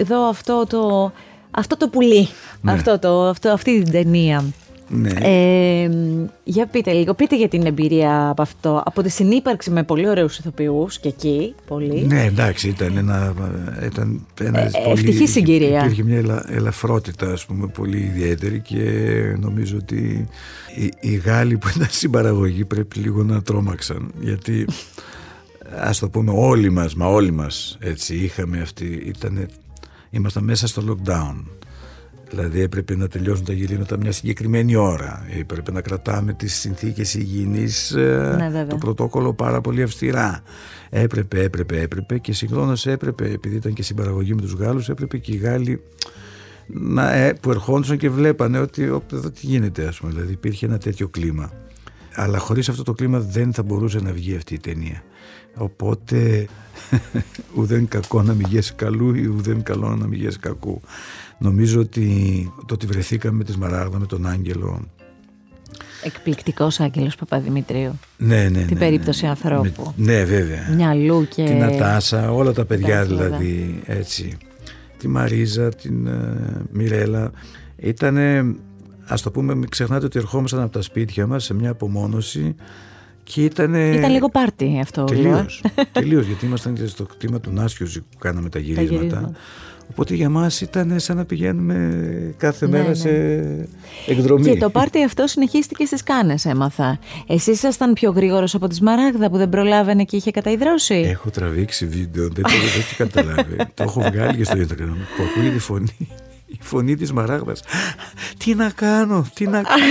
δω 0.05 0.29
αυτό 0.29 0.65
το, 0.69 1.13
αυτό 1.51 1.77
το 1.77 1.89
πουλί 1.89 2.29
Ναι. 2.61 2.73
αυτό 2.73 2.99
το, 2.99 3.29
αυτό, 3.29 3.49
αυτή 3.49 3.83
την 3.83 3.93
ταινία 3.93 4.45
Ναι. 4.95 5.11
ε, 5.21 5.91
για 6.45 6.67
πείτε 6.67 6.93
λίγο, 6.93 7.15
πείτε 7.15 7.37
για 7.37 7.49
την 7.49 7.67
εμπειρία 7.67 8.29
από 8.29 8.43
αυτό, 8.43 8.83
από 8.85 9.03
τη 9.03 9.09
συνύπαρξη 9.09 9.71
με 9.71 9.83
πολύ 9.83 10.09
ωραίους 10.09 10.39
ηθοποιούς 10.39 10.99
και 10.99 11.09
εκεί, 11.09 11.55
πολύ. 11.67 12.07
Ναι, 12.07 12.25
εντάξει, 12.25 12.69
ήταν 12.69 12.97
ένα. 12.97 13.35
Ήταν 13.85 14.27
ένας 14.41 14.75
Ε, 14.75 14.91
ευτυχή 14.91 15.27
συγκυρία. 15.27 15.85
Υπήρχε 15.85 16.03
μια 16.03 16.17
ελα, 16.19 16.45
ελαφρότητα, 16.49 17.33
ας 17.33 17.47
πούμε, 17.47 17.67
πολύ 17.67 17.99
ιδιαίτερη 17.99 18.61
και 18.61 18.81
νομίζω 19.41 19.77
ότι 19.77 20.29
οι, 20.77 20.93
οι 21.01 21.15
Γάλλοι 21.15 21.57
που 21.59 21.69
ήταν 21.77 21.87
στην 21.91 22.11
παραγωγή 22.11 22.65
πρέπει 22.65 22.99
λίγο 22.99 23.23
να 23.23 23.43
τρόμαξαν. 23.43 24.11
Γιατί, 24.21 24.67
ας 25.79 25.99
το 25.99 26.09
πούμε, 26.09 26.33
όλοι 26.35 26.71
μας, 26.71 26.95
μα 26.95 27.07
όλοι 27.07 27.31
μας 27.31 27.77
έτσι 27.81 28.15
είχαμε 28.15 28.61
αυτή. 28.61 29.03
Ήτανε, 29.07 29.47
ήμασταν 30.11 30.45
μέσα 30.45 30.67
στο 30.67 30.83
lockdown. 30.89 31.35
Δηλαδή 32.33 32.61
έπρεπε 32.61 32.97
να 32.97 33.09
τελειώσουν 33.09 33.45
τα 33.45 33.53
γυρίσματα 33.53 33.97
μια 33.97 34.13
συγκεκριμένη 34.13 34.77
ώρα. 34.77 35.27
Έπρεπε 35.39 35.73
να 35.73 35.81
κρατάμε 35.81 36.33
τις 36.33 36.55
συνθήκες 36.55 37.15
υγιεινής, 37.15 37.91
ε, 37.91 38.35
Ναι, 38.39 38.45
βέβαια. 38.45 38.67
το 38.67 38.77
πρωτόκολλο 38.77 39.35
πάρα 39.35 39.61
πολύ 39.61 39.83
αυστηρά. 39.83 40.43
Έπρεπε, 40.91 41.43
έπρεπε, 41.43 41.81
έπρεπε 41.81 42.19
και 42.19 42.33
συγχρόνως 42.33 42.87
έπρεπε, 42.87 43.31
επειδή 43.31 43.57
ήταν 43.57 43.73
και 43.73 43.83
συμπαραγωγή 43.83 44.35
με 44.35 44.41
τους 44.41 44.53
Γάλλους, 44.53 44.89
έπρεπε 44.89 45.19
και 45.19 45.33
οι 45.33 45.37
Γάλλοι 45.37 45.83
να, 46.67 47.13
ε, 47.13 47.33
που 47.33 47.51
ερχόντουσαν 47.51 47.97
και 47.97 48.11
βλέπανε 48.11 48.59
ότι 48.59 48.89
«Ωπ, 48.89 49.13
εδώ 49.13 49.31
τι 49.31 49.47
γίνεται 49.47 49.87
ας 49.87 49.99
πούμε. 49.99 50.13
Δηλαδή 50.13 50.33
υπήρχε 50.33 50.67
ένα 50.67 50.79
τέτοιο 50.79 51.09
κλίμα. 51.09 51.53
Αλλά 52.15 52.39
χωρίς 52.39 52.69
αυτό 52.69 52.83
το 52.83 52.93
κλίμα 52.93 53.19
δεν 53.21 53.53
θα 53.53 53.63
μπορούσε 53.63 54.01
να 54.01 54.13
βγει 54.13 54.37
αυτή 54.37 54.55
η 54.55 54.59
ταινία. 54.59 55.03
Οπότε 55.55 56.47
ουδέν 57.57 57.89
κακό 57.89 58.23
να 58.23 58.35
μηγέσει 58.35 58.75
καλού 58.75 59.15
ή 59.15 59.27
ουδέν 59.27 59.63
καλό 59.63 59.97
να 59.97 60.07
μηγέσει 60.07 60.39
κακού. 60.39 60.81
Νομίζω 61.43 61.81
ότι 61.81 62.07
το 62.67 62.75
ότι 62.75 62.87
βρεθήκαμε 62.87 63.37
με 63.37 63.45
τη 63.45 63.53
Σμαράγδα, 63.53 63.99
με 63.99 64.07
τον 64.07 64.27
Άγγελο, 64.27 64.81
Εκπληκτικός 66.05 66.81
Άγγελος 66.81 67.17
Παπαδημητρίου. 67.17 67.99
ναι, 68.19 68.49
ναι, 68.49 68.59
Την 68.65 68.75
ναι, 68.75 68.79
περίπτωση 68.79 69.25
ναι. 69.25 69.31
ανθρώπου. 69.31 69.93
Με- 69.97 70.13
ναι, 70.13 70.25
βέβαια. 70.25 70.69
Μυαλού 70.77 71.27
και... 71.29 71.45
Τη 71.45 71.53
Νατάσα, 71.55 72.33
όλα 72.33 72.53
τα 72.53 72.65
παιδιά 72.65 72.95
Εντάξει, 72.99 73.15
βέβαια. 73.15 73.39
δηλαδή, 73.39 73.83
έτσι. 73.87 74.37
Τη 74.99 75.09
Μαρίζα, 75.09 75.69
την 75.69 76.07
ε, 76.07 76.63
Μιρέλα. 76.73 77.31
Ήτανε, 77.77 78.55
ας 79.07 79.23
το 79.23 79.31
πούμε, 79.31 79.55
μην 79.55 79.69
ξεχνάτε 79.69 80.05
ότι 80.07 80.19
ερχόμασταν 80.19 80.61
από 80.61 80.73
τα 80.73 80.83
σπίτια 80.83 81.27
μας 81.27 81.45
σε 81.45 81.55
μια 81.55 81.71
απομόνωση 81.71 82.55
και 83.23 83.45
ήτανε... 83.45 83.91
Ήταν 83.95 84.11
λίγο 84.11 84.29
πάρτι 84.29 84.79
αυτό. 84.83 85.05
λέω, 85.13 85.17
ε. 85.19 85.23
Τελείως, 85.23 85.63
τελείως, 85.93 86.27
γιατί 86.27 86.47
ήμασταν 86.47 86.75
και 86.75 86.87
στο 86.87 87.05
κτήμα 87.05 87.41
του 87.41 87.51
Νάσιουζη 87.53 88.01
που 88.01 88.19
κάναμε 88.19 88.49
τα 88.49 88.59
γυρίσματα. 88.59 88.95
γυρίσματα. 88.97 89.33
Οπότε 89.91 90.15
για 90.15 90.29
μας 90.29 90.61
ήταν 90.61 91.01
σαν 91.01 91.17
να 91.17 91.25
πηγαίνουμε 91.25 92.35
κάθε 92.37 92.67
Ναι, 92.67 92.73
μέρα 92.73 92.89
ναι. 92.89 92.95
σε 92.95 93.11
εκδρομή. 94.07 94.51
Και 94.51 94.59
το 94.59 94.71
πάρτι 94.71 95.05
αυτό 95.05 95.27
συνεχίστηκε 95.27 95.85
στις 95.85 96.03
Κάνες 96.03 96.45
έμαθα. 96.45 96.99
Εσείς 97.27 97.57
ήσασταν 97.57 97.93
πιο 97.93 98.11
γρήγορος 98.11 98.55
από 98.55 98.69
τη 98.69 98.75
Σμαράγδα 98.75 99.31
που 99.31 99.37
δεν 99.37 99.49
προλάβαινε 99.49 100.05
και 100.05 100.17
είχε 100.17 100.31
καταϊδρώσει. 100.31 100.95
Έχω 100.95 101.31
τραβήξει 101.31 101.87
βίντεο, 101.87 102.29
δεν 102.29 102.43
το 102.43 102.51
έχει 102.79 102.97
καταλάβει. 102.97 103.57
το 103.75 103.83
έχω 103.83 104.01
βγάλει 104.01 104.37
και 104.37 104.45
στο 104.45 104.59
Instagram 104.59 104.97
που 105.17 105.23
ακούγεται 105.31 105.57
η 105.57 105.59
φωνή. 105.59 106.09
Η 106.47 106.59
φωνή 106.61 106.97
της 106.97 107.13
Μαράγδας. 107.13 107.63
Τι 108.39 108.55
να 108.55 108.71
κάνω, 108.71 109.27
τι 109.35 109.47
να 109.47 109.63
κάνω. 109.63 109.85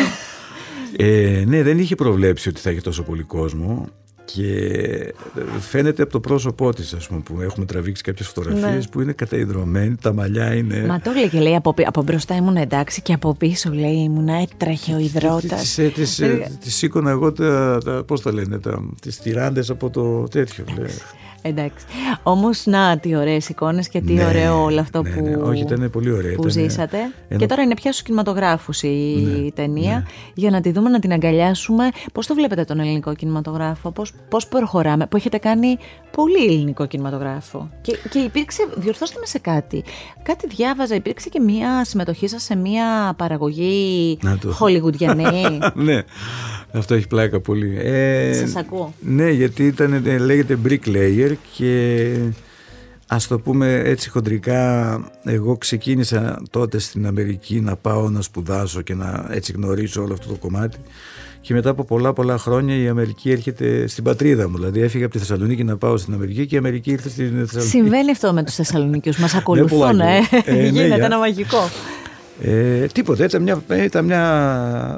ε, 0.97 1.43
ναι, 1.47 1.63
δεν 1.63 1.79
είχε 1.79 1.95
προβλέψει 1.95 2.49
ότι 2.49 2.59
θα 2.59 2.69
έχει 2.69 2.81
τόσο 2.81 3.03
πολύ 3.03 3.23
κόσμο 3.23 3.87
και 4.34 5.13
φαίνεται 5.59 6.01
από 6.01 6.11
το 6.11 6.19
πρόσωπό 6.19 6.73
της 6.73 6.93
ας 6.93 7.07
πούμε, 7.07 7.19
που 7.19 7.41
έχουμε 7.41 7.65
τραβήξει 7.65 8.03
κάποιες 8.03 8.27
φωτογραφίες 8.27 8.89
που 8.89 9.01
είναι 9.01 9.11
καταϊδρωμένη, 9.11 9.95
τα 10.01 10.13
μαλλιά 10.13 10.53
είναι... 10.55 10.75
Ναι. 10.77 10.88
Μα 10.88 10.99
το 10.99 11.11
λέει 11.11 11.29
και 11.29 11.39
λέει 11.39 11.55
από, 11.55 11.73
πι- 11.73 11.88
από 11.88 12.03
μπροστά 12.03 12.36
ήμουν 12.36 12.55
εντάξει 12.55 13.01
και 13.01 13.13
από 13.13 13.36
πίσω 13.36 13.69
λέει 13.73 13.95
ήμουν 13.95 14.27
έτρεχε 14.27 14.93
ο 14.93 14.99
υδρότας. 14.99 15.59
Της, 15.61 15.77
ε, 15.77 15.88
της, 15.88 16.19
ε, 16.19 16.51
της 16.59 16.75
σήκωνα 16.75 17.09
εγώ 17.09 17.32
τα, 17.32 17.77
τα 17.86 18.03
πώς 18.03 18.21
τα 18.21 18.34
λένε, 18.34 18.59
τα, 18.59 18.84
τις 19.01 19.19
τυράντες 19.19 19.69
από 19.69 19.89
το 19.89 20.23
τέτοιο. 20.23 20.63
Λέει. 21.43 21.53
Εντάξει. 21.53 21.85
Όμως, 22.23 22.65
να, 22.65 22.97
τι 22.97 23.15
ωραίες 23.15 23.49
εικόνες 23.49 23.87
και 23.89 24.01
τι 24.01 24.13
Ναι, 24.13 24.25
ωραίο 24.25 24.63
όλο 24.63 24.79
αυτό 24.79 25.01
ναι, 25.01 25.09
που, 25.09 25.21
ναι. 25.21 25.35
Όχι, 25.35 25.61
ήταν 25.61 25.89
πολύ 25.89 26.11
ωραία. 26.11 26.35
που 26.35 26.47
Ήτανε 26.47 26.67
ζήσατε. 26.67 26.97
ένα- 27.27 27.39
Και 27.39 27.45
τώρα 27.45 27.61
είναι 27.61 27.73
πια 27.73 27.91
στους 27.91 28.03
κινηματογράφους 28.03 28.81
η 28.83 28.87
Ναι, 29.43 29.51
ταινία. 29.51 29.93
ναι. 29.95 30.03
Για 30.33 30.49
να 30.49 30.61
τη 30.61 30.71
δούμε, 30.71 30.89
να 30.89 30.99
την 30.99 31.11
αγκαλιάσουμε. 31.11 31.89
Πώς 32.13 32.27
το 32.27 32.33
βλέπετε 32.33 32.63
τον 32.63 32.79
ελληνικό 32.79 33.13
κινηματογράφο, 33.15 33.91
Πώς 33.91 34.13
πώς 34.29 34.47
προχωράμε, 34.47 35.07
που 35.07 35.15
έχετε 35.17 35.37
κάνει 35.37 35.77
πολύ 36.11 36.45
ελληνικό 36.45 36.85
κινηματογράφο. 36.85 37.69
Και, 37.81 37.97
και 38.09 38.19
υπήρξε, 38.19 38.67
διορθώστε 38.75 39.15
με 39.19 39.25
σε 39.25 39.39
κάτι. 39.39 39.83
Κάτι 40.23 40.47
διάβαζα, 40.47 40.95
υπήρξε 40.95 41.29
και 41.29 41.39
μία 41.39 41.85
συμμετοχή 41.85 42.27
σας 42.27 42.43
σε 42.43 42.55
μία 42.55 43.13
παραγωγή 43.17 44.17
Να 44.21 44.37
το. 44.37 44.51
χολιγουντιανή. 44.51 45.59
ναι, 45.73 46.01
αυτό 46.74 46.93
έχει 46.93 47.07
πλάκα 47.07 47.39
πολύ. 47.39 47.78
Ε, 47.80 48.34
Σας 48.34 48.55
ακούω. 48.55 48.93
Ναι, 49.01 49.30
γιατί 49.30 49.65
ήταν, 49.65 49.93
ε, 50.05 50.17
λέγεται 50.17 50.57
bricklayer 50.67 51.34
και 51.57 52.13
ας 53.07 53.28
το 53.28 53.39
πούμε 53.39 53.82
έτσι 53.86 54.09
χοντρικά 54.09 54.99
εγώ 55.24 55.57
ξεκίνησα 55.57 56.41
τότε 56.49 56.80
στην 56.80 57.07
Αμερική 57.07 57.59
να 57.61 57.76
πάω 57.76 58.09
να 58.09 58.22
σπουδάσω 58.22 58.82
και 58.82 58.93
να 58.95 59.28
έτσι 59.32 59.51
γνωρίσω 59.51 60.01
όλο 60.01 60.13
αυτό 60.13 60.28
το 60.28 60.36
κομμάτι 60.36 60.78
και 61.41 61.53
μετά 61.53 61.69
από 61.69 61.84
πολλά 61.84 62.13
πολλά 62.13 62.38
χρόνια 62.38 62.76
η 62.76 62.88
Αμερική 62.88 63.32
έρχεται 63.32 63.88
στην 63.88 64.03
πατρίδα 64.03 64.49
μου 64.49 64.55
δηλαδή 64.57 64.82
έφυγα 64.82 65.03
από 65.05 65.13
τη 65.13 65.19
Θεσσαλονίκη 65.19 65.63
να 65.63 65.78
πάω 65.78 65.97
στην 65.97 66.13
Αμερική 66.13 66.45
και 66.45 66.55
η 66.55 66.57
Αμερική 66.57 66.91
ήρθε 66.91 67.09
στην 67.09 67.26
Θεσσαλονίκη 67.26 67.69
Συμβαίνει 67.78 68.11
αυτό 68.11 68.34
με 68.34 68.43
τους 68.43 68.55
Θεσσαλονίκιου. 68.55 69.13
Μας 69.22 69.34
ακολουθούν, 69.36 69.80
πουλάκι 69.80 70.01
ε. 70.01 70.05
μου. 70.05 70.41
Ε, 70.45 70.51
ναι, 70.61 70.67
Γίνεται 70.67 70.95
για- 70.95 71.05
ένα 71.05 71.17
μαγικό. 71.17 71.69
Ε, 72.43 72.85
τίποτα, 72.85 73.23
ήταν 73.23 73.41
μια, 73.41 73.61
ήταν 73.83 74.05
μια 74.05 74.23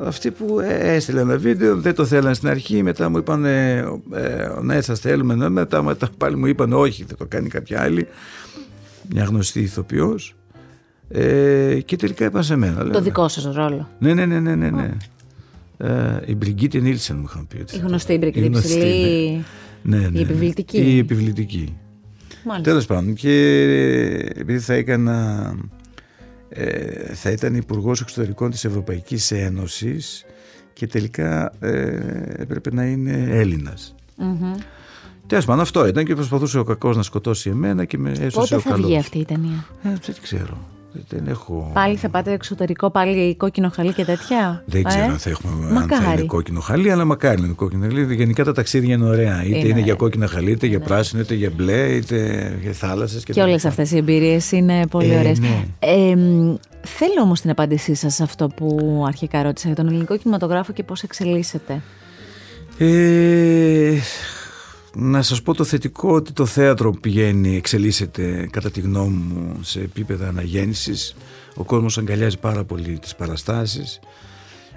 αυτή 0.05 0.31
που 0.31 0.59
ε, 0.59 0.93
έστειλε 0.95 1.21
ένα 1.21 1.37
βίντεο, 1.37 1.77
δεν 1.77 1.95
το 1.95 2.05
θέλαν 2.05 2.35
στην 2.35 2.47
αρχή, 2.49 2.83
μετά 2.83 3.09
μου 3.09 3.17
είπαν 3.17 3.45
ε, 3.45 3.77
ε, 4.13 4.47
ναι 4.61 4.81
σας 4.81 4.99
θέλουμε, 4.99 5.35
ναι, 5.35 5.49
μετά, 5.49 5.83
μετά 5.83 6.09
πάλι 6.17 6.35
μου 6.35 6.45
είπαν 6.45 6.73
όχι, 6.73 7.03
θα 7.07 7.15
το 7.15 7.25
κάνει 7.25 7.47
κάποια 7.49 7.81
άλλη, 7.81 8.07
μια 9.13 9.23
γνωστή 9.23 9.59
ηθοποιός 9.59 10.35
ε, 11.09 11.79
και 11.85 11.95
τελικά 11.95 12.25
είπαν 12.25 12.43
σε 12.43 12.55
μένα. 12.55 12.77
Το 12.77 12.85
λέω, 12.85 13.01
δικό 13.01 13.27
σας 13.27 13.55
ρόλο. 13.55 13.89
Ναι, 13.99 14.13
ναι, 14.13 14.25
ναι, 14.25 14.39
ναι, 14.39 14.55
ναι, 14.55 14.69
ναι. 14.69 14.89
Ε, 15.77 16.19
η 16.25 16.35
Μπριγκίτη 16.35 16.81
Νίλσεν 16.81 17.15
μου 17.17 17.25
είχαν 17.29 17.47
πει. 17.47 17.61
ότι 17.61 17.75
Η 17.75 17.79
θα- 17.79 17.87
γνωστή 17.87 18.17
Μπριγκίτη, 18.17 18.45
η 18.45 18.47
γνωστή, 18.47 18.73
υψηλή- 18.73 19.43
ναι. 19.81 19.97
Ναι, 19.97 20.01
ναι, 20.01 20.07
η 20.07 20.11
ναι. 20.11 20.19
επιβλητική. 20.19 20.77
Η 20.77 20.97
επιβλητική. 20.97 21.77
Μάλιστα. 22.45 22.69
Τέλος 22.69 22.85
πάντων 22.85 23.13
και 23.13 23.31
επειδή 24.35 24.59
θα 24.59 24.73
έκανα 24.73 25.55
ε, 26.53 27.13
θα 27.13 27.29
ήταν 27.31 27.55
υπουργός 27.55 28.01
Εξωτερικών 28.01 28.51
της 28.51 28.65
Ευρωπαϊκής 28.65 29.31
Ένωσης 29.31 30.25
και 30.73 30.87
τελικά 30.87 31.53
ε, 31.59 31.97
έπρεπε 32.37 32.73
να 32.73 32.85
είναι 32.85 33.27
Έλληνας. 33.29 33.95
Μμμ. 34.17 34.53
Τέλος 35.27 35.45
πάντων 35.45 35.61
αυτό 35.61 35.87
ήταν 35.87 36.05
και 36.05 36.15
προσπαθούσε 36.15 36.59
ο 36.59 36.63
κακός 36.63 36.95
να 36.95 37.03
σκοτώσει 37.03 37.49
εμένα 37.49 37.85
και 37.85 37.97
με 37.97 38.09
έσωσε 38.09 38.29
Πότε 38.39 38.55
ο 38.55 38.59
θα 38.59 38.69
καλός. 38.69 38.85
βγει 38.85 38.97
αυτή 38.97 39.17
η 39.19 39.25
ταινία; 39.25 39.65
Ε, 39.83 39.89
δεν 40.05 40.15
ξέρω. 40.21 40.57
Δεν 41.09 41.27
έχω... 41.27 41.71
Πάλι 41.73 41.95
θα 41.95 42.09
πάτε 42.09 42.31
εξωτερικό, 42.31 42.89
πάλι 42.91 43.35
κόκκινο 43.35 43.69
χαλί 43.75 43.93
και 43.93 44.05
τέτοια; 44.05 44.63
Δεν 44.65 44.81
Ε; 44.81 44.83
ξέρω 44.83 45.03
αν 45.03 45.17
θα 45.17 45.29
έχουμε 45.29 45.65
αν 45.65 45.67
θα 45.67 45.73
Μακάρι. 45.79 46.03
είναι 46.19 46.21
κόκκινο 46.27 46.59
χαλί, 46.59 46.91
αλλά 46.91 47.05
μακάρι 47.05 47.39
να 47.39 47.45
είναι 47.45 47.55
κόκκινο 47.55 47.85
χαλί. 47.85 48.15
Γενικά 48.15 48.43
τα 48.43 48.51
ταξίδια 48.53 48.93
είναι 48.93 49.05
ωραία. 49.05 49.43
Είτε 49.43 49.57
είναι, 49.57 49.67
Είναι. 49.67 49.79
για 49.79 49.93
κόκκινα 49.93 50.27
χαλί, 50.27 50.51
είτε 50.51 50.67
για 50.67 50.79
πράσινο, 50.79 51.21
είτε 51.21 51.33
για 51.33 51.51
μπλε, 51.55 51.87
είτε 51.95 52.51
για 52.61 52.71
θάλασσες. 52.71 53.23
Και 53.23 53.41
όλες 53.41 53.65
αυτές 53.65 53.91
οι 53.91 53.97
εμπειρίες 53.97 54.51
είναι 54.51 54.87
πολύ 54.87 55.11
Ε, 55.13 55.17
ωραίες. 55.19 55.39
ναι. 55.39 55.65
Ε, 55.79 56.15
μ, 56.15 56.55
θέλω 56.81 57.21
όμως 57.21 57.41
την 57.41 57.49
απάντησή 57.49 57.93
σας 57.95 58.13
σε 58.13 58.23
αυτό 58.23 58.47
που 58.47 59.03
αρχικά 59.07 59.43
ρώτησα 59.43 59.67
για 59.67 59.75
τον 59.75 59.87
ελληνικό 59.87 60.17
κινηματογράφο 60.17 60.73
και 60.73 60.83
πώς 60.83 61.03
εξελίσσεται. 61.03 61.81
Ε, 62.77 63.93
να 64.95 65.21
σας 65.21 65.41
πω 65.41 65.53
το 65.53 65.63
θετικό 65.63 66.13
ότι 66.13 66.31
το 66.31 66.45
θέατρο 66.45 66.91
πηγαίνει, 66.91 67.55
εξελίσσεται 67.55 68.47
κατά 68.51 68.71
τη 68.71 68.81
γνώμη 68.81 69.15
μου 69.15 69.59
σε 69.61 69.79
επίπεδα 69.79 70.27
αναγέννησης. 70.27 71.15
Ο 71.55 71.63
κόσμος 71.63 71.97
αγκαλιάζει 71.97 72.39
πάρα 72.39 72.63
πολύ 72.63 72.99
τις 72.99 73.15
παραστάσεις. 73.15 73.99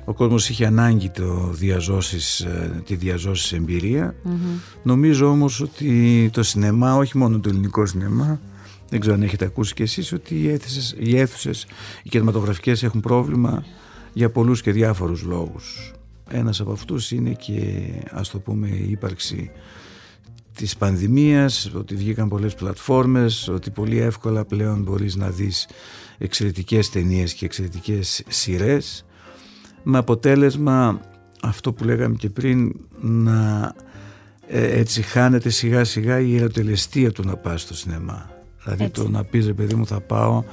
Ο 0.04 0.14
κόσμος 0.14 0.48
είχε 0.48 0.66
ανάγκη 0.66 1.10
το 1.10 1.50
διαζώσεις, 1.52 2.40
ε, 2.40 2.82
τη 2.84 2.94
διαζώσεις 2.94 3.52
εμπειρία. 3.52 4.14
Νομίζω 4.82 5.26
όμως 5.28 5.60
ότι 5.60 6.30
το 6.32 6.42
σινεμά, 6.42 6.96
όχι 6.96 7.18
μόνο 7.18 7.38
το 7.40 7.48
ελληνικό 7.48 7.86
σινεμά, 7.86 8.40
δεν 8.88 9.00
ξέρω 9.00 9.14
αν 9.14 9.22
έχετε 9.22 9.44
ακούσει 9.44 9.74
κι 9.74 9.82
εσείς 9.82 10.12
ότι 10.12 10.34
οι 10.34 10.48
αίθουσες, 10.48 10.94
οι, 10.98 11.18
αίθουσες, 11.18 11.66
οι 12.02 12.08
κινηματογραφικές 12.08 12.82
έχουν 12.82 13.00
πρόβλημα 13.00 13.64
για 14.12 14.30
πολλούς 14.30 14.62
και 14.62 14.72
διάφορους 14.72 15.22
λόγους. 15.22 15.92
ένας 16.30 16.60
από 16.60 16.72
αυτούς 16.72 17.10
είναι 17.10 17.30
και 17.30 17.82
ας 18.10 18.30
το 18.30 18.38
πούμε 18.38 18.68
η 18.68 18.90
ύπαρξη 18.90 19.50
της 20.56 20.76
πανδημίας, 20.76 21.70
ότι 21.74 21.94
βγήκαν 21.94 22.28
πολλές 22.28 22.54
πλατφόρμες, 22.54 23.48
ότι 23.48 23.70
πολύ 23.70 23.98
εύκολα 23.98 24.44
πλέον 24.44 24.82
μπορείς 24.82 25.16
να 25.16 25.30
δεις 25.30 25.68
εξαιρετικές 26.18 26.90
ταινίες 26.90 27.34
και 27.34 27.44
εξαιρετικές 27.44 28.22
σειρές 28.28 29.04
με 29.82 29.98
αποτέλεσμα 29.98 31.00
αυτό 31.42 31.72
που 31.72 31.84
λέγαμε 31.84 32.14
και 32.14 32.30
πριν 32.30 32.72
να 33.00 33.72
ε, 34.48 34.78
έτσι 34.78 35.02
χάνεται 35.02 35.48
σιγά 35.48 35.84
σιγά 35.84 36.20
η 36.20 36.36
ερωτελεστία 36.36 37.12
του 37.12 37.22
να 37.24 37.36
πας 37.36 37.60
στο 37.62 37.74
σινεμά. 37.74 38.30
Δηλαδή 38.64 38.88
το 38.88 39.08
να 39.08 39.24
πεις 39.24 39.46
ρε 39.46 39.52
παιδί 39.52 39.74
μου 39.74 39.86
θα 39.86 40.00
πάω 40.00 40.44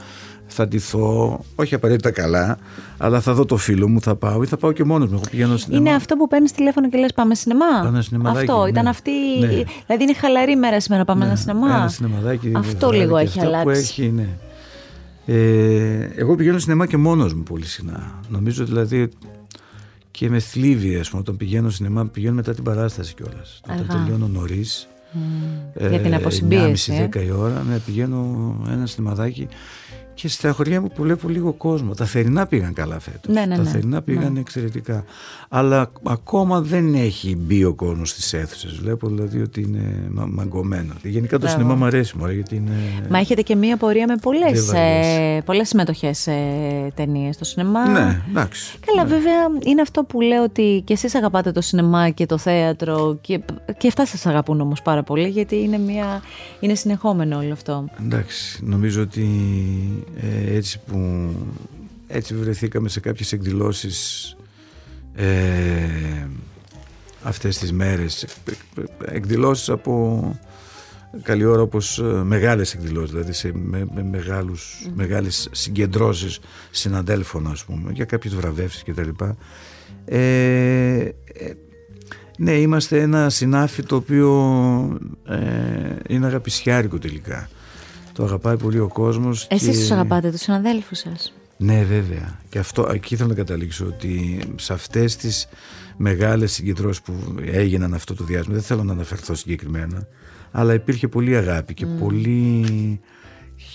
θα 0.54 0.68
ντυθώ, 0.68 1.40
όχι 1.56 1.76
απαραίτητα 1.76 2.12
καλά, 2.12 2.58
αλλά 2.98 3.22
θα 3.22 3.34
δω 3.34 3.46
το 3.46 3.58
φίλο 3.58 3.90
μου, 3.90 4.02
θα 4.02 4.16
πάω 4.16 4.44
ή 4.44 4.46
θα 4.46 4.58
πάω 4.58 4.72
και 4.72 4.84
μόνος 4.84 5.10
μου. 5.10 5.16
Εγώ 5.16 5.24
πηγαίνω 5.30 5.58
σινεμά. 5.58 5.82
Είναι 5.82 5.96
αυτό 5.96 6.16
που 6.16 6.28
παίρνεις 6.28 6.52
τηλέφωνο 6.52 6.90
και 6.90 6.98
λες: 6.98 7.14
Πάμε 7.14 7.36
σινεμά. 7.36 7.66
Πάμε 8.24 8.40
αυτό, 8.40 8.64
ναι. 8.64 8.70
ήταν 8.70 8.88
αυτή. 8.88 9.12
Ναι. 9.40 9.48
Δηλαδή 9.48 10.04
είναι 10.04 10.14
χαλαρή 10.14 10.56
μέρα 10.56 10.80
σήμερα, 10.80 11.06
πάμε 11.06 11.20
ναι. 11.20 11.26
ένα 11.26 11.36
σινεμά. 11.36 11.76
Ένα 11.76 11.88
σινεμαδάκι. 11.88 12.52
Αυτό 12.56 12.92
λίγο 12.92 13.18
έχει 13.18 13.40
αλλάξει. 13.40 13.64
Που 13.64 13.70
έχει, 13.70 14.12
ναι. 14.12 14.28
ε, 15.26 16.10
εγώ 16.16 16.36
πηγαίνω 16.36 16.60
σινεμά 16.60 16.86
και 16.86 16.98
μόνος 16.98 17.34
μου 17.34 17.44
πολύ 17.44 17.66
συχνά. 17.66 18.20
Νομίζω 18.30 18.66
δηλαδή 18.66 19.10
και 20.12 20.30
με 20.30 20.40
θλίβει, 20.40 20.98
ας 20.98 21.10
πούμε, 21.10 21.22
όταν 21.22 21.38
πηγαίνω 21.38 21.70
σινεμά, 21.70 22.06
πηγαίνω 22.06 22.34
μετά 22.34 22.54
την 22.54 22.64
παράσταση 22.64 23.14
κιόλας. 23.14 23.62
Όταν 23.70 23.88
τελειώνω 23.88 24.28
νωρίς. 24.28 24.88
Mm. 25.14 25.18
Ε, 25.74 25.90
Για 25.90 26.00
την 26.00 26.16
αποσυμπίεση. 26.16 27.10
9.30-10 27.14 27.26
η 27.26 27.32
ώρα, 27.32 27.64
ναι, 27.70 27.78
πηγαίνω 27.78 28.56
ένα 28.70 28.86
σινεμαδάκι 28.86 29.48
και 30.14 30.28
στα 30.28 30.52
χωριά 30.52 30.82
μου 30.82 30.88
που 30.88 31.04
βλέπω 31.04 31.28
λίγο 31.30 31.54
κόσμο. 31.54 31.94
Τα 31.94 32.06
θερινά 32.06 32.48
πήγαν 32.48 32.74
καλά 32.74 33.00
φέτος. 33.00 33.34
Ναι, 33.36 33.46
ναι, 33.46 33.56
Τα 33.56 33.62
ναι. 33.62 33.70
θερινά 33.70 34.02
πήγαν 34.02 34.34
Ναι. 34.34 34.40
εξαιρετικά. 34.40 35.04
Αλλά 35.56 35.92
ακόμα 36.04 36.62
δεν 36.62 36.94
έχει 36.94 37.36
μπει 37.36 37.64
ο 37.64 37.74
κόσμο 37.74 38.06
στις 38.06 38.34
αίθουσες. 38.34 38.74
Βλέπω 38.76 39.08
δηλαδή 39.08 39.42
ότι 39.42 39.62
είναι 39.62 40.10
μα- 40.12 40.26
μαγκωμένο. 40.26 40.94
Γενικά 41.04 41.38
το 41.40 41.46
Μπράβο. 41.46 41.58
σινεμά 41.58 41.76
μου 41.76 41.86
αρέσει 41.86 42.18
μου, 42.18 42.28
γιατί 42.30 42.56
είναι. 42.56 42.72
Μα 43.10 43.18
έχετε 43.18 43.42
και 43.42 43.56
μία 43.56 43.78
πορεία 43.78 44.06
με 44.08 44.16
πολλές, 44.22 44.66
Δεν 44.66 44.76
βαριέσαι. 44.76 45.36
ε, 45.38 45.42
πολλές 45.42 45.68
συμμετοχές 45.68 46.18
σε 46.18 46.32
ταινίες 46.96 47.36
στο 47.36 47.44
σινεμά. 47.44 47.88
Ναι, 47.90 48.22
εντάξει. 48.30 48.78
Καλά, 48.86 49.06
βέβαια 49.06 49.34
είναι 49.66 49.82
αυτό 49.82 50.04
που 50.04 50.22
λέω 50.22 50.44
ότι 50.44 50.82
και 50.86 50.94
εσείς 50.94 51.16
αγαπάτε 51.16 51.52
το 51.52 51.62
σινεμά 51.62 52.10
και 52.10 52.26
το 52.26 52.38
θέατρο 52.38 53.18
και, 53.22 53.40
και 53.78 53.88
αυτά 53.88 54.06
σας 54.06 54.26
αγαπούν 54.26 54.62
όμως 54.62 54.82
πάρα 54.82 55.04
πολύ 55.04 55.28
γιατί 55.28 55.56
είναι, 55.56 55.78
μια, 55.78 56.22
είναι 56.60 56.76
συνεχόμενο 56.76 57.38
όλο 57.38 57.54
αυτό. 57.54 57.86
Εντάξει, 58.04 58.60
νομίζω 58.66 59.02
ότι 59.02 59.28
ε, 60.22 60.56
έτσι 60.56 60.80
που 60.88 61.30
έτσι 62.08 62.36
βρεθήκαμε 62.36 62.90
σε 62.90 63.00
κάποιες 63.00 63.32
εκδηλώσεις 63.32 64.36
ε, 65.16 66.28
αυτές 67.24 67.58
τις 67.58 67.72
μέρες 67.74 68.26
εκδηλώσεις 69.06 69.70
από 69.70 70.22
καλή 71.22 71.46
ώρα 71.46 71.62
όπως 71.62 72.00
ε, 72.00 72.04
μεγάλες 72.04 72.74
εκδηλώσεις 72.74 73.12
δηλαδή 73.12 73.34
σε, 73.34 73.52
με, 73.54 73.86
με 73.96 74.04
μεγάλους, 74.04 74.90
μεγάλες 74.96 75.48
συγκεντρώσεις 75.52 76.40
συναντέλφων 76.72 77.48
ας 77.52 77.64
πούμε 77.66 77.92
για 77.92 78.06
κάποιες 78.06 78.36
βραβεύσεις 78.36 78.84
και 78.84 78.94
τα 78.94 79.04
λοιπά 79.04 79.36
ε, 80.06 80.18
ε, 80.98 81.12
ναι 82.38 82.52
είμαστε 82.52 83.02
ένα 83.02 83.30
συνάφι 83.30 83.84
το 83.84 83.96
οποίο 83.96 84.32
ε, 85.28 85.36
είναι 86.08 86.26
αγαπησιάρικο 86.26 86.98
τελικά 86.98 87.50
το 88.14 88.24
αγαπάει 88.24 88.58
πολύ 88.58 88.80
ο 88.80 88.88
κόσμος 88.88 89.48
Εσείς 89.50 89.68
και- 89.70 89.74
τους 89.78 89.92
αγαπάτε 89.92 90.32
τους 90.32 90.42
συναδέλφους 90.42 90.98
σας; 90.98 91.34
Ναι, 91.64 91.84
βέβαια. 91.84 92.40
Και 92.50 92.60
αυτό, 92.60 92.90
εκεί 92.94 93.16
θέλω 93.16 93.30
να 93.30 93.36
καταλήξω 93.36 93.86
ότι 93.86 94.40
σε 94.56 94.74
αυτές 94.74 95.16
τις 95.16 95.48
μεγάλες 95.98 96.52
συγκεντρώσεις 96.52 97.02
που 97.02 97.14
έγιναν 97.46 97.94
αυτό 97.94 98.14
το 98.16 98.24
διάστημα, 98.24 98.56
δεν 98.56 98.64
θέλω 98.64 98.84
να 98.84 98.92
αναφερθώ 98.92 99.36
συγκεκριμένα, 99.36 100.08
αλλά 100.52 100.74
υπήρχε 100.74 101.08
πολύ 101.08 101.36
αγάπη 101.36 101.74
και 101.74 101.86
πολύ 101.86 103.00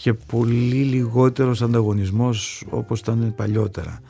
και 0.02 0.12
πολύ 0.12 0.82
λιγότερος 0.82 1.62
ανταγωνισμός 1.62 2.64
όπως 2.70 3.00
ήταν 3.00 3.34
παλιότερα. 3.36 4.00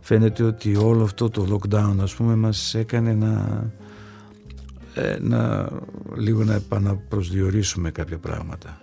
Φαίνεται 0.00 0.42
ότι 0.42 0.76
όλο 0.76 1.02
αυτό 1.02 1.30
το 1.30 1.46
lockdown 1.50 1.96
ας 2.00 2.14
πούμε 2.14 2.34
μας 2.34 2.74
έκανε 2.74 3.14
να, 3.14 3.64
ε, 4.94 5.16
να 5.20 5.68
λίγο 6.16 6.44
να 6.44 6.54
επαναπροσδιορίσουμε 6.54 7.90
κάποια 7.90 8.18
πράγματα. 8.18 8.80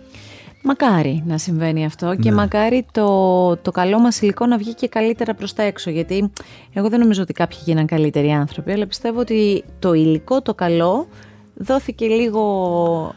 Μακάρι 0.68 1.22
να 1.26 1.38
συμβαίνει 1.38 1.84
αυτό 1.84 2.14
και 2.14 2.30
Ναι. 2.30 2.36
μακάρι 2.36 2.86
το, 2.92 3.56
το 3.56 3.70
καλό 3.70 3.98
μας 3.98 4.20
υλικό 4.20 4.46
να 4.46 4.56
βγει 4.58 4.74
και 4.74 4.88
καλύτερα 4.88 5.34
προς 5.34 5.52
τα 5.52 5.62
έξω 5.62 5.90
γιατί 5.90 6.32
εγώ 6.72 6.88
δεν 6.88 7.00
νομίζω 7.00 7.22
ότι 7.22 7.32
κάποιοι 7.32 7.58
γίναν 7.64 7.86
καλύτεροι 7.86 8.30
άνθρωποι 8.30 8.72
αλλά 8.72 8.86
πιστεύω 8.86 9.20
ότι 9.20 9.64
το 9.78 9.92
υλικό 9.92 10.42
το 10.42 10.54
καλό 10.54 11.06
δόθηκε 11.54 12.06
λίγο 12.06 12.40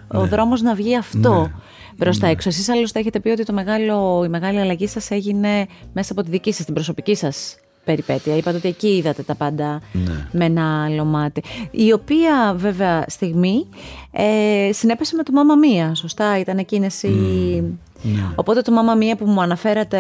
ο 0.07 0.25
δρόμος 0.27 0.61
να 0.61 0.73
βγει 0.75 0.95
αυτό 0.97 1.41
Ναι. 1.41 1.51
προς 1.97 2.19
τα 2.19 2.27
έξω. 2.27 2.49
Εσείς 2.49 2.69
άλλωστε 2.69 2.99
έχετε 2.99 3.19
πει 3.19 3.29
ότι 3.29 3.43
το 3.45 3.53
μεγάλο, 3.53 4.21
η 4.25 4.27
μεγάλη 4.27 4.59
αλλαγή 4.59 4.87
σας 4.87 5.11
έγινε 5.11 5.65
μέσα 5.93 6.11
από 6.11 6.23
τη 6.23 6.29
δική 6.29 6.51
σας, 6.53 6.65
την 6.65 6.73
προσωπική 6.73 7.15
σας 7.15 7.57
περιπέτεια. 7.89 8.35
Είπατε 8.37 8.57
ότι 8.57 8.67
εκεί 8.67 8.87
είδατε 8.87 9.21
τα 9.23 9.35
πάντα 9.35 9.81
Ναι. 9.91 10.27
με 10.31 10.45
ένα 10.45 10.83
άλλο 10.83 11.05
μάτι. 11.05 11.43
Η 11.71 11.91
οποία 11.93 12.53
βέβαια 12.57 13.03
στιγμή 13.07 13.65
ε, 14.11 14.69
συνέπεσε 14.73 15.15
με 15.15 15.23
το 15.23 15.31
Μάμα 15.31 15.55
Μία, 15.55 15.95
σωστά, 15.95 16.39
ήταν 16.39 16.57
εκείνες 16.57 17.03
οι... 17.03 17.09
ναι. 18.01 18.21
Οπότε 18.35 18.61
το 18.61 18.71
Μάμα 18.71 18.95
Μία 18.95 19.15
που 19.15 19.25
μου 19.25 19.41
αναφέρατε 19.41 19.99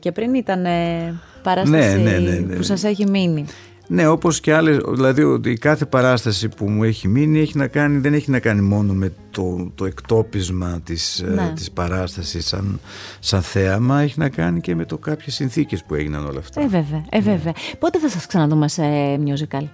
και 0.00 0.12
πριν 0.12 0.34
ήταν 0.34 0.64
ε, 0.64 1.14
παράσταση 1.42 1.96
Ναι, 2.00 2.10
ναι, 2.10 2.18
ναι, 2.18 2.38
ναι. 2.38 2.54
που 2.56 2.62
σας 2.62 2.84
έχει 2.84 3.06
μείνει. 3.10 3.44
Ναι, 3.86 4.06
όπως 4.06 4.40
και 4.40 4.54
άλλες, 4.54 4.78
δηλαδή 4.92 5.22
ότι 5.22 5.50
η 5.50 5.58
κάθε 5.58 5.84
παράσταση 5.86 6.48
που 6.48 6.68
μου 6.68 6.84
έχει 6.84 7.08
μείνει 7.08 7.40
έχει 7.40 7.56
να 7.58 7.66
κάνει, 7.66 7.98
δεν 7.98 8.14
έχει 8.14 8.30
να 8.30 8.38
κάνει 8.38 8.60
μόνο 8.60 8.92
με 8.92 9.12
το, 9.30 9.70
το 9.74 9.84
εκτόπισμα 9.84 10.80
της, 10.84 11.20
ε, 11.20 11.26
Ναι. 11.26 11.52
της 11.54 11.70
παράστασης 11.70 12.46
σαν, 12.46 12.80
σαν 13.20 13.42
θέαμα, 13.42 14.00
έχει 14.00 14.18
να 14.18 14.28
κάνει 14.28 14.60
και 14.60 14.74
με 14.74 14.84
το 14.84 14.98
κάποιες 14.98 15.34
συνθήκες 15.34 15.84
που 15.84 15.94
έγιναν 15.94 16.26
όλα 16.26 16.38
αυτά. 16.38 16.60
Ε, 16.60 16.66
βέβαια, 16.66 17.04
ε, 17.10 17.20
βέβαια. 17.20 17.52
Πότε 17.78 17.98
θα 17.98 18.08
σας 18.08 18.26
ξαναδούμε 18.26 18.68
σε 18.68 18.82
musical; 19.24 19.64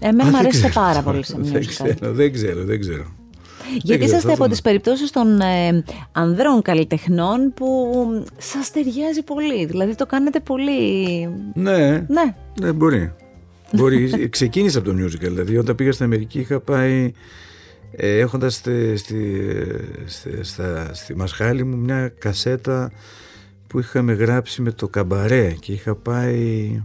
Εμένα 0.00 0.22
Α, 0.22 0.26
μου 0.26 0.30
δεν 0.30 0.34
αρέσει 0.36 0.58
ξέρω 0.58 0.72
πάρα 0.72 0.92
τώρα. 0.92 1.02
πολύ 1.02 1.24
σε 1.24 1.36
Δεν 1.40 1.52
musical. 1.62 1.66
ξέρω, 1.66 2.12
δεν 2.12 2.32
ξέρω, 2.32 2.64
δεν 2.64 2.80
ξέρω. 2.80 3.04
Γιατί 3.72 3.86
ξέρω, 3.86 4.04
είσαστε 4.04 4.26
θα 4.26 4.28
από 4.28 4.36
δούμε. 4.36 4.48
τις 4.48 4.60
περιπτώσεις 4.62 5.10
των 5.10 5.40
ε, 5.40 5.82
ανδρών 6.12 6.62
καλλιτεχνών 6.62 7.52
που 7.54 7.66
σας 8.38 8.70
ταιριάζει 8.70 9.22
πολύ. 9.22 9.64
Δηλαδή 9.66 9.94
το 9.94 10.06
κάνετε 10.06 10.40
πολύ... 10.40 10.72
Ναι, 11.54 11.90
Ναι, 12.08 12.34
ναι 12.60 12.72
μπορεί. 12.72 13.12
Μπορεί. 13.72 14.28
Ξεκίνησα 14.28 14.78
από 14.78 14.88
το 14.90 15.04
musical, 15.04 15.18
δηλαδή 15.18 15.56
όταν 15.56 15.74
πήγα 15.74 15.92
στην 15.92 16.04
Αμερική 16.04 16.38
είχα 16.38 16.60
πάει 16.60 17.12
ε, 17.90 18.18
έχοντας 18.18 18.54
στη, 18.54 18.96
στη, 18.96 19.42
στη, 20.04 20.44
στα, 20.44 20.94
στη 20.94 21.16
Μασχάλη 21.16 21.64
μου 21.64 21.76
μια 21.76 22.08
κασέτα 22.08 22.92
που 23.66 23.78
είχαμε 23.78 24.12
γράψει 24.12 24.62
με 24.62 24.72
το 24.72 24.88
καμπαρέ 24.88 25.54
και 25.60 25.72
είχα 25.72 25.94
πάει 25.94 26.82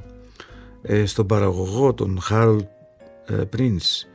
ε, 0.81 1.05
στον 1.05 1.25
παραγωγό 1.25 1.93
τον 1.93 2.19
Harold 2.29 2.65
ε, 3.25 3.41
Prince 3.57 4.07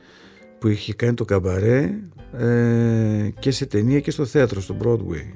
που 0.59 0.67
είχε 0.67 0.93
κάνει 0.93 1.13
το 1.13 1.25
καμπαρέ 1.25 1.93
ε, 2.37 3.29
και 3.39 3.51
σε 3.51 3.65
ταινία 3.65 3.99
και 3.99 4.11
στο 4.11 4.25
θέατρο, 4.25 4.61
στο 4.61 4.77
Broadway. 4.83 5.33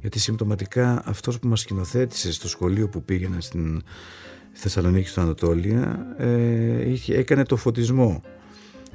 Γιατί 0.00 0.18
συμπτωματικά 0.18 1.02
αυτός 1.04 1.38
που 1.38 1.48
μας 1.48 1.60
σκηνοθέτησε 1.60 2.32
στο 2.32 2.48
σχολείο 2.48 2.88
που 2.88 3.02
πήγαινα 3.04 3.40
στην 3.40 3.82
Θεσσαλονίκη 4.52 5.08
στο 5.08 5.20
Ανατόλια 5.20 6.06
ε, 6.18 6.90
είχε, 6.90 7.14
έκανε 7.14 7.44
το 7.44 7.56
φωτισμό. 7.56 8.22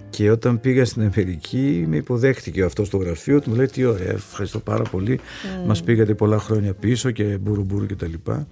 Και 0.09 0.31
όταν 0.31 0.59
πήγα 0.59 0.85
στην 0.85 1.01
Αμερική 1.01 1.85
με 1.87 1.95
υποδέχτηκε 1.95 2.63
αυτός 2.63 2.87
στο 2.87 2.97
γραφείο 2.97 3.41
του, 3.41 3.49
μου 3.49 3.55
λέει 3.55 3.65
τι 3.65 3.85
ωραία, 3.85 4.11
ευχαριστώ 4.11 4.59
πάρα 4.59 4.83
πολύ, 4.83 5.19
μας 5.65 5.83
πήγατε 5.83 6.13
πολλά 6.13 6.39
χρόνια 6.39 6.73
πίσω 6.73 7.11
και 7.11 7.23
μπουρου 7.23 7.63
μπουρου 7.63 7.85
και 7.85 7.95
τα 7.95 8.07
λοιπά. 8.07 8.47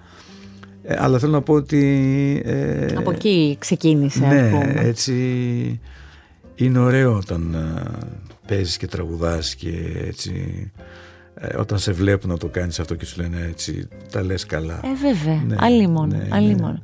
Ε, 0.84 0.96
αλλά 0.98 1.20
θέλω 1.20 1.32
να 1.32 1.42
πω 1.42 1.54
ότι... 1.54 2.42
ε, 2.46 2.86
από 2.96 3.12
εκεί 3.12 3.56
ξεκίνησε 3.60 4.20
ναι, 4.20 4.42
ας 4.42 4.50
πούμε. 4.50 4.74
έτσι 4.76 5.80
είναι 6.56 6.80
ωραίο 6.80 7.16
όταν 7.16 7.54
ε, 7.54 7.92
παίζεις 8.48 8.78
και 8.78 8.88
τραγουδάς 8.88 9.56
και 9.56 9.72
έτσι 10.08 10.32
ε, 11.36 11.58
όταν 11.58 11.80
σε 11.80 11.92
βλέπουν 11.92 12.30
να 12.30 12.38
το 12.38 12.48
κάνεις 12.48 12.80
αυτό 12.80 12.96
και 12.96 13.06
σου 13.06 13.22
λένε 13.22 13.48
έτσι 13.50 13.88
τα 14.12 14.24
λες 14.24 14.46
καλά. 14.46 14.80
Ε, 14.84 14.94
βέβαια. 15.02 15.42
Ναι, 15.48 15.56
Αλλήμον. 15.60 16.08
ναι, 16.08 16.28
αλλήμον. 16.32 16.82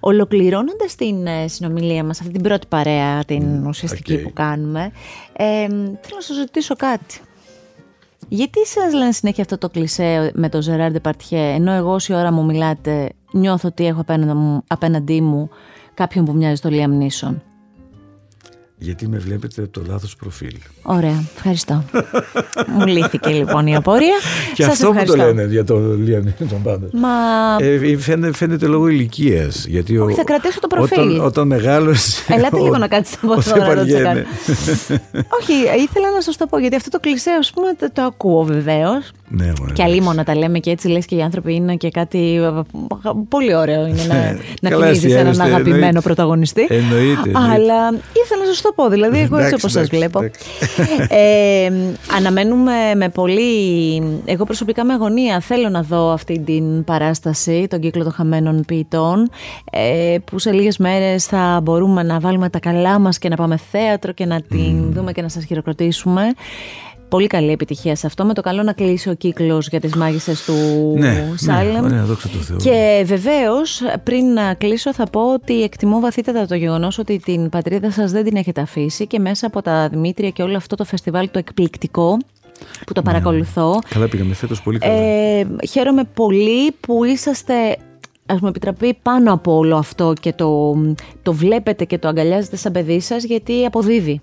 Ολοκληρώνοντας 0.00 0.94
την 0.94 1.26
ε, 1.26 1.48
συνομιλία 1.48 2.04
μας, 2.04 2.20
αυτή 2.20 2.32
την 2.32 2.42
πρώτη 2.42 2.66
παρέα, 2.68 3.24
την 3.24 3.66
ουσιαστική 3.66 4.14
οκ. 4.14 4.20
που 4.20 4.32
κάνουμε, 4.32 4.90
ε, 5.36 5.66
θέλω 5.68 6.14
να 6.14 6.20
σας 6.20 6.36
ρωτήσω 6.36 6.74
κάτι. 6.76 7.20
Γιατί 8.28 8.66
σας 8.66 8.92
λένε 8.94 9.12
συνέχεια 9.12 9.42
αυτό 9.42 9.58
το 9.58 9.68
κλισέ 9.68 10.30
με 10.34 10.48
το 10.48 10.62
Ζεράρ 10.62 11.00
Ντεπαρντιέ, 11.00 11.54
ενώ 11.54 11.72
εγώ 11.72 11.92
όση 11.92 12.14
ώρα 12.14 12.32
μου 12.32 12.44
μιλάτε 12.44 13.10
νιώθω 13.32 13.68
ότι 13.68 13.86
έχω 13.86 14.00
απέναντι 14.00 14.32
μου, 14.32 14.62
απέναντί 14.66 15.20
μου 15.20 15.48
κάποιον 15.94 16.24
που 16.24 16.32
μοιάζει 16.32 16.54
στο 16.54 16.70
Liam 16.72 17.02
Neeson; 17.02 17.34
Γιατί 18.84 19.08
με 19.08 19.18
βλέπετε 19.18 19.66
το 19.70 19.82
λάθος 19.88 20.16
προφίλ. 20.16 20.54
Ωραία, 20.82 21.24
ευχαριστώ. 21.36 21.84
Μου 22.78 22.86
λύθηκε 22.86 23.30
λοιπόν 23.30 23.66
η 23.66 23.76
απορία. 23.76 24.16
Και 24.54 24.62
Σας 24.62 24.72
αυτό 24.72 24.86
που 24.86 24.92
το 24.94 25.00
ευχαριστώ. 25.00 25.26
λένε 25.34 25.52
για 25.52 25.64
το 25.64 25.78
Λίαν 25.78 26.34
τον 26.50 26.62
πάντων. 26.62 26.90
Μα 26.92 27.08
Ε, 27.66 27.96
φαίνεται, 27.98 28.36
φαίνεται 28.36 28.66
λόγω 28.66 28.88
ηλικίας. 28.88 29.66
Γιατί 29.66 29.98
Όχι, 29.98 30.12
ο- 30.12 30.16
θα 30.16 30.24
κρατήσω 30.24 30.60
το 30.60 30.66
προφίλ. 30.66 30.98
Όταν, 31.10 31.20
όταν 31.26 31.46
μεγάλωσε. 31.46 32.32
Ελάτε 32.34 32.60
λίγο 32.60 32.78
να 32.78 32.88
κάτσετε 32.88 33.18
από 33.22 33.32
Όσο 33.34 33.50
εδώ 33.56 33.58
να 33.58 33.70
το 33.70 33.76
βαριέμαι. 33.76 34.26
τσεκάρω. 34.44 35.02
Όχι, 35.40 35.52
ήθελα 35.82 36.10
να 36.14 36.20
σας 36.20 36.36
το 36.36 36.46
πω 36.46 36.58
γιατί 36.58 36.76
αυτό 36.76 36.90
το 36.90 37.00
κλισέ, 37.00 37.30
ας 37.38 37.50
πούμε, 37.50 37.74
το, 37.78 37.88
το 37.92 38.02
ακούω 38.02 38.42
βεβαίως. 38.44 39.10
Ναι, 39.28 39.52
μωρέ, 39.60 39.72
Και 39.72 39.82
αλλήμον 39.82 40.24
τα 40.24 40.36
λέμε 40.36 40.58
και 40.58 40.70
έτσι 40.70 40.88
λες 40.88 41.04
και 41.06 41.14
οι 41.14 41.22
άνθρωποι 41.22 41.54
είναι 41.54 41.74
και 41.76 41.90
κάτι 41.90 42.34
ε, 42.42 42.62
πολύ 43.28 43.54
ωραίο 43.54 43.86
είναι 43.86 44.02
να, 44.08 44.14
να 44.60 44.70
Καλά, 44.70 44.84
θυμίζεις 44.84 45.04
έναν 45.04 45.16
αστιάζεστε, 45.26 45.42
αγαπημένο 45.44 45.76
εννοείται. 45.76 46.00
πρωταγωνιστή. 46.00 46.66
Εννοείται, 46.68 47.20
εννοείται. 47.24 47.52
Αλλά 47.52 47.88
ήθελα 48.24 48.40
να 48.40 48.46
σας 48.52 48.60
το 48.60 48.72
πω, 48.74 48.88
δηλαδή 48.88 49.18
εγώ 49.18 49.36
έτσι 49.36 49.46
Εντάξει, 49.46 49.54
όπως 49.54 49.72
σας 49.72 49.82
εντάξει, 49.82 49.96
βλέπω. 49.96 50.18
εντάξει. 50.18 50.44
Ε, 51.08 51.72
αναμένουμε 52.16 52.72
με 52.96 53.08
πολύ... 53.08 54.02
Εγώ 54.24 54.44
προσωπικά 54.44 54.84
με 54.84 54.92
αγωνία 54.92 55.40
θέλω 55.40 55.68
να 55.68 55.82
δω 55.82 56.10
αυτή 56.12 56.40
την 56.40 56.84
παράσταση, 56.84 57.66
τον 57.70 57.80
κύκλο 57.80 58.02
των 58.02 58.12
χαμένων 58.12 58.64
ποιητών, 58.66 59.30
ε, 59.70 60.16
που 60.24 60.38
σε 60.38 60.52
λίγες 60.52 60.78
μέρες 60.78 61.24
θα 61.26 61.60
μπορούμε 61.62 62.02
να 62.02 62.18
βάλουμε 62.20 62.48
τα 62.50 62.58
καλά 62.58 62.98
μας 62.98 63.18
και 63.18 63.28
να 63.28 63.36
πάμε 63.36 63.58
θέατρο 63.70 64.12
και 64.12 64.26
να 64.26 64.40
την 64.42 64.92
δούμε 64.92 65.12
και 65.12 65.22
να 65.22 65.28
σας 65.28 65.44
χειροκροτήσουμε. 65.44 66.22
Πολύ 67.08 67.26
καλή 67.26 67.50
επιτυχία 67.50 67.96
σε 67.96 68.06
αυτό. 68.06 68.24
Με 68.24 68.34
το 68.34 68.40
καλό 68.40 68.62
να 68.62 68.72
κλείσει 68.72 69.08
ο 69.08 69.14
κύκλος 69.14 69.68
για 69.68 69.80
τις 69.80 69.94
μάγισσες 69.94 70.44
του 70.44 70.54
Ναι, 70.98 71.28
Σάλεμ. 71.34 71.72
ναι, 71.72 71.80
ωραία, 71.80 72.04
δόξα 72.04 72.28
τω 72.28 72.38
Θεώ. 72.38 72.56
Και 72.56 73.02
βεβαίως, 73.06 73.80
πριν 74.02 74.32
να 74.32 74.54
κλείσω, 74.54 74.94
θα 74.94 75.04
πω 75.04 75.32
ότι 75.32 75.62
εκτιμώ 75.62 76.00
βαθύτερα 76.00 76.46
το 76.46 76.54
γεγονός 76.54 76.98
ότι 76.98 77.18
την 77.18 77.48
πατρίδα 77.48 77.90
σας 77.90 78.10
δεν 78.12 78.24
την 78.24 78.36
έχετε 78.36 78.60
αφήσει 78.60 79.06
και 79.06 79.18
μέσα 79.18 79.46
από 79.46 79.62
τα 79.62 79.88
Δημήτρια 79.88 80.30
και 80.30 80.42
όλο 80.42 80.56
αυτό 80.56 80.76
το 80.76 80.84
φεστιβάλ 80.84 81.30
το 81.30 81.38
εκπληκτικό 81.38 82.16
που 82.86 82.92
το 82.92 83.02
παρακολουθώ. 83.02 83.78
Καλά 83.88 84.08
πήγαμε 84.08 84.34
φέτος 84.34 84.62
πολύ 84.62 84.78
καλά. 84.78 84.94
Ε, 84.94 85.46
χαίρομαι 85.70 86.04
πολύ 86.14 86.72
που 86.80 87.04
είσαστε 87.04 87.76
ας 88.26 88.40
μου 88.40 88.48
επιτραπεί 88.48 88.98
πάνω 89.02 89.32
από 89.32 89.56
όλο 89.56 89.76
αυτό 89.76 90.12
και 90.20 90.32
το, 90.32 90.76
το 91.22 91.32
βλέπετε 91.32 91.84
και 91.84 91.98
το 91.98 92.08
αγκαλιάζετε 92.08 92.56
σαν 92.56 92.72
παιδί 92.72 93.00
σας 93.00 93.24
γιατί 93.24 93.64
αποδίδει. 93.64 94.20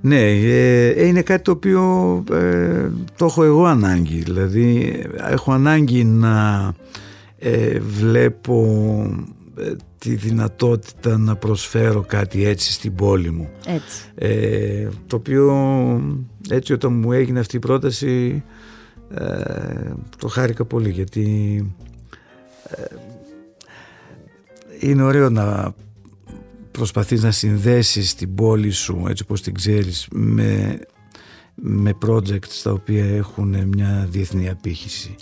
Ναι, 0.00 0.20
ε, 0.20 1.06
είναι 1.06 1.22
κάτι 1.22 1.42
το 1.42 1.50
οποίο 1.50 2.24
ε, 2.32 2.88
το 3.16 3.24
έχω 3.24 3.44
εγώ 3.44 3.64
ανάγκη. 3.64 4.18
Δηλαδή 4.18 5.02
έχω 5.16 5.52
ανάγκη 5.52 6.04
να 6.04 6.74
ε, 7.38 7.78
βλέπω 7.78 8.64
ε, 9.58 9.72
τη 9.98 10.14
δυνατότητα 10.14 11.18
να 11.18 11.36
προσφέρω 11.36 12.00
κάτι 12.00 12.44
έτσι 12.44 12.72
στην 12.72 12.94
πόλη 12.94 13.30
μου. 13.30 13.48
Έτσι. 13.66 14.04
Ε, 14.14 14.88
το 15.06 15.16
οποίο 15.16 15.54
έτσι 16.50 16.72
όταν 16.72 16.92
μου 16.92 17.12
έγινε 17.12 17.40
αυτή 17.40 17.56
η 17.56 17.58
πρόταση 17.58 18.44
ε, 19.14 19.92
το 20.18 20.28
χάρηκα 20.28 20.64
πολύ 20.64 20.90
γιατί 20.90 21.26
ε, 22.68 22.82
είναι 24.80 25.02
ωραίο 25.02 25.30
να 25.30 25.74
προσπαθείς 26.78 27.22
να 27.22 27.30
συνδέσεις 27.30 28.14
την 28.14 28.34
πόλη 28.34 28.70
σου 28.70 29.04
έτσι 29.08 29.22
όπως 29.22 29.40
την 29.42 29.54
ξέρεις 29.54 30.06
με, 30.10 30.78
με 31.54 31.92
projects 32.06 32.60
τα 32.62 32.72
οποία 32.72 33.04
έχουν 33.04 33.68
μια 33.68 34.06
διεθνή 34.10 34.48
απήχηση. 34.48 35.14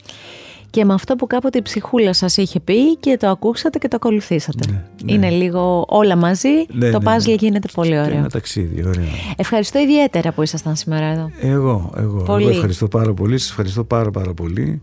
Και 0.70 0.84
με 0.84 0.94
αυτό 0.94 1.16
που 1.16 1.26
κάποτε 1.26 1.58
η 1.58 1.62
ψυχούλα 1.62 2.12
σας 2.12 2.36
είχε 2.36 2.60
πει 2.60 2.96
και 2.96 3.16
το 3.16 3.28
ακούσατε 3.28 3.78
και 3.78 3.88
το 3.88 3.96
ακολουθήσατε. 3.96 4.70
Ναι, 4.70 4.82
ναι. 5.04 5.12
Είναι 5.12 5.30
λίγο 5.30 5.84
όλα 5.88 6.16
μαζί, 6.16 6.48
Ναι, 6.72 6.90
το 6.90 6.98
ναι, 7.00 7.16
puzzle 7.16 7.26
ναι. 7.26 7.34
γίνεται 7.34 7.68
πολύ 7.74 7.90
Και 7.90 7.98
ωραίο. 7.98 8.16
Ένα 8.16 8.28
ταξίδι, 8.28 8.86
ωραίο. 8.86 9.04
Ευχαριστώ 9.36 9.78
ιδιαίτερα 9.78 10.32
που 10.32 10.42
ήσασταν 10.42 10.76
σήμερα 10.76 11.06
εδώ. 11.06 11.30
Εγώ, 11.40 11.92
εγώ, 11.96 12.22
Πολύ. 12.22 12.44
εγώ 12.44 12.52
ευχαριστώ 12.54 12.88
πάρα 12.88 13.14
πολύ, 13.14 13.38
σας 13.38 13.48
ευχαριστώ 13.48 13.84
πάρα 13.84 14.10
πάρα 14.10 14.34
πολύ. 14.34 14.82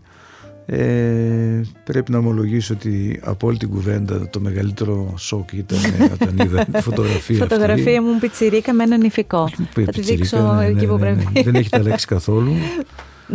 Ε, 0.66 1.60
πρέπει 1.84 2.10
να 2.12 2.18
ομολογήσω 2.18 2.74
ότι 2.74 3.20
από 3.24 3.46
όλη 3.46 3.56
την 3.56 3.68
κουβέντα 3.68 4.28
το 4.30 4.40
μεγαλύτερο 4.40 5.14
σοκ 5.18 5.52
ήταν 5.52 5.78
ε, 5.98 6.04
όταν 6.12 6.36
είδα 6.46 6.64
τη 6.64 6.80
φωτογραφία 6.80 7.36
Φωτογραφία 7.38 8.02
μου 8.02 8.18
πιτσιρίκα 8.20 8.72
με 8.72 8.82
έναν 8.82 9.02
ηφικό. 9.02 9.38
αυτή. 9.38 9.62
Θα 9.84 9.92
τη 9.92 9.98
Πιτσιρίκα, 10.00 10.14
δείξω 10.14 10.52
ναι, 10.54 10.64
εκεί 10.66 10.74
ναι, 10.74 10.86
που 10.86 10.92
ναι, 10.92 10.98
πρέπει. 11.00 11.28
ναι. 11.32 11.42
Δεν 11.42 11.54
έχετε 11.54 11.76
αλλάξει 11.76 12.06
καθόλου. 12.06 12.52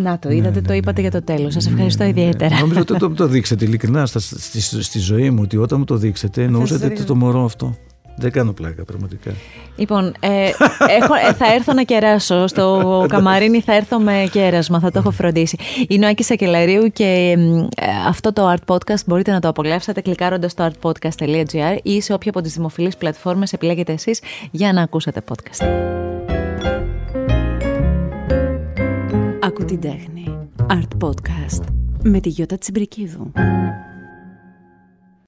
Να 0.03 0.19
το 0.19 0.29
είδατε, 0.29 0.61
το 0.61 0.73
είπατε 0.73 1.01
για 1.01 1.11
το 1.11 1.23
τέλος. 1.23 1.53
Σας 1.53 1.67
ευχαριστώ 1.67 2.03
Ναι, 2.03 2.11
ναι. 2.11 2.19
ιδιαίτερα. 2.19 2.59
Νομίζω 2.59 2.79
ότι 2.81 2.97
το, 2.97 3.09
το 3.09 3.27
δείξατε 3.27 3.65
ειλικρινά 3.65 4.05
στα- 4.05 4.19
στη, 4.19 4.61
στη 4.61 4.99
ζωή 4.99 5.29
μου 5.29 5.39
ότι 5.43 5.57
όταν 5.57 5.79
μου 5.79 5.85
το 5.85 5.95
δείξατε 5.97 6.43
εννοούσατε 6.43 6.87
δείξω. 6.87 7.03
το 7.03 7.15
μωρό 7.15 7.43
αυτό. 7.43 7.77
Δεν 8.19 8.31
κάνω 8.31 8.51
πλάκα 8.51 8.83
πραγματικά. 8.83 9.31
Λοιπόν, 9.75 10.13
ε, 10.19 10.49
έχω, 10.99 11.13
ε, 11.29 11.33
θα 11.33 11.53
έρθω 11.53 11.73
να 11.73 11.83
κεράσω 11.83 12.47
στο 12.47 13.05
καμαρίνι, 13.07 13.61
θα 13.61 13.73
έρθω 13.73 13.99
με 13.99 14.27
κέρασμα, 14.31 14.79
θα 14.79 14.91
το 14.91 14.99
έχω 14.99 15.11
φροντίσει. 15.11 15.57
Είναι 15.87 16.05
ο 16.05 16.09
Άκης 16.09 16.31
Ακελαρίου 16.31 16.91
και 16.91 17.35
μ, 17.37 17.57
ε, 17.59 17.67
αυτό 18.07 18.33
το 18.33 18.53
Art 18.53 18.73
Podcast 18.75 19.05
μπορείτε 19.05 19.31
να 19.31 19.39
το 19.39 19.47
απολαύσετε 19.47 20.01
κλικάροντας 20.01 20.51
στο 20.51 20.69
artpodcast.gr 20.71 21.77
ή 21.83 22.01
σε 22.01 22.13
όποια 22.13 22.31
από 22.31 22.41
τις 22.41 22.53
δημοφιλείς 22.53 22.97
πλατφόρμες 22.97 23.53
επιλέγετε 23.53 23.93
εσείς 23.93 24.21
για 24.51 24.73
να 24.73 24.81
ακούσετε 24.81 25.21
podcast. 25.29 25.65
Ακού 29.41 29.65
την 29.65 29.81
τέχνη. 29.81 30.37
Art 30.69 31.05
Podcast 31.07 31.63
με 32.03 32.19
τη 32.19 32.29
Γιώτα 32.29 32.57
Τσιμπρικίδου. 32.57 33.31